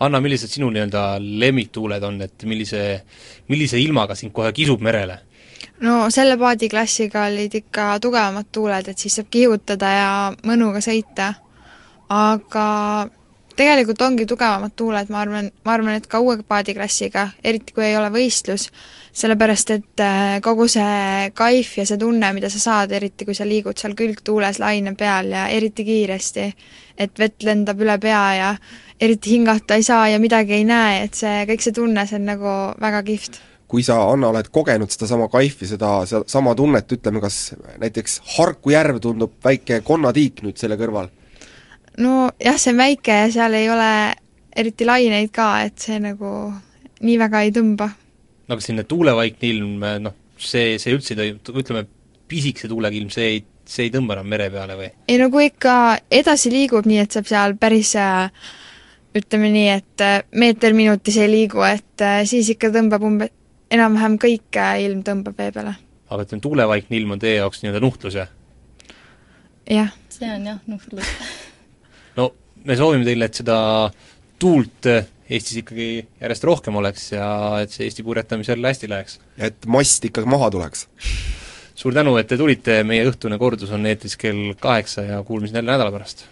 Anna, 0.00 0.20
millised 0.20 0.48
sinu 0.48 0.70
nii-öelda 0.72 1.18
lemmiktuuled 1.20 2.02
on, 2.08 2.22
et 2.24 2.44
millise, 2.48 3.02
millise 3.52 3.76
ilmaga 3.80 4.14
sind 4.16 4.32
kohe 4.32 4.52
kisub 4.56 4.80
merele? 4.80 5.18
no 5.84 6.06
selle 6.10 6.38
paadiklassiga 6.40 7.26
olid 7.28 7.54
ikka 7.60 7.98
tugevamad 8.00 8.48
tuuled, 8.52 8.88
et 8.88 8.98
siis 8.98 9.18
saab 9.20 9.28
kihutada 9.30 9.92
ja 9.92 10.10
mõnuga 10.48 10.80
sõita. 10.84 11.34
aga 12.08 12.66
tegelikult 13.60 14.00
ongi 14.04 14.26
tugevamad 14.28 14.72
tuuled, 14.76 15.10
ma 15.12 15.20
arvan, 15.24 15.50
ma 15.66 15.74
arvan, 15.76 15.98
et 16.00 16.08
ka 16.10 16.20
uue 16.24 16.38
paadiklassiga, 16.46 17.26
eriti 17.44 17.76
kui 17.76 17.84
ei 17.86 17.96
ole 17.98 18.08
võistlus, 18.14 18.68
sellepärast 19.20 19.74
et 19.74 20.04
äh, 20.04 20.38
kogu 20.44 20.68
see 20.70 21.30
kaif 21.36 21.76
ja 21.80 21.86
see 21.88 22.00
tunne, 22.00 22.32
mida 22.36 22.50
sa 22.52 22.62
saad, 22.62 22.94
eriti 22.96 23.26
kui 23.28 23.36
sa 23.36 23.48
liigud 23.48 23.78
seal 23.80 23.96
külgtuules 23.98 24.60
laine 24.62 24.94
peal 24.98 25.32
ja 25.34 25.48
eriti 25.52 25.84
kiiresti, 25.86 26.46
et 27.00 27.20
vett 27.20 27.44
lendab 27.46 27.80
üle 27.84 27.98
pea 28.00 28.24
ja 28.38 28.50
eriti 29.00 29.36
hingata 29.36 29.76
ei 29.76 29.84
saa 29.86 30.08
ja 30.12 30.22
midagi 30.22 30.60
ei 30.60 30.66
näe, 30.68 31.04
et 31.04 31.20
see, 31.20 31.44
kõik 31.50 31.64
see 31.64 31.76
tunne, 31.76 32.06
see 32.06 32.20
on 32.20 32.28
nagu 32.32 32.56
väga 32.80 33.04
kihvt 33.06 33.40
kui 33.70 33.84
sa, 33.86 34.00
Anna, 34.10 34.32
oled 34.32 34.48
kogenud 34.50 34.90
sedasama 34.90 35.28
kaifi, 35.30 35.68
seda, 35.70 36.00
seda 36.10 36.24
sama 36.26 36.56
tunnet, 36.58 36.90
ütleme, 36.90 37.20
kas 37.22 37.52
näiteks 37.78 38.16
Harku 38.34 38.72
järv 38.74 38.98
tundub 39.04 39.36
väike 39.46 39.78
konnatiik 39.86 40.42
nüüd 40.42 40.58
selle 40.58 40.74
kõrval? 40.80 41.06
Nojah, 41.98 42.58
see 42.58 42.72
on 42.72 42.80
väike 42.80 43.16
ja 43.24 43.30
seal 43.32 43.54
ei 43.58 43.70
ole 43.70 43.90
eriti 44.56 44.86
laineid 44.86 45.30
ka, 45.34 45.50
et 45.66 45.78
see 45.80 46.00
nagu 46.02 46.52
nii 47.00 47.16
väga 47.20 47.44
ei 47.46 47.52
tõmba. 47.54 47.88
no 48.46 48.56
aga 48.56 48.64
selline 48.64 48.86
tuulevaikne 48.88 49.50
ilm, 49.50 49.86
noh, 50.04 50.16
see, 50.38 50.76
see 50.82 50.94
üldse 50.94 51.14
ei 51.14 51.34
tohi, 51.42 51.62
ütleme, 51.62 51.86
pisikese 52.30 52.70
tuulega 52.70 52.96
ilm, 52.96 53.10
see 53.14 53.28
ei, 53.34 53.44
see 53.66 53.88
ei 53.88 53.94
tõmba 53.94 54.16
enam 54.18 54.30
mere 54.30 54.50
peale 54.52 54.78
või? 54.78 54.90
ei 55.08 55.20
no 55.20 55.30
kui 55.32 55.50
ikka 55.50 55.74
edasi 56.20 56.52
liigub 56.52 56.88
nii, 56.88 57.02
et 57.04 57.16
saab 57.16 57.30
seal 57.30 57.56
päris 57.60 57.94
ütleme 59.16 59.50
nii, 59.50 59.68
et 59.74 60.06
meeter 60.38 60.74
minutis 60.76 61.18
ei 61.18 61.30
liigu, 61.30 61.62
et 61.66 62.06
siis 62.30 62.52
ikka 62.54 62.70
tõmbab 62.74 63.06
umbe-, 63.06 63.32
enam-vähem 63.72 64.18
kõik 64.22 64.60
ilm 64.86 65.04
tõmbab 65.06 65.38
vee 65.38 65.54
peale. 65.54 65.76
aga 66.10 66.26
ütleme, 66.26 66.44
tuulevaikne 66.46 67.00
ilm 67.00 67.16
on 67.16 67.22
teie 67.22 67.40
jaoks 67.40 67.62
nii-öelda 67.64 67.84
nuhtlus, 67.86 68.18
jah? 68.22 68.34
jah. 69.70 69.94
see 70.10 70.30
on 70.30 70.50
jah, 70.52 70.60
nuhtlus 70.70 71.14
no 72.20 72.30
me 72.68 72.76
soovime 72.76 73.06
teile, 73.08 73.30
et 73.30 73.40
seda 73.42 73.56
tuult 74.40 74.92
Eestis 75.30 75.60
ikkagi 75.60 76.00
järjest 76.18 76.44
rohkem 76.48 76.74
oleks 76.80 77.04
ja 77.12 77.26
et 77.62 77.70
see 77.70 77.86
Eesti 77.86 78.02
purjetamisel 78.02 78.66
hästi 78.66 78.88
läheks. 78.90 79.20
et 79.38 79.66
mast 79.70 80.04
ikkagi 80.04 80.26
maha 80.26 80.50
tuleks. 80.50 80.88
suur 81.74 81.94
tänu, 81.94 82.16
et 82.18 82.26
te 82.26 82.36
tulite, 82.36 82.82
meie 82.84 83.06
õhtune 83.06 83.38
kordus 83.38 83.70
on 83.70 83.86
eetris 83.86 84.18
kell 84.18 84.52
kaheksa 84.60 85.06
ja 85.06 85.22
kuulmiseni 85.22 85.62
jälle 85.62 85.72
nädala 85.72 85.94
pärast! 85.94 86.26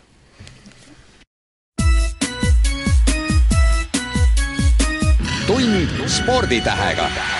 tund 5.46 6.08
sporditähega 6.10 7.37